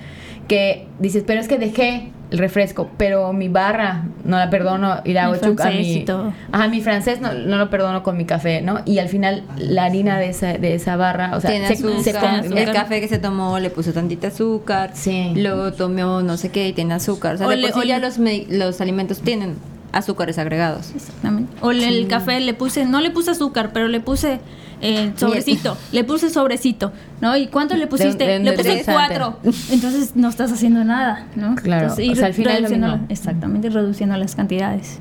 que 0.47 0.87
dices, 0.99 1.23
pero 1.25 1.39
es 1.39 1.47
que 1.47 1.57
dejé 1.57 2.11
el 2.33 2.39
refresco, 2.39 2.89
pero 2.97 3.31
mi 3.31 3.47
barra 3.47 4.05
no 4.25 4.37
la 4.37 4.49
perdono 4.49 5.01
y 5.05 5.13
la 5.13 5.25
hago 5.25 5.35
chuc- 5.35 5.53
a 5.59 5.63
francés 5.69 5.85
mi, 5.87 6.05
ajá, 6.51 6.67
mi 6.67 6.81
francés 6.81 7.21
no, 7.21 7.31
no 7.33 7.57
lo 7.57 7.69
perdono 7.69 8.01
con 8.01 8.17
mi 8.17 8.25
café, 8.25 8.61
¿no? 8.61 8.81
Y 8.85 8.97
al 8.97 9.07
final 9.07 9.43
la 9.57 9.83
harina 9.85 10.17
de 10.17 10.29
esa, 10.29 10.53
de 10.57 10.73
esa 10.73 10.95
barra, 10.95 11.37
o 11.37 11.41
sea, 11.41 11.51
Tiene 11.51 11.67
se, 11.67 11.73
azúcar, 11.73 12.03
se 12.43 12.49
con- 12.49 12.57
el 12.57 12.71
café 12.73 12.99
que 13.01 13.07
se 13.07 13.19
tomó 13.19 13.59
le 13.59 13.69
puso 13.69 13.93
tantita 13.93 14.29
azúcar, 14.29 14.91
Sí. 14.95 15.31
luego 15.35 15.73
tomó 15.73 16.21
no 16.23 16.37
sé 16.37 16.49
qué 16.49 16.67
y 16.67 16.73
tiene 16.73 16.95
azúcar. 16.95 17.35
O 17.35 17.37
sea, 17.37 17.47
O 17.47 17.49
de 17.51 17.57
le- 17.57 17.67
por 17.69 17.81
sí 17.83 17.87
o 17.87 17.89
ya 17.89 17.99
los, 17.99 18.17
los 18.49 18.81
alimentos 18.81 19.21
tienen 19.21 19.55
azúcares 19.91 20.39
agregados. 20.39 20.91
Exactamente. 20.95 21.53
O 21.61 21.71
le- 21.71 21.87
el 21.87 22.07
café 22.07 22.39
le 22.39 22.55
puse, 22.55 22.85
no 22.85 22.99
le 22.99 23.11
puse 23.11 23.29
azúcar, 23.29 23.69
pero 23.73 23.87
le 23.87 23.99
puse 23.99 24.39
eh, 24.83 25.13
sobrecito, 25.15 25.77
le 25.91 26.03
puse 26.03 26.29
sobrecito, 26.29 26.91
¿no? 27.21 27.35
¿Y 27.37 27.47
cuánto 27.47 27.75
le 27.75 27.87
pusiste? 27.87 28.25
de 28.25 28.39
le 28.39 28.53
puse 28.53 28.83
cuatro. 28.85 29.37
Entonces 29.71 30.15
no 30.15 30.29
estás 30.29 30.51
haciendo 30.51 30.83
nada, 30.83 31.25
¿no? 31.35 31.55
Claro, 31.55 31.83
Entonces, 31.89 32.09
o 32.09 32.15
sea, 32.15 32.27
al 32.27 32.33
final 32.33 32.53
es 32.55 32.61
lo 32.61 32.67
reduciendo- 32.67 32.91
mismo. 32.91 33.05
Exactamente, 33.09 33.69
reduciendo 33.69 34.17
las 34.17 34.35
cantidades. 34.35 34.99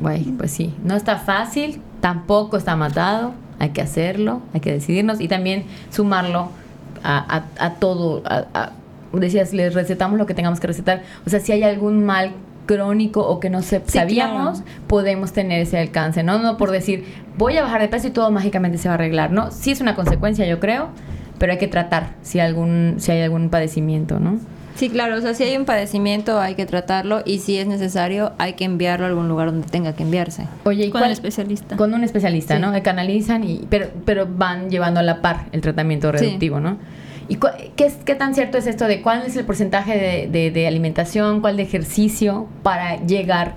Güey, 0.00 0.24
pues 0.32 0.50
sí, 0.50 0.74
no 0.84 0.96
está 0.96 1.16
fácil, 1.18 1.80
tampoco 2.00 2.56
está 2.56 2.74
matado, 2.74 3.34
hay 3.60 3.70
que 3.70 3.80
hacerlo, 3.82 4.42
hay 4.52 4.60
que 4.60 4.72
decidirnos 4.72 5.20
y 5.20 5.28
también 5.28 5.64
sumarlo 5.90 6.48
a, 7.04 7.44
a- 7.58 7.64
a 7.66 7.74
todo. 7.74 8.22
a- 8.24 8.46
a- 8.54 8.72
decías, 9.12 9.52
les 9.52 9.74
recetamos 9.74 10.18
lo 10.18 10.24
que 10.24 10.32
tengamos 10.34 10.58
que 10.58 10.66
recetar. 10.66 11.02
O 11.26 11.30
sea, 11.30 11.38
si 11.38 11.52
hay 11.52 11.62
algún 11.64 12.04
mal 12.06 12.32
crónico 12.66 13.26
o 13.26 13.40
que 13.40 13.50
no 13.50 13.62
se, 13.62 13.78
Sí, 13.86 13.98
sabíamos, 13.98 14.60
claro. 14.60 14.72
podemos 14.86 15.32
tener 15.32 15.60
ese 15.62 15.78
alcance, 15.78 16.22
¿no? 16.22 16.38
No 16.38 16.56
por 16.56 16.70
decir, 16.70 17.04
voy 17.38 17.56
a 17.56 17.62
bajar 17.62 17.80
de 17.80 17.88
peso 17.88 18.08
y 18.08 18.10
todo 18.10 18.30
mágicamente 18.30 18.78
se 18.78 18.88
va 18.88 18.94
a 18.94 18.96
arreglar, 18.96 19.32
¿no? 19.32 19.50
Sí 19.50 19.70
es 19.72 19.80
una 19.80 19.94
consecuencia, 19.94 20.46
yo 20.46 20.60
creo, 20.60 20.88
pero 21.38 21.52
hay 21.52 21.58
que 21.58 21.68
tratar 21.68 22.14
si, 22.22 22.38
algún, 22.40 22.96
si 22.98 23.10
hay 23.12 23.22
algún 23.22 23.48
padecimiento, 23.50 24.20
¿no? 24.20 24.38
Sí, 24.74 24.88
claro, 24.88 25.16
o 25.16 25.20
sea, 25.20 25.34
si 25.34 25.42
hay 25.44 25.54
un 25.56 25.66
padecimiento 25.66 26.40
hay 26.40 26.54
que 26.54 26.64
tratarlo 26.64 27.20
y 27.26 27.40
si 27.40 27.58
es 27.58 27.66
necesario 27.66 28.32
hay 28.38 28.54
que 28.54 28.64
enviarlo 28.64 29.04
a 29.04 29.08
algún 29.10 29.28
lugar 29.28 29.48
donde 29.52 29.66
tenga 29.68 29.92
que 29.92 30.02
enviarse. 30.02 30.46
Oye, 30.64 30.86
¿y 30.86 30.90
Con 30.90 31.00
cuál- 31.00 31.10
el 31.10 31.12
especialista. 31.12 31.76
Con 31.76 31.92
un 31.92 32.04
especialista, 32.04 32.56
Sí. 32.56 32.62
¿no? 32.62 32.72
Que 32.72 32.80
canalizan, 32.80 33.44
y, 33.44 33.66
pero, 33.68 33.88
pero 34.06 34.26
van 34.26 34.70
llevando 34.70 35.00
a 35.00 35.02
la 35.02 35.20
par 35.20 35.44
el 35.52 35.60
tratamiento 35.60 36.10
Sí. 36.12 36.24
reductivo, 36.24 36.58
¿no? 36.60 36.78
¿Y 37.32 37.38
qué, 37.76 38.14
tan 38.14 38.34
cierto 38.34 38.58
es 38.58 38.66
esto 38.66 38.86
de 38.86 39.00
cuál 39.00 39.22
es 39.24 39.34
el 39.38 39.46
porcentaje 39.46 40.28
de 40.30 40.66
alimentación, 40.66 41.40
cuál 41.40 41.56
de 41.56 41.62
ejercicio 41.62 42.46
para 42.62 42.96
llegar 43.06 43.54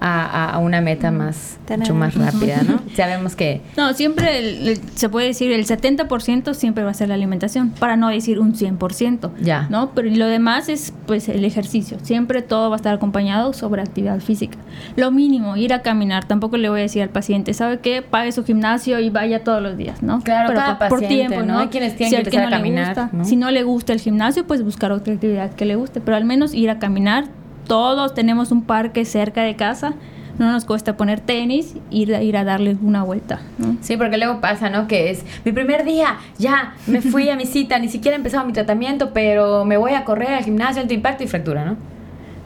a, 0.00 0.58
una 0.58 0.80
meta 0.80 1.10
más, 1.10 1.58
mucho 1.78 1.94
más 1.94 2.14
rápida, 2.14 2.62
¿no? 2.62 2.80
Sabemos 2.96 3.34
que... 3.34 3.62
No, 3.76 3.92
siempre 3.94 4.38
el- 4.38 4.68
el- 4.68 4.80
se 4.94 5.08
puede 5.08 5.28
decir 5.28 5.50
el 5.52 5.66
70% 5.66 6.54
siempre 6.54 6.84
va 6.84 6.90
a 6.90 6.94
ser 6.94 7.08
la 7.08 7.14
alimentación, 7.14 7.70
para 7.70 7.96
no 7.96 8.08
decir 8.08 8.38
un 8.38 8.54
100%. 8.54 9.30
Ya. 9.40 9.66
¿no? 9.70 9.90
Pero 9.94 10.08
lo 10.10 10.26
demás 10.26 10.68
es 10.68 10.92
pues 11.06 11.28
el 11.28 11.44
ejercicio. 11.44 11.98
Siempre 12.02 12.42
todo 12.42 12.68
va 12.70 12.76
a 12.76 12.78
estar 12.78 12.94
acompañado 12.94 13.52
sobre 13.52 13.82
actividad 13.82 14.20
física. 14.20 14.58
Lo 14.96 15.10
mínimo, 15.10 15.56
ir 15.56 15.72
a 15.72 15.82
caminar. 15.82 16.24
Tampoco 16.26 16.56
le 16.56 16.68
voy 16.68 16.80
a 16.80 16.82
decir 16.82 17.02
al 17.02 17.08
paciente, 17.10 17.54
¿sabe 17.54 17.78
qué? 17.80 18.02
Pague 18.02 18.32
su 18.32 18.44
gimnasio 18.44 19.00
y 19.00 19.10
vaya 19.10 19.44
todos 19.44 19.62
los 19.62 19.76
días, 19.76 20.02
¿no? 20.02 20.20
Claro, 20.20 20.48
Pero 20.48 20.60
cada 20.60 20.78
por, 20.78 20.88
por 20.88 21.00
paciente, 21.00 21.28
tiempo, 21.28 21.46
¿no? 21.46 21.54
¿no? 21.54 21.58
Hay 21.60 21.68
quienes 21.68 21.96
tienen 21.96 22.24
Si 22.24 22.30
que 22.30 22.36
a 22.38 22.42
no 22.44 22.50
le 22.50 22.56
caminar, 22.56 22.86
gusta- 22.88 23.10
¿no? 23.12 23.24
Si 23.24 23.36
no 23.36 23.50
le 23.50 23.62
gusta 23.62 23.92
el 23.92 24.00
gimnasio, 24.00 24.46
pues 24.46 24.62
buscar 24.62 24.92
otra 24.92 25.14
actividad 25.14 25.52
que 25.54 25.64
le 25.64 25.76
guste. 25.76 26.00
Pero 26.00 26.16
al 26.16 26.24
menos 26.24 26.54
ir 26.54 26.70
a 26.70 26.78
caminar. 26.78 27.24
Todos 27.66 28.14
tenemos 28.14 28.50
un 28.52 28.62
parque 28.62 29.04
cerca 29.04 29.42
de 29.42 29.56
casa. 29.56 29.94
No 30.38 30.52
nos 30.52 30.66
cuesta 30.66 30.98
poner 30.98 31.20
tenis, 31.20 31.76
ir, 31.90 32.14
a- 32.14 32.22
ir 32.22 32.36
a 32.36 32.44
darle 32.44 32.76
una 32.82 33.02
vuelta, 33.02 33.40
¿no? 33.56 33.78
Sí, 33.80 33.96
porque 33.96 34.18
luego 34.18 34.40
pasa, 34.42 34.68
¿no? 34.68 34.86
Que 34.86 35.10
es 35.10 35.24
mi 35.46 35.52
primer 35.52 35.82
día, 35.86 36.18
ya, 36.38 36.74
me 36.86 37.00
fui 37.00 37.30
a 37.30 37.36
mi 37.36 37.46
cita, 37.46 37.78
ni 37.78 37.88
siquiera 37.88 38.16
he 38.16 38.18
empezado 38.18 38.44
mi 38.44 38.52
tratamiento, 38.52 39.14
pero 39.14 39.64
me 39.64 39.78
voy 39.78 39.92
a 39.92 40.04
correr 40.04 40.28
al 40.34 40.44
gimnasio, 40.44 40.82
alto 40.82 40.92
impacto 40.92 41.24
y 41.24 41.26
fractura, 41.26 41.64
¿no? 41.64 41.76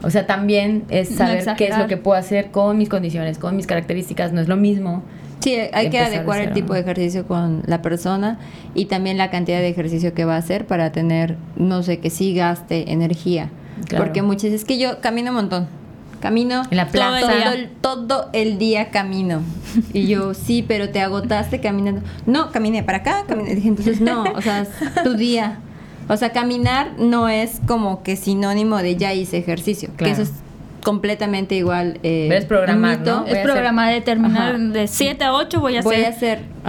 O 0.03 0.09
sea, 0.09 0.25
también 0.25 0.85
es 0.89 1.11
No 1.11 1.17
saber 1.17 1.45
qué 1.57 1.67
es 1.67 1.77
lo 1.77 1.87
que 1.87 1.97
puedo 1.97 2.17
hacer 2.17 2.49
con 2.49 2.77
mis 2.77 2.87
condiciones, 2.87 3.37
con 3.37 3.57
mis 3.57 3.67
características, 3.67 4.31
no 4.31 4.39
es 4.39 4.47
lo 4.47 4.55
mismo. 4.55 5.03
Sí, 5.41 5.55
hay 5.73 5.89
que 5.89 5.99
adecuar 5.99 6.39
el 6.39 6.53
tipo 6.53 6.69
¿no? 6.69 6.73
de 6.75 6.79
ejercicio 6.81 7.27
con 7.27 7.61
la 7.65 7.81
persona 7.81 8.39
y 8.73 8.85
también 8.85 9.17
la 9.17 9.29
cantidad 9.31 9.59
de 9.59 9.67
ejercicio 9.67 10.13
que 10.13 10.23
va 10.23 10.35
a 10.35 10.37
hacer 10.37 10.65
para 10.65 10.91
tener, 10.93 11.35
no 11.57 11.83
sé, 11.83 11.99
que 11.99 12.09
sí 12.09 12.33
gaste 12.33 12.91
energía. 12.93 13.49
Claro. 13.87 14.05
Porque 14.05 14.21
muchas 14.21 14.43
veces 14.43 14.61
es 14.61 14.65
que 14.65 14.77
yo 14.77 15.01
camino 15.01 15.31
un 15.31 15.37
montón. 15.37 15.67
Camino 16.19 16.61
En 16.69 16.77
la 16.77 16.85
todo 16.85 16.91
plaza. 16.91 17.53
el, 17.53 17.69
todo 17.81 18.29
el 18.33 18.57
día 18.57 18.91
camino. 18.91 19.41
Y 19.93 20.07
yo, 20.07 20.33
sí, 20.33 20.63
pero 20.67 20.89
te 20.89 21.01
agotaste 21.01 21.59
caminando. 21.61 22.01
No, 22.25 22.51
caminé 22.51 22.83
para 22.83 22.99
acá, 22.99 23.23
caminé. 23.27 23.55
Dije, 23.55 23.69
entonces 23.69 24.01
no, 24.01 24.23
o 24.35 24.41
sea, 24.41 24.61
es 24.61 24.69
tu 25.03 25.15
día. 25.15 25.59
O 26.07 26.17
sea, 26.17 26.31
caminar 26.31 26.93
no 26.99 27.29
es 27.29 27.59
como 27.67 28.03
que 28.03 28.15
sinónimo 28.17 28.77
de 28.77 28.97
ya 28.97 29.13
hice 29.13 29.37
ejercicio. 29.37 29.89
Claro. 29.95 30.15
Que 30.15 30.21
eso 30.21 30.31
es 30.31 30.33
completamente 30.83 31.55
igual. 31.55 31.99
Eh, 32.03 32.29
es 32.31 32.45
programar. 32.45 32.99
¿no? 32.99 33.21
Voy 33.21 33.29
Es 33.29 33.35
a 33.37 33.39
hacer- 33.39 33.43
programa 33.43 33.89
de 33.89 34.01
terminar 34.01 34.55
Ajá. 34.55 34.57
de 34.57 34.87
7 34.87 35.23
a 35.23 35.33
8 35.33 35.59
voy 35.59 35.77
a 35.77 35.81
Voy 35.81 35.95
hacer. 35.95 36.05
a 36.05 36.09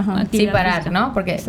hacer. 0.01 0.27
Sin 0.31 0.51
parar, 0.51 0.77
física. 0.83 0.91
¿no? 0.99 1.13
Porque. 1.13 1.39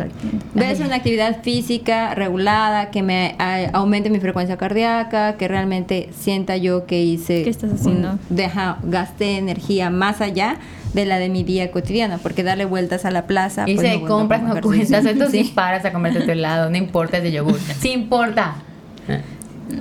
Voy 0.53 0.65
a 0.65 0.69
hacer 0.69 0.85
una 0.85 0.95
actividad 0.97 1.41
física 1.41 2.13
regulada 2.15 2.91
que 2.91 3.01
me 3.01 3.35
a- 3.39 3.69
aumente 3.73 4.09
mi 4.09 4.19
frecuencia 4.19 4.57
cardíaca, 4.57 5.37
que 5.37 5.47
realmente 5.47 6.09
sienta 6.17 6.57
yo 6.57 6.85
que 6.85 7.01
hice. 7.01 7.43
¿Qué 7.43 7.49
estás 7.49 7.71
haciendo? 7.73 8.11
un- 8.11 8.19
deja, 8.29 8.77
gasté 8.83 9.37
energía 9.37 9.89
más 9.89 10.21
allá 10.21 10.57
de 10.93 11.05
la 11.05 11.17
de 11.19 11.29
mi 11.29 11.43
día 11.43 11.71
cotidiano, 11.71 12.19
porque 12.21 12.43
darle 12.43 12.65
vueltas 12.65 13.03
a 13.05 13.11
la 13.11 13.25
plaza. 13.27 13.63
Irse 13.67 13.81
pues, 13.81 13.91
de 13.93 13.99
no 13.99 14.07
compras 14.07 14.41
no 14.43 14.61
cuentas, 14.61 15.05
entonces 15.05 15.31
Sí. 15.41 15.43
sí 15.47 15.51
paras 15.53 15.83
a 15.85 15.91
comerte 15.91 16.21
tu 16.21 16.31
helado, 16.31 16.69
no 16.69 16.77
importa 16.77 17.17
es 17.17 17.23
de 17.23 17.31
yogur. 17.31 17.59
Sí 17.79 17.91
importa. 17.91 18.55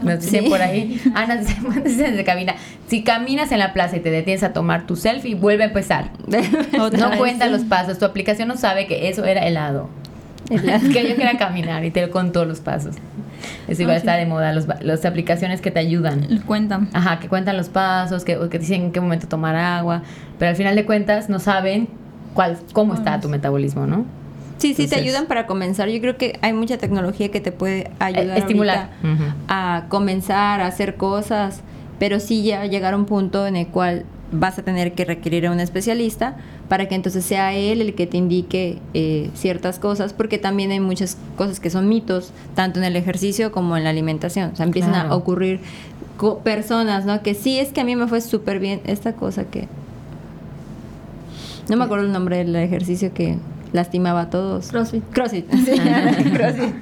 Nos 0.02 0.20
dicen 0.20 0.44
Sí. 0.44 0.50
por 0.50 0.62
ahí, 0.62 1.00
Ana 1.14 1.36
dice 1.36 1.56
desde 1.84 2.24
cabina, 2.24 2.54
si 2.88 3.02
caminas 3.02 3.52
en 3.52 3.58
la 3.58 3.72
plaza 3.72 3.96
y 3.96 4.00
te 4.00 4.10
detienes 4.10 4.42
a 4.42 4.52
tomar 4.52 4.86
tu 4.86 4.96
selfie, 4.96 5.34
vuelve 5.34 5.64
a 5.64 5.66
empezar. 5.66 6.10
Otra 6.80 7.08
no 7.10 7.18
cuenta 7.18 7.46
los 7.48 7.62
pasos, 7.64 7.98
tu 7.98 8.04
aplicación 8.04 8.48
no 8.48 8.56
sabe 8.56 8.86
que 8.86 9.08
eso 9.08 9.24
era 9.24 9.46
helado. 9.46 9.88
Helado. 10.50 10.88
que 10.92 11.08
yo 11.08 11.16
quería 11.16 11.36
caminar 11.38 11.84
y 11.84 11.90
te 11.90 12.08
contó 12.10 12.44
los 12.44 12.60
pasos. 12.60 12.96
Eso 13.68 13.82
igual 13.82 13.96
Ah, 13.96 14.00
sí. 14.00 14.06
está 14.06 14.16
de 14.16 14.24
moda, 14.26 14.52
los, 14.54 14.66
las 14.80 15.04
aplicaciones 15.04 15.60
que 15.60 15.70
te 15.70 15.78
ayudan. 15.80 16.40
Cuentan. 16.46 16.88
Ajá, 16.94 17.18
que 17.20 17.28
cuentan 17.28 17.56
los 17.58 17.68
pasos, 17.68 18.24
que, 18.24 18.38
que 18.50 18.58
dicen 18.58 18.82
en 18.84 18.92
qué 18.92 19.00
momento 19.00 19.28
tomar 19.28 19.54
agua, 19.56 20.02
pero 20.38 20.48
al 20.50 20.56
final 20.56 20.74
de 20.76 20.84
cuentas 20.86 21.28
no 21.28 21.38
saben 21.38 21.88
cuál, 22.32 22.56
cómo 22.72 22.94
está 22.94 23.20
tu 23.20 23.28
metabolismo, 23.28 23.86
¿no? 23.86 24.06
Sí, 24.64 24.74
sí, 24.74 24.87
te 24.88 24.96
ayudan 24.96 25.27
para 25.27 25.46
comenzar. 25.46 25.88
Yo 25.90 26.00
creo 26.00 26.16
que 26.16 26.38
hay 26.40 26.53
mucha 26.55 26.79
tecnología 26.79 27.31
que 27.31 27.40
te 27.40 27.53
puede 27.53 27.90
ayudar 27.98 28.37
Eh, 28.38 28.40
estimular. 28.40 28.90
Ujú. 29.03 29.24
a 29.48 29.85
comenzar 29.90 30.61
a 30.62 30.66
hacer 30.66 30.94
cosas, 30.96 31.61
pero 31.98 32.18
sí 32.18 32.42
ya 32.42 32.64
llegar 32.64 32.94
a 32.94 32.96
un 32.96 33.05
punto 33.05 33.46
en 33.46 33.57
el 33.57 33.66
cual 33.66 34.05
vas 34.33 34.59
a 34.59 34.62
tener 34.62 34.94
que 34.94 35.05
requerir 35.05 35.46
a 35.46 35.50
un 35.53 35.61
especialista 35.61 36.37
para 36.68 36.88
que 36.88 36.94
entonces 36.94 37.24
sea 37.24 37.53
él 37.53 37.83
el 37.83 37.94
que 37.94 38.07
te 38.07 38.16
indique 38.16 38.79
eh, 38.94 39.31
ciertas 39.35 39.79
cosas, 39.79 40.12
porque 40.14 40.38
también 40.38 40.70
hay 40.70 40.81
muchas 40.81 41.18
cosas 41.37 41.61
que 41.61 41.68
son 41.70 41.88
mitos, 41.88 42.33
tanto 42.55 42.79
en 42.81 42.85
el 42.87 42.96
ejercicio 42.96 43.53
como 43.53 43.77
en 43.77 43.85
la 43.85 43.90
alimentación. 43.90 44.50
O 44.53 44.57
sea, 44.57 44.64
empiezan 44.64 44.94
a 44.94 45.14
ocurrir 45.14 45.61
co- 46.16 46.38
personas, 46.38 47.05
¿no? 47.05 47.22
Que 47.22 47.35
sí, 47.35 47.59
es 47.59 47.70
que 47.70 47.83
a 47.83 47.85
mí 47.85 47.94
me 47.96 48.09
fue 48.09 48.22
súper 48.22 48.59
bien 48.61 48.81
esta 48.87 49.12
cosa 49.12 49.44
que... 49.44 49.68
No 51.68 51.77
me 51.77 51.85
acuerdo 51.85 52.05
el 52.07 52.12
nombre 52.12 52.38
del 52.38 52.57
ejercicio 52.57 53.12
que 53.14 53.37
lastimaba 53.74 54.22
a 54.22 54.30
todos. 54.30 54.68
CrossFit. 54.68 55.02
CrossFit. 55.12 55.50
Sí, 55.52 55.72
CrossFit. 56.34 56.74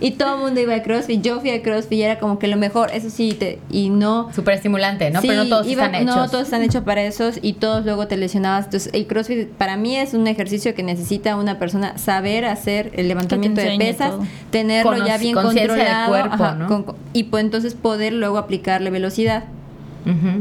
Y 0.00 0.12
todo 0.12 0.36
el 0.36 0.40
mundo 0.40 0.60
iba 0.60 0.74
a 0.74 0.82
CrossFit. 0.82 1.20
Yo 1.22 1.38
fui 1.40 1.50
a 1.50 1.62
CrossFit 1.62 1.92
y 1.92 2.02
era 2.02 2.18
como 2.18 2.38
que 2.38 2.48
lo 2.48 2.56
mejor, 2.56 2.90
eso 2.92 3.10
sí, 3.10 3.34
te, 3.38 3.58
y 3.70 3.90
no. 3.90 4.32
Súper 4.34 4.54
estimulante, 4.54 5.10
¿no? 5.10 5.20
Sí, 5.20 5.28
Pero 5.28 5.44
no 5.44 5.50
todos 5.50 5.66
iba- 5.68 5.84
están 5.86 6.06
No, 6.06 6.12
hechos. 6.12 6.30
todos 6.30 6.44
están 6.44 6.62
hechos 6.62 6.82
para 6.82 7.02
esos 7.02 7.38
y 7.42 7.52
todos 7.52 7.84
luego 7.84 8.08
te 8.08 8.16
lesionabas. 8.16 8.64
Entonces, 8.64 8.90
el 8.94 9.06
CrossFit 9.06 9.48
para 9.50 9.76
mí 9.76 9.96
es 9.96 10.14
un 10.14 10.26
ejercicio 10.26 10.74
que 10.74 10.82
necesita 10.82 11.36
una 11.36 11.58
persona 11.58 11.98
saber 11.98 12.46
hacer 12.46 12.90
el 12.94 13.08
levantamiento 13.08 13.60
de 13.60 13.76
pesas, 13.76 14.10
todo. 14.12 14.26
tenerlo 14.50 14.92
Conoc- 14.92 15.06
ya 15.06 15.18
bien 15.18 15.34
conciencia 15.34 15.62
del 15.62 15.76
controlado 15.76 16.08
cuerpo, 16.08 16.44
ajá, 16.44 16.54
¿no? 16.54 16.66
con- 16.68 16.96
y 17.12 17.24
pues 17.24 17.44
entonces 17.44 17.74
poder 17.74 18.14
luego 18.14 18.38
aplicarle 18.38 18.88
velocidad. 18.90 19.44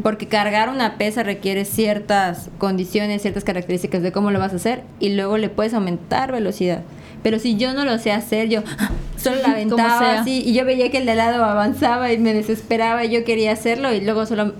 Porque 0.03 0.27
cargar 0.27 0.69
una 0.69 0.97
pesa 0.97 1.23
requiere 1.23 1.65
ciertas 1.65 2.49
condiciones, 2.57 3.21
ciertas 3.21 3.43
características 3.43 4.01
de 4.01 4.11
cómo 4.11 4.31
lo 4.31 4.39
vas 4.39 4.53
a 4.53 4.57
hacer 4.57 4.83
y 4.99 5.09
luego 5.09 5.37
le 5.37 5.49
puedes 5.49 5.73
aumentar 5.73 6.31
velocidad. 6.31 6.81
Pero 7.23 7.37
si 7.39 7.57
yo 7.57 7.73
no 7.73 7.83
lo 7.85 7.97
sé 7.99 8.11
hacer, 8.11 8.47
yo 8.49 8.61
solo 9.17 9.41
la 9.41 9.49
aventaba 9.51 10.19
así 10.21 10.41
y 10.45 10.53
yo 10.53 10.65
veía 10.65 10.89
que 10.91 10.97
el 10.97 11.05
de 11.05 11.11
al 11.11 11.17
lado 11.17 11.43
avanzaba 11.43 12.11
y 12.13 12.17
me 12.17 12.33
desesperaba 12.33 13.03
y 13.05 13.09
yo 13.11 13.23
quería 13.25 13.51
hacerlo 13.51 13.93
y 13.93 14.01
luego 14.01 14.25
solo 14.25 14.53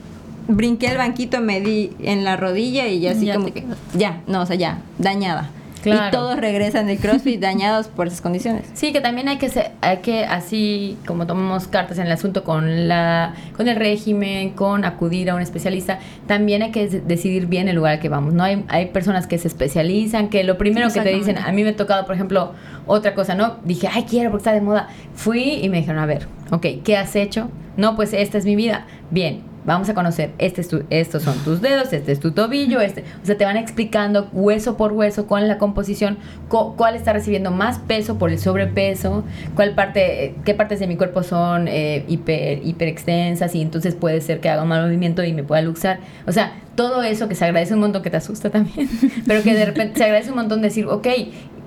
brinqué 0.47 0.87
el 0.87 0.97
banquito, 0.97 1.39
me 1.41 1.61
di 1.61 1.91
en 2.01 2.23
la 2.23 2.35
rodilla 2.35 2.87
y 2.87 2.99
ya 2.99 3.11
así 3.11 3.25
Ya 3.27 3.35
como 3.35 3.45
te 3.47 3.53
que 3.53 3.61
quedaste. 3.61 3.97
ya, 3.97 4.21
no, 4.27 4.41
o 4.41 4.45
sea, 4.45 4.55
ya, 4.55 4.79
dañada. 4.97 5.51
Claro. 5.81 6.07
Y 6.07 6.11
todos 6.11 6.37
regresan 6.39 6.87
del 6.87 6.97
CrossFit 6.99 7.39
dañados 7.41 7.87
por 7.87 8.07
esas 8.07 8.21
condiciones. 8.21 8.63
Sí, 8.73 8.91
que 8.91 9.01
también 9.01 9.27
hay 9.29 9.37
que 9.37 9.49
ser- 9.49 9.71
hay 9.81 9.97
que 9.97 10.25
así 10.25 10.97
como 11.05 11.25
tomamos 11.25 11.67
cartas 11.67 11.97
en 11.99 12.05
el 12.07 12.11
asunto 12.11 12.43
con 12.43 12.87
la 12.87 13.33
con 13.55 13.67
el 13.67 13.75
régimen, 13.75 14.51
con 14.51 14.85
acudir 14.85 15.29
a 15.29 15.35
un 15.35 15.41
especialista, 15.41 15.99
también 16.27 16.61
hay 16.63 16.71
que 16.71 16.87
decidir 16.87 17.45
bien 17.47 17.67
el 17.69 17.75
lugar 17.75 17.93
al 17.93 17.99
que 17.99 18.09
vamos. 18.09 18.33
No 18.33 18.43
hay 18.43 18.63
hay 18.67 18.87
personas 18.87 19.27
que 19.27 19.37
se 19.37 19.47
especializan, 19.47 20.29
que 20.29 20.43
lo 20.43 20.57
primero 20.57 20.87
que 20.91 21.01
te 21.01 21.09
dicen, 21.13 21.37
a 21.37 21.51
mí 21.51 21.63
me 21.63 21.69
ha 21.69 21.75
tocado, 21.75 22.05
por 22.05 22.15
ejemplo, 22.15 22.53
otra 22.85 23.13
cosa, 23.13 23.35
¿no? 23.35 23.57
Dije, 23.63 23.87
"Ay, 23.91 24.03
quiero 24.09 24.31
porque 24.31 24.41
está 24.41 24.53
de 24.53 24.61
moda." 24.61 24.87
Fui 25.15 25.59
y 25.61 25.69
me 25.69 25.77
dijeron, 25.77 26.01
"A 26.01 26.05
ver, 26.05 26.27
ok, 26.51 26.65
¿qué 26.83 26.97
has 26.97 27.15
hecho?" 27.15 27.49
No, 27.77 27.95
pues 27.95 28.11
esta 28.13 28.37
es 28.37 28.45
mi 28.45 28.55
vida. 28.57 28.85
Bien, 29.11 29.41
vamos 29.73 29.89
a 29.89 29.93
conocer, 29.93 30.31
este 30.37 30.61
es 30.61 30.67
tu- 30.67 30.83
estos 30.89 31.23
son 31.23 31.37
tus 31.45 31.61
dedos, 31.61 31.93
este 31.93 32.11
es 32.11 32.19
tu 32.19 32.31
tobillo, 32.31 32.81
este, 32.81 33.03
o 33.23 33.25
sea, 33.25 33.37
te 33.37 33.45
van 33.45 33.57
explicando 33.57 34.27
hueso 34.33 34.77
por 34.77 34.91
hueso 34.93 35.25
cuál 35.27 35.43
es 35.43 35.49
la 35.49 35.57
composición, 35.57 36.17
co- 36.47 36.75
cuál 36.75 36.95
está 36.95 37.13
recibiendo 37.13 37.51
más 37.51 37.79
peso 37.79 38.17
por 38.17 38.29
el 38.31 38.39
sobrepeso, 38.39 39.23
cuál 39.55 39.75
parte, 39.75 40.35
qué 40.45 40.53
partes 40.53 40.79
de 40.79 40.87
mi 40.87 40.95
cuerpo 40.97 41.23
son 41.23 41.67
eh, 41.67 42.03
hiper, 42.07 42.65
hiperextensas 42.65 43.55
y 43.55 43.61
entonces 43.61 43.95
puede 43.95 44.21
ser 44.21 44.39
que 44.39 44.49
haga 44.49 44.63
un 44.63 44.69
mal 44.69 44.83
movimiento 44.85 45.23
y 45.23 45.33
me 45.33 45.43
pueda 45.43 45.61
luxar. 45.61 45.99
O 46.27 46.31
sea, 46.31 46.53
todo 46.75 47.03
eso 47.03 47.27
que 47.27 47.35
se 47.35 47.45
agradece 47.45 47.73
un 47.73 47.79
montón, 47.81 48.01
que 48.01 48.09
te 48.09 48.17
asusta 48.17 48.49
también, 48.49 48.89
pero 49.27 49.43
que 49.43 49.53
de 49.53 49.65
repente 49.65 49.97
se 49.97 50.03
agradece 50.05 50.29
un 50.31 50.37
montón 50.37 50.61
decir, 50.61 50.85
ok, 50.87 51.07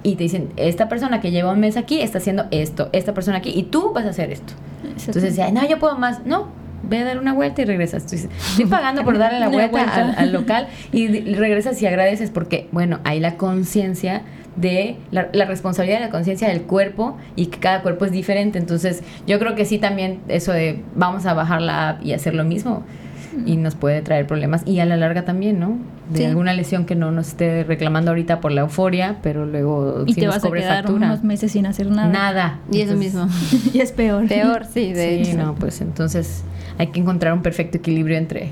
y 0.04 0.16
te 0.16 0.24
dicen, 0.24 0.48
esta 0.56 0.88
persona 0.88 1.20
que 1.20 1.30
lleva 1.30 1.52
un 1.52 1.60
mes 1.60 1.76
aquí 1.76 2.00
está 2.00 2.18
haciendo 2.18 2.46
esto, 2.50 2.88
esta 2.92 3.14
persona 3.14 3.38
aquí, 3.38 3.52
y 3.54 3.62
tú 3.64 3.92
vas 3.92 4.04
a 4.06 4.08
hacer 4.10 4.32
esto. 4.32 4.52
Entonces 4.84 5.22
decía, 5.22 5.50
no, 5.52 5.66
yo 5.68 5.78
puedo 5.78 5.96
más. 5.96 6.24
No, 6.26 6.48
ve 6.88 6.98
a 6.98 7.04
dar 7.04 7.18
una 7.18 7.32
vuelta 7.32 7.62
y 7.62 7.64
regresas. 7.64 8.04
Tú 8.04 8.12
dices, 8.12 8.30
estoy 8.50 8.66
pagando 8.66 9.04
por 9.04 9.18
darle 9.18 9.40
la 9.40 9.48
vuelta, 9.48 9.70
vuelta. 9.70 9.94
Al, 9.94 10.14
al 10.18 10.32
local 10.32 10.68
y 10.92 11.08
regresas 11.34 11.80
y 11.82 11.86
agradeces 11.86 12.30
porque, 12.30 12.68
bueno, 12.72 13.00
hay 13.04 13.20
la 13.20 13.36
conciencia 13.36 14.22
de 14.56 14.96
la, 15.10 15.28
la 15.32 15.46
responsabilidad 15.46 15.98
de 16.00 16.04
la 16.06 16.10
conciencia 16.10 16.48
del 16.48 16.62
cuerpo 16.62 17.16
y 17.36 17.46
que 17.46 17.58
cada 17.58 17.80
cuerpo 17.82 18.04
es 18.04 18.12
diferente. 18.12 18.58
Entonces, 18.58 19.02
yo 19.26 19.38
creo 19.38 19.54
que 19.54 19.64
sí 19.64 19.78
también 19.78 20.20
eso 20.28 20.52
de 20.52 20.82
vamos 20.94 21.24
a 21.26 21.32
bajar 21.34 21.62
la 21.62 21.88
app 21.90 22.04
y 22.04 22.12
hacer 22.12 22.34
lo 22.34 22.44
mismo 22.44 22.82
y 23.46 23.56
nos 23.56 23.74
puede 23.76 24.02
traer 24.02 24.26
problemas 24.26 24.62
y 24.66 24.78
a 24.80 24.84
la 24.84 24.98
larga 24.98 25.24
también, 25.24 25.58
¿no? 25.58 25.78
De 26.10 26.18
Sí. 26.18 26.24
alguna 26.26 26.52
lesión 26.52 26.84
que 26.84 26.94
no 26.94 27.10
nos 27.12 27.28
esté 27.28 27.64
reclamando 27.64 28.10
ahorita 28.10 28.40
por 28.42 28.52
la 28.52 28.60
euforia, 28.60 29.16
pero 29.22 29.46
luego 29.46 30.04
Y 30.06 30.12
sí 30.12 30.20
te 30.20 30.26
nos 30.26 30.34
vas 30.34 30.44
a 30.44 30.48
cobre 30.48 30.60
quedar 30.60 30.84
factura. 30.84 31.06
unos 31.06 31.24
meses 31.24 31.50
sin 31.52 31.64
hacer 31.64 31.86
nada. 31.90 32.08
Nada. 32.10 32.58
Y 32.70 32.82
eso 32.82 32.92
Entonces, 32.92 33.14
mismo. 33.14 33.70
y 33.72 33.80
es 33.80 33.92
peor. 33.92 34.28
Peor, 34.28 34.66
sí, 34.66 34.92
de 34.92 35.24
sí, 35.24 35.30
hecho. 35.30 35.38
no, 35.42 35.54
pues 35.54 35.80
entonces 35.80 36.42
hay 36.78 36.88
que 36.88 37.00
encontrar 37.00 37.32
un 37.32 37.42
perfecto 37.42 37.78
equilibrio 37.78 38.16
entre, 38.16 38.50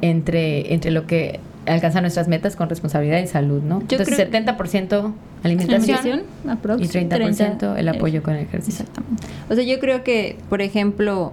entre, 0.00 0.72
entre 0.72 0.90
lo 0.90 1.06
que 1.06 1.40
alcanza 1.66 2.00
nuestras 2.00 2.28
metas 2.28 2.56
con 2.56 2.68
responsabilidad 2.68 3.18
y 3.20 3.26
salud, 3.26 3.62
¿no? 3.62 3.80
Yo 3.80 3.98
entonces 3.98 4.14
creo- 4.14 4.30
70% 4.30 5.12
alimentación, 5.42 5.98
Alimentación, 5.98 6.22
aprox, 6.48 6.80
y 6.82 6.84
30% 6.88 7.08
30, 7.08 7.78
el 7.78 7.88
apoyo 7.88 8.22
con 8.22 8.34
el 8.34 8.42
ejercicio. 8.44 8.84
Exactamente. 8.84 9.26
O 9.50 9.54
sea, 9.54 9.64
yo 9.64 9.78
creo 9.78 10.02
que, 10.02 10.36
por 10.48 10.62
ejemplo, 10.62 11.32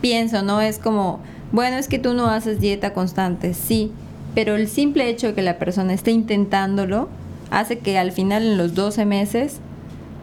pienso, 0.00 0.42
¿no? 0.42 0.60
Es 0.60 0.78
como, 0.78 1.20
bueno, 1.52 1.76
es 1.76 1.88
que 1.88 1.98
tú 1.98 2.14
no 2.14 2.26
haces 2.28 2.60
dieta 2.60 2.92
constante, 2.92 3.54
sí, 3.54 3.92
pero 4.34 4.56
el 4.56 4.68
simple 4.68 5.08
hecho 5.08 5.28
de 5.28 5.34
que 5.34 5.42
la 5.42 5.58
persona 5.58 5.92
esté 5.94 6.10
intentándolo 6.10 7.08
hace 7.50 7.78
que 7.78 7.96
al 7.98 8.12
final, 8.12 8.42
en 8.42 8.58
los 8.58 8.74
12 8.74 9.04
meses, 9.06 9.60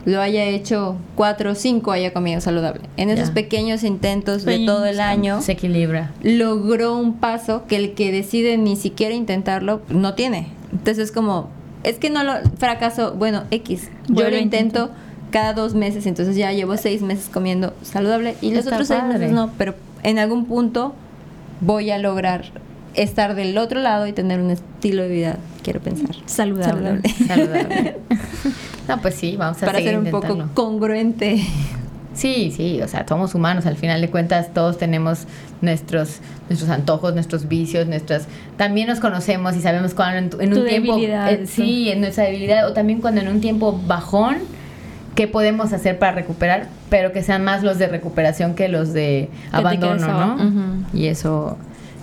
lo 0.05 0.21
haya 0.21 0.45
hecho 0.45 0.95
4 1.15 1.51
o 1.51 1.55
5 1.55 1.91
haya 1.91 2.13
comido 2.13 2.39
saludable. 2.39 2.81
En 2.95 3.09
esos 3.09 3.31
pequeños 3.31 3.83
intentos 3.83 4.45
de 4.45 4.65
todo 4.65 4.85
el 4.85 4.99
año, 4.99 5.41
Se 5.41 5.53
equilibra. 5.53 6.11
logró 6.21 6.95
un 6.95 7.15
paso 7.15 7.65
que 7.67 7.75
el 7.75 7.93
que 7.95 8.11
decide 8.11 8.57
ni 8.57 8.75
siquiera 8.75 9.15
intentarlo 9.15 9.81
no 9.89 10.13
tiene. 10.13 10.47
Entonces 10.71 10.99
es 10.99 11.11
como, 11.11 11.49
es 11.83 11.97
que 11.97 12.09
no 12.09 12.23
lo 12.23 12.33
fracaso, 12.57 13.13
bueno, 13.13 13.43
X. 13.51 13.89
Yo 14.07 14.29
lo 14.29 14.37
intento 14.37 14.91
cada 15.31 15.53
dos 15.53 15.73
meses, 15.73 16.05
entonces 16.05 16.35
ya 16.35 16.51
llevo 16.53 16.77
seis 16.77 17.01
meses 17.01 17.29
comiendo 17.29 17.73
saludable 17.81 18.35
y 18.41 18.51
los 18.51 18.59
Está 18.59 18.75
otros 18.75 18.87
seis 18.87 19.03
meses 19.03 19.31
no, 19.31 19.51
pero 19.57 19.75
en 20.03 20.19
algún 20.19 20.45
punto 20.45 20.93
voy 21.61 21.89
a 21.89 21.97
lograr 21.97 22.45
estar 22.95 23.35
del 23.35 23.57
otro 23.57 23.79
lado 23.81 24.07
y 24.07 24.13
tener 24.13 24.39
un 24.39 24.51
estilo 24.51 25.03
de 25.03 25.09
vida, 25.09 25.37
quiero 25.63 25.79
pensar. 25.79 26.15
Saludable. 26.25 27.01
Saludable. 27.27 27.95
no, 28.87 29.01
pues 29.01 29.15
sí, 29.15 29.35
vamos 29.37 29.61
a 29.61 29.65
Para 29.65 29.79
ser 29.79 29.97
un 29.99 30.09
poco 30.11 30.49
congruente. 30.53 31.41
Sí, 32.13 32.53
sí, 32.55 32.81
o 32.81 32.87
sea, 32.87 33.05
somos 33.07 33.35
humanos, 33.35 33.65
al 33.65 33.75
final 33.75 33.99
de 33.99 34.09
cuentas 34.09 34.53
todos 34.53 34.77
tenemos 34.77 35.25
nuestros 35.61 36.19
nuestros 36.47 36.69
antojos, 36.69 37.13
nuestros 37.13 37.47
vicios, 37.49 37.87
nuestras 37.87 38.27
también 38.55 38.87
nos 38.87 38.99
conocemos 39.01 39.55
y 39.57 39.61
sabemos 39.61 39.93
cuando 39.93 40.17
en, 40.19 40.29
tu- 40.29 40.39
en 40.39 40.51
Tu 40.51 40.61
un 40.61 40.65
tiempo 40.67 40.93
debilidad, 40.93 41.33
eh, 41.33 41.45
sí, 41.47 41.89
en 41.89 41.99
nuestra 42.01 42.23
debilidad 42.23 42.69
o 42.69 42.73
también 42.73 43.01
cuando 43.01 43.19
en 43.19 43.27
un 43.27 43.41
tiempo 43.41 43.77
bajón 43.85 44.37
qué 45.15 45.27
podemos 45.27 45.73
hacer 45.73 45.99
para 45.99 46.13
recuperar, 46.13 46.69
pero 46.89 47.11
que 47.11 47.21
sean 47.23 47.43
más 47.43 47.63
los 47.63 47.77
de 47.79 47.87
recuperación 47.87 48.53
que 48.55 48.69
los 48.69 48.93
de 48.93 49.29
abandono, 49.51 50.07
¿no? 50.37 50.85
Y 50.93 51.07
eso 51.07 51.57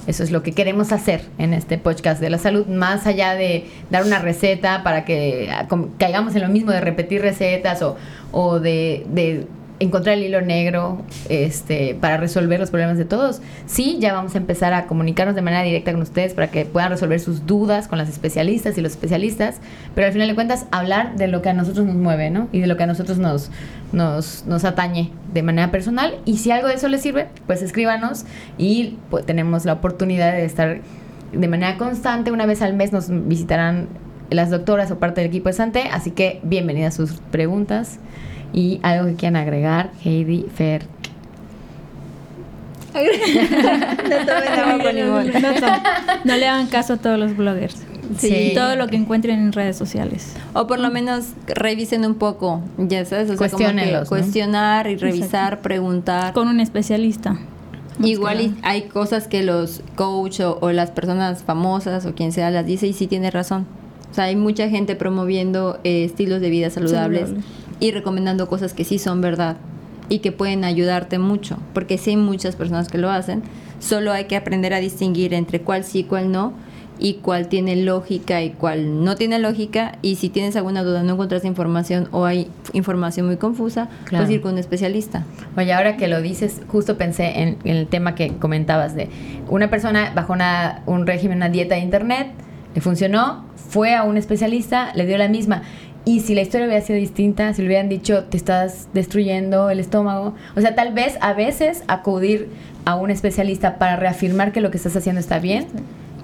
eso 0.07 0.23
es 0.23 0.31
lo 0.31 0.43
que 0.43 0.53
queremos 0.53 0.93
hacer 0.93 1.23
en 1.39 1.55
este 1.55 1.79
podcast 1.79 2.21
de 2.21 2.31
la 2.31 2.39
salud, 2.39 2.67
más 2.67 3.07
allá 3.07 3.35
de 3.35 3.67
dar 3.91 4.05
una 4.05 4.19
receta 4.19 4.83
para 4.83 5.05
que 5.05 5.49
ah, 5.53 5.69
caigamos 5.99 6.35
en 6.35 6.43
lo 6.43 6.49
mismo 6.49 6.73
de 6.73 6.81
repetir 6.81 7.23
recetas 7.23 7.83
o, 7.83 7.97
o 8.33 8.59
de, 8.59 9.07
de 9.09 9.47
encontrar 9.83 10.17
el 10.17 10.25
hilo 10.25 10.41
negro 10.41 11.03
este, 11.29 11.97
para 12.01 12.17
resolver 12.17 12.61
los 12.61 12.71
problemas 12.71 12.99
de 12.99 13.05
todos. 13.05 13.41
Sí, 13.67 13.99
ya 14.01 14.13
vamos 14.13 14.35
a 14.35 14.39
empezar 14.39 14.73
a 14.73 14.87
comunicarnos 14.87 15.35
de 15.35 15.43
manera 15.43 15.65
directa 15.65 15.93
con 15.93 16.03
ustedes 16.03 16.35
para 16.35 16.51
que 16.51 16.65
puedan 16.65 16.91
resolver 16.91 17.19
sus 17.19 17.47
dudas 17.47 17.89
con 17.89 17.99
las 17.99 18.09
especialistas 18.09 18.79
y 18.79 18.81
los 18.81 18.93
especialistas, 18.93 19.61
pero 19.95 20.07
al 20.07 20.13
final 20.13 20.29
de 20.29 20.35
cuentas 20.35 20.67
hablar 20.71 21.17
de 21.17 21.27
lo 21.27 21.43
que 21.43 21.49
a 21.49 21.53
nosotros 21.53 21.85
nos 21.85 21.97
mueve, 21.97 22.31
¿no? 22.31 22.49
Y 22.53 22.61
de 22.61 22.69
lo 22.69 22.77
que 22.77 22.85
a 22.85 22.87
nosotros 22.87 23.19
nos, 23.19 23.51
nos, 23.93 24.45
nos 24.47 24.65
atañe 24.65 25.11
de 25.35 25.43
manera 25.43 25.73
personal. 25.73 26.15
Y 26.25 26.39
si 26.39 26.53
algo 26.53 26.69
de 26.69 26.75
eso 26.75 26.89
les 26.89 27.03
sirve, 27.03 27.27
pues 27.47 27.61
escríbanos 27.61 28.25
y 28.59 28.99
pues, 29.11 29.27
tenemos 29.27 29.65
la 29.65 29.75
oportunidad 29.75 30.33
de 30.33 30.45
estar 30.45 30.81
de 31.33 31.49
manera 31.49 31.77
constante. 31.77 32.31
Una 32.31 32.47
vez 32.47 32.63
al 32.63 32.75
mes 32.75 32.93
nos 32.93 33.09
visitarán 33.27 33.89
las 34.31 34.51
doctoras 34.51 34.93
o 34.93 34.99
parte 34.99 35.21
del 35.21 35.29
equipo 35.29 35.49
de 35.49 35.55
Sante, 35.55 35.83
así 35.91 36.13
que 36.13 36.41
bienvenidas 36.45 36.95
sus 36.95 37.15
preguntas. 37.33 37.99
Y 38.53 38.81
algo 38.83 39.07
que 39.07 39.15
quieran 39.15 39.37
agregar, 39.37 39.93
Heidi, 40.05 40.47
Fer. 40.55 40.87
no, 46.25 46.37
le 46.37 46.47
hagan 46.47 46.67
caso 46.67 46.95
a 46.95 46.97
todos 46.99 47.19
los 47.19 47.37
bloggers. 47.37 47.83
Sí. 48.19 48.53
Todo 48.55 48.77
lo 48.77 48.89
que 48.89 48.97
encuentren 48.97 49.39
en 49.39 49.53
redes 49.53 49.77
sociales. 49.77 50.35
O 50.53 50.67
por 50.67 50.79
lo 50.79 50.91
menos 50.91 51.29
revisen 51.47 52.05
un 52.05 52.17
poco, 52.17 52.61
ya 52.77 53.07
sabes, 53.07 53.31
o 53.31 53.37
cuestionar 54.07 54.89
y 54.89 54.97
revisar, 54.97 55.63
preguntar. 55.63 56.35
Con 56.35 56.49
un 56.49 56.61
especialista. 56.61 57.39
Igual 58.03 58.55
hay 58.63 58.83
cosas 58.83 59.29
que 59.29 59.43
los 59.43 59.83
coach 59.95 60.41
o, 60.41 60.73
las 60.73 60.91
personas 60.91 61.43
famosas 61.43 62.05
o 62.05 62.15
quien 62.15 62.33
sea 62.33 62.51
las 62.51 62.67
dice 62.67 62.87
y 62.87 62.93
sí 62.93 63.07
tiene 63.07 63.31
razón. 63.31 63.67
O 64.11 64.15
sea, 64.15 64.25
hay 64.25 64.37
mucha 64.37 64.69
gente 64.69 64.97
promoviendo 64.97 65.79
eh, 65.85 66.05
estilos 66.05 66.43
de 66.43 66.51
vida 66.51 66.69
saludables 66.69 67.31
y 67.83 67.91
recomendando 67.91 68.49
cosas 68.49 68.75
que 68.75 68.85
sí 68.85 69.01
son 69.01 69.21
verdad 69.21 69.57
y 70.09 70.21
que 70.21 70.31
pueden 70.31 70.63
ayudarte 70.63 71.19
mucho, 71.19 71.59
porque 71.75 71.99
sí 71.99 72.11
hay 72.11 72.17
muchas 72.17 72.55
personas 72.55 72.87
que 72.87 72.97
lo 72.97 73.11
hacen, 73.11 73.43
solo 73.81 74.13
hay 74.13 74.27
que 74.27 74.37
aprender 74.37 74.73
a 74.73 74.79
distinguir 74.79 75.35
entre 75.35 75.63
cuál 75.63 75.83
sí, 75.83 76.05
cuál 76.05 76.31
no, 76.31 76.53
y 77.01 77.15
cuál 77.15 77.49
tiene 77.49 77.75
lógica 77.75 78.41
y 78.41 78.51
cuál 78.51 79.03
no 79.03 79.17
tiene 79.17 79.41
lógica, 79.41 79.99
y 80.01 80.15
si 80.15 80.29
tienes 80.29 80.55
alguna 80.55 80.85
duda, 80.85 81.03
no 81.03 81.15
encuentras 81.15 81.45
información 81.45 82.09
o 82.13 82.25
hay 82.25 82.47
información 82.73 83.27
muy 83.27 83.37
confusa, 83.37 83.89
puedes 84.09 84.31
ir 84.31 84.43
con 84.43 84.53
un 84.53 84.59
especialista. 84.59 85.25
Oye, 85.57 85.73
ahora 85.73 85.97
que 85.97 86.07
lo 86.07 86.23
dices, 86.23 86.61
justo 86.69 86.97
pensé 86.97 87.41
en, 87.41 87.59
el 87.65 87.89
tema 87.89 88.15
que 88.15 88.29
comentabas 88.37 88.95
de 88.95 89.09
una 89.49 89.71
persona 89.71 90.13
bajo 90.15 90.33
una, 90.35 90.83
un 90.87 91.05
régimen, 91.05 91.39
una 91.39 91.49
dieta 91.49 91.75
de 91.75 91.81
internet, 91.81 92.29
le 92.77 92.81
funcionó, 92.81 93.45
fue 93.57 93.97
a 93.97 94.05
un 94.05 94.17
especialista, 94.17 94.93
le 94.95 95.05
dio 95.05 95.19
la 95.19 95.29
misma 95.29 95.63
y 96.05 96.21
si 96.21 96.35
la 96.35 96.43
historia 96.43 96.67
hubiera 96.67 96.85
sido 96.85 96.99
distinta, 96.99 97.53
si 97.55 97.63
le 97.63 97.69
hubieran 97.69 97.89
dicho, 97.89 98.25
te 98.25 98.37
estás 98.37 98.89
destruyendo 98.93 99.71
el 99.71 99.79
estómago, 99.79 100.35
o 100.57 100.61
sea, 100.61 100.75
tal 100.75 100.93
vez 100.93 101.17
a 101.21 101.33
veces 101.33 101.85
acudir 101.87 102.49
a 102.85 102.97
un 102.97 103.11
especialista 103.11 103.79
para 103.79 103.97
reafirmar 103.97 104.53
que 104.53 104.61
lo 104.61 104.71
que 104.71 104.79
estás 104.79 104.97
haciendo 104.97 105.21
está 105.21 105.39
bien, 105.39 105.67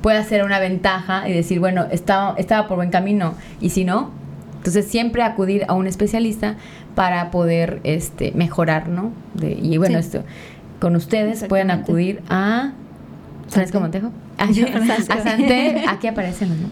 puede 0.03 0.23
ser 0.25 0.45
una 0.45 0.59
ventaja 0.59 1.29
y 1.29 1.33
decir, 1.33 1.61
bueno, 1.61 1.87
estaba, 1.93 2.35
estaba 2.39 2.67
por 2.67 2.77
buen 2.77 2.91
camino, 2.91 3.35
y 3.61 3.71
si 3.71 3.85
no, 3.85 4.11
entonces 4.57 4.87
siempre 4.87 5.23
acudir 5.23 5.65
a 5.69 5.75
un 5.75 5.87
especialista 5.87 6.57
para 6.97 7.31
poder 7.31 7.79
este, 7.85 8.33
mejorar, 8.33 8.89
¿no? 8.89 9.13
y 9.41 9.77
bueno, 9.79 9.99
esto, 9.99 10.25
con 10.81 10.97
ustedes 10.97 11.45
pueden 11.45 11.71
acudir 11.71 12.23
a... 12.29 12.73
¿Sabes 13.47 13.71
cómo 13.71 13.91
te 13.91 13.99
A, 14.39 14.45
a 14.45 15.23
Santé, 15.23 15.85
aquí 15.89 16.09
aparecen, 16.09 16.49
¿no? 16.61 16.69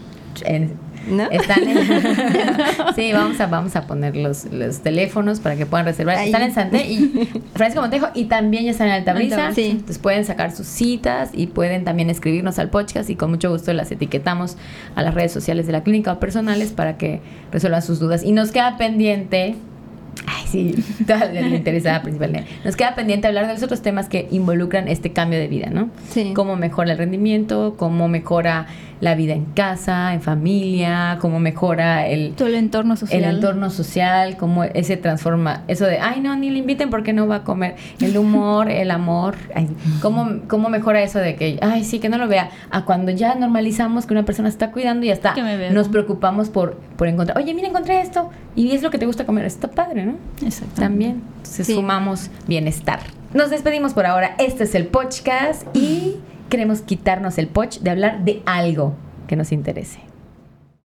¿No? 1.09 1.29
Están 1.31 1.61
sí, 2.95 3.13
vamos 3.13 3.39
a, 3.39 3.47
vamos 3.47 3.75
a 3.75 3.87
poner 3.87 4.15
los, 4.15 4.45
los 4.51 4.79
teléfonos 4.79 5.39
para 5.39 5.55
que 5.55 5.65
puedan 5.65 5.85
reservar. 5.85 6.17
Están 6.17 6.41
en 6.41 6.53
Santé 6.53 6.85
y 6.87 7.29
Francisco 7.53 7.81
Montejo 7.81 8.07
y 8.13 8.25
también 8.25 8.65
ya 8.65 8.71
están 8.71 8.87
en 8.87 8.93
Altabrisa. 8.93 9.53
Sí. 9.53 9.71
Entonces 9.71 9.99
pueden 9.99 10.25
sacar 10.25 10.51
sus 10.51 10.67
citas 10.67 11.29
y 11.33 11.47
pueden 11.47 11.83
también 11.83 12.09
escribirnos 12.09 12.59
al 12.59 12.69
podcast 12.69 13.09
y 13.09 13.15
con 13.15 13.29
mucho 13.29 13.49
gusto 13.49 13.73
las 13.73 13.91
etiquetamos 13.91 14.57
a 14.95 15.01
las 15.01 15.13
redes 15.13 15.31
sociales 15.31 15.65
de 15.65 15.73
la 15.73 15.83
clínica 15.83 16.13
o 16.13 16.19
personales 16.19 16.71
para 16.73 16.97
que 16.97 17.21
resuelvan 17.51 17.81
sus 17.81 17.99
dudas. 17.99 18.23
Y 18.23 18.31
nos 18.31 18.51
queda 18.51 18.77
pendiente 18.77 19.55
Ay, 20.25 20.45
sí, 20.47 20.75
le 21.33 21.55
interesa 21.55 22.01
principalmente. 22.01 22.49
Nos 22.65 22.75
queda 22.75 22.95
pendiente 22.95 23.27
hablar 23.27 23.47
de 23.47 23.53
los 23.53 23.63
otros 23.63 23.81
temas 23.81 24.09
que 24.09 24.27
involucran 24.31 24.87
este 24.87 25.13
cambio 25.13 25.39
de 25.39 25.47
vida, 25.47 25.69
¿no? 25.69 25.89
Sí. 26.09 26.33
Cómo 26.33 26.55
mejora 26.55 26.91
el 26.91 26.97
rendimiento, 26.97 27.75
cómo 27.77 28.07
mejora 28.07 28.67
la 28.99 29.15
vida 29.15 29.33
en 29.33 29.45
casa, 29.45 30.13
en 30.13 30.21
familia, 30.21 31.17
cómo 31.21 31.39
mejora 31.39 32.07
el... 32.07 32.33
Todo 32.33 32.47
el 32.47 32.55
entorno 32.55 32.95
social. 32.95 33.23
El 33.23 33.35
entorno 33.35 33.69
social, 33.69 34.37
cómo 34.37 34.63
ese 34.63 34.97
transforma, 34.97 35.63
eso 35.67 35.85
de, 35.85 35.99
ay, 35.99 36.21
no, 36.21 36.35
ni 36.35 36.49
le 36.49 36.59
inviten 36.59 36.89
porque 36.89 37.13
no 37.13 37.27
va 37.27 37.37
a 37.37 37.43
comer. 37.43 37.75
El 38.01 38.17
humor, 38.17 38.69
el 38.71 38.91
amor, 38.91 39.35
ay, 39.55 39.69
cómo, 40.01 40.41
cómo 40.47 40.69
mejora 40.69 41.01
eso 41.01 41.19
de 41.19 41.35
que, 41.35 41.59
ay, 41.61 41.83
sí, 41.83 41.99
que 41.99 42.09
no 42.09 42.17
lo 42.17 42.27
vea. 42.27 42.49
A 42.71 42.85
cuando 42.85 43.11
ya 43.11 43.35
normalizamos 43.35 44.05
que 44.05 44.13
una 44.13 44.25
persona 44.25 44.49
está 44.49 44.71
cuidando 44.71 45.05
y 45.05 45.09
ya 45.09 45.13
está, 45.13 45.35
nos 45.71 45.89
preocupamos 45.89 46.49
por, 46.49 46.75
por 46.95 47.07
encontrar, 47.07 47.37
oye, 47.37 47.53
mira, 47.53 47.67
encontré 47.67 48.01
esto 48.01 48.29
y 48.55 48.71
es 48.71 48.81
lo 48.81 48.89
que 48.89 48.97
te 48.97 49.05
gusta 49.05 49.25
comer. 49.25 49.45
Está 49.45 49.69
padre, 49.69 50.05
¿no? 50.05 50.15
Exacto. 50.41 50.81
También. 50.81 51.21
se 51.43 51.63
sumamos 51.63 52.29
bienestar. 52.47 52.99
Nos 53.33 53.49
despedimos 53.49 53.93
por 53.93 54.05
ahora. 54.05 54.35
Este 54.39 54.63
es 54.63 54.73
el 54.73 54.87
podcast 54.87 55.63
y 55.75 56.15
queremos 56.49 56.81
quitarnos 56.81 57.37
el 57.37 57.47
poch 57.47 57.79
de 57.79 57.89
hablar 57.89 58.23
de 58.23 58.41
algo 58.45 58.93
que 59.27 59.35
nos 59.35 59.51
interese. 59.51 60.06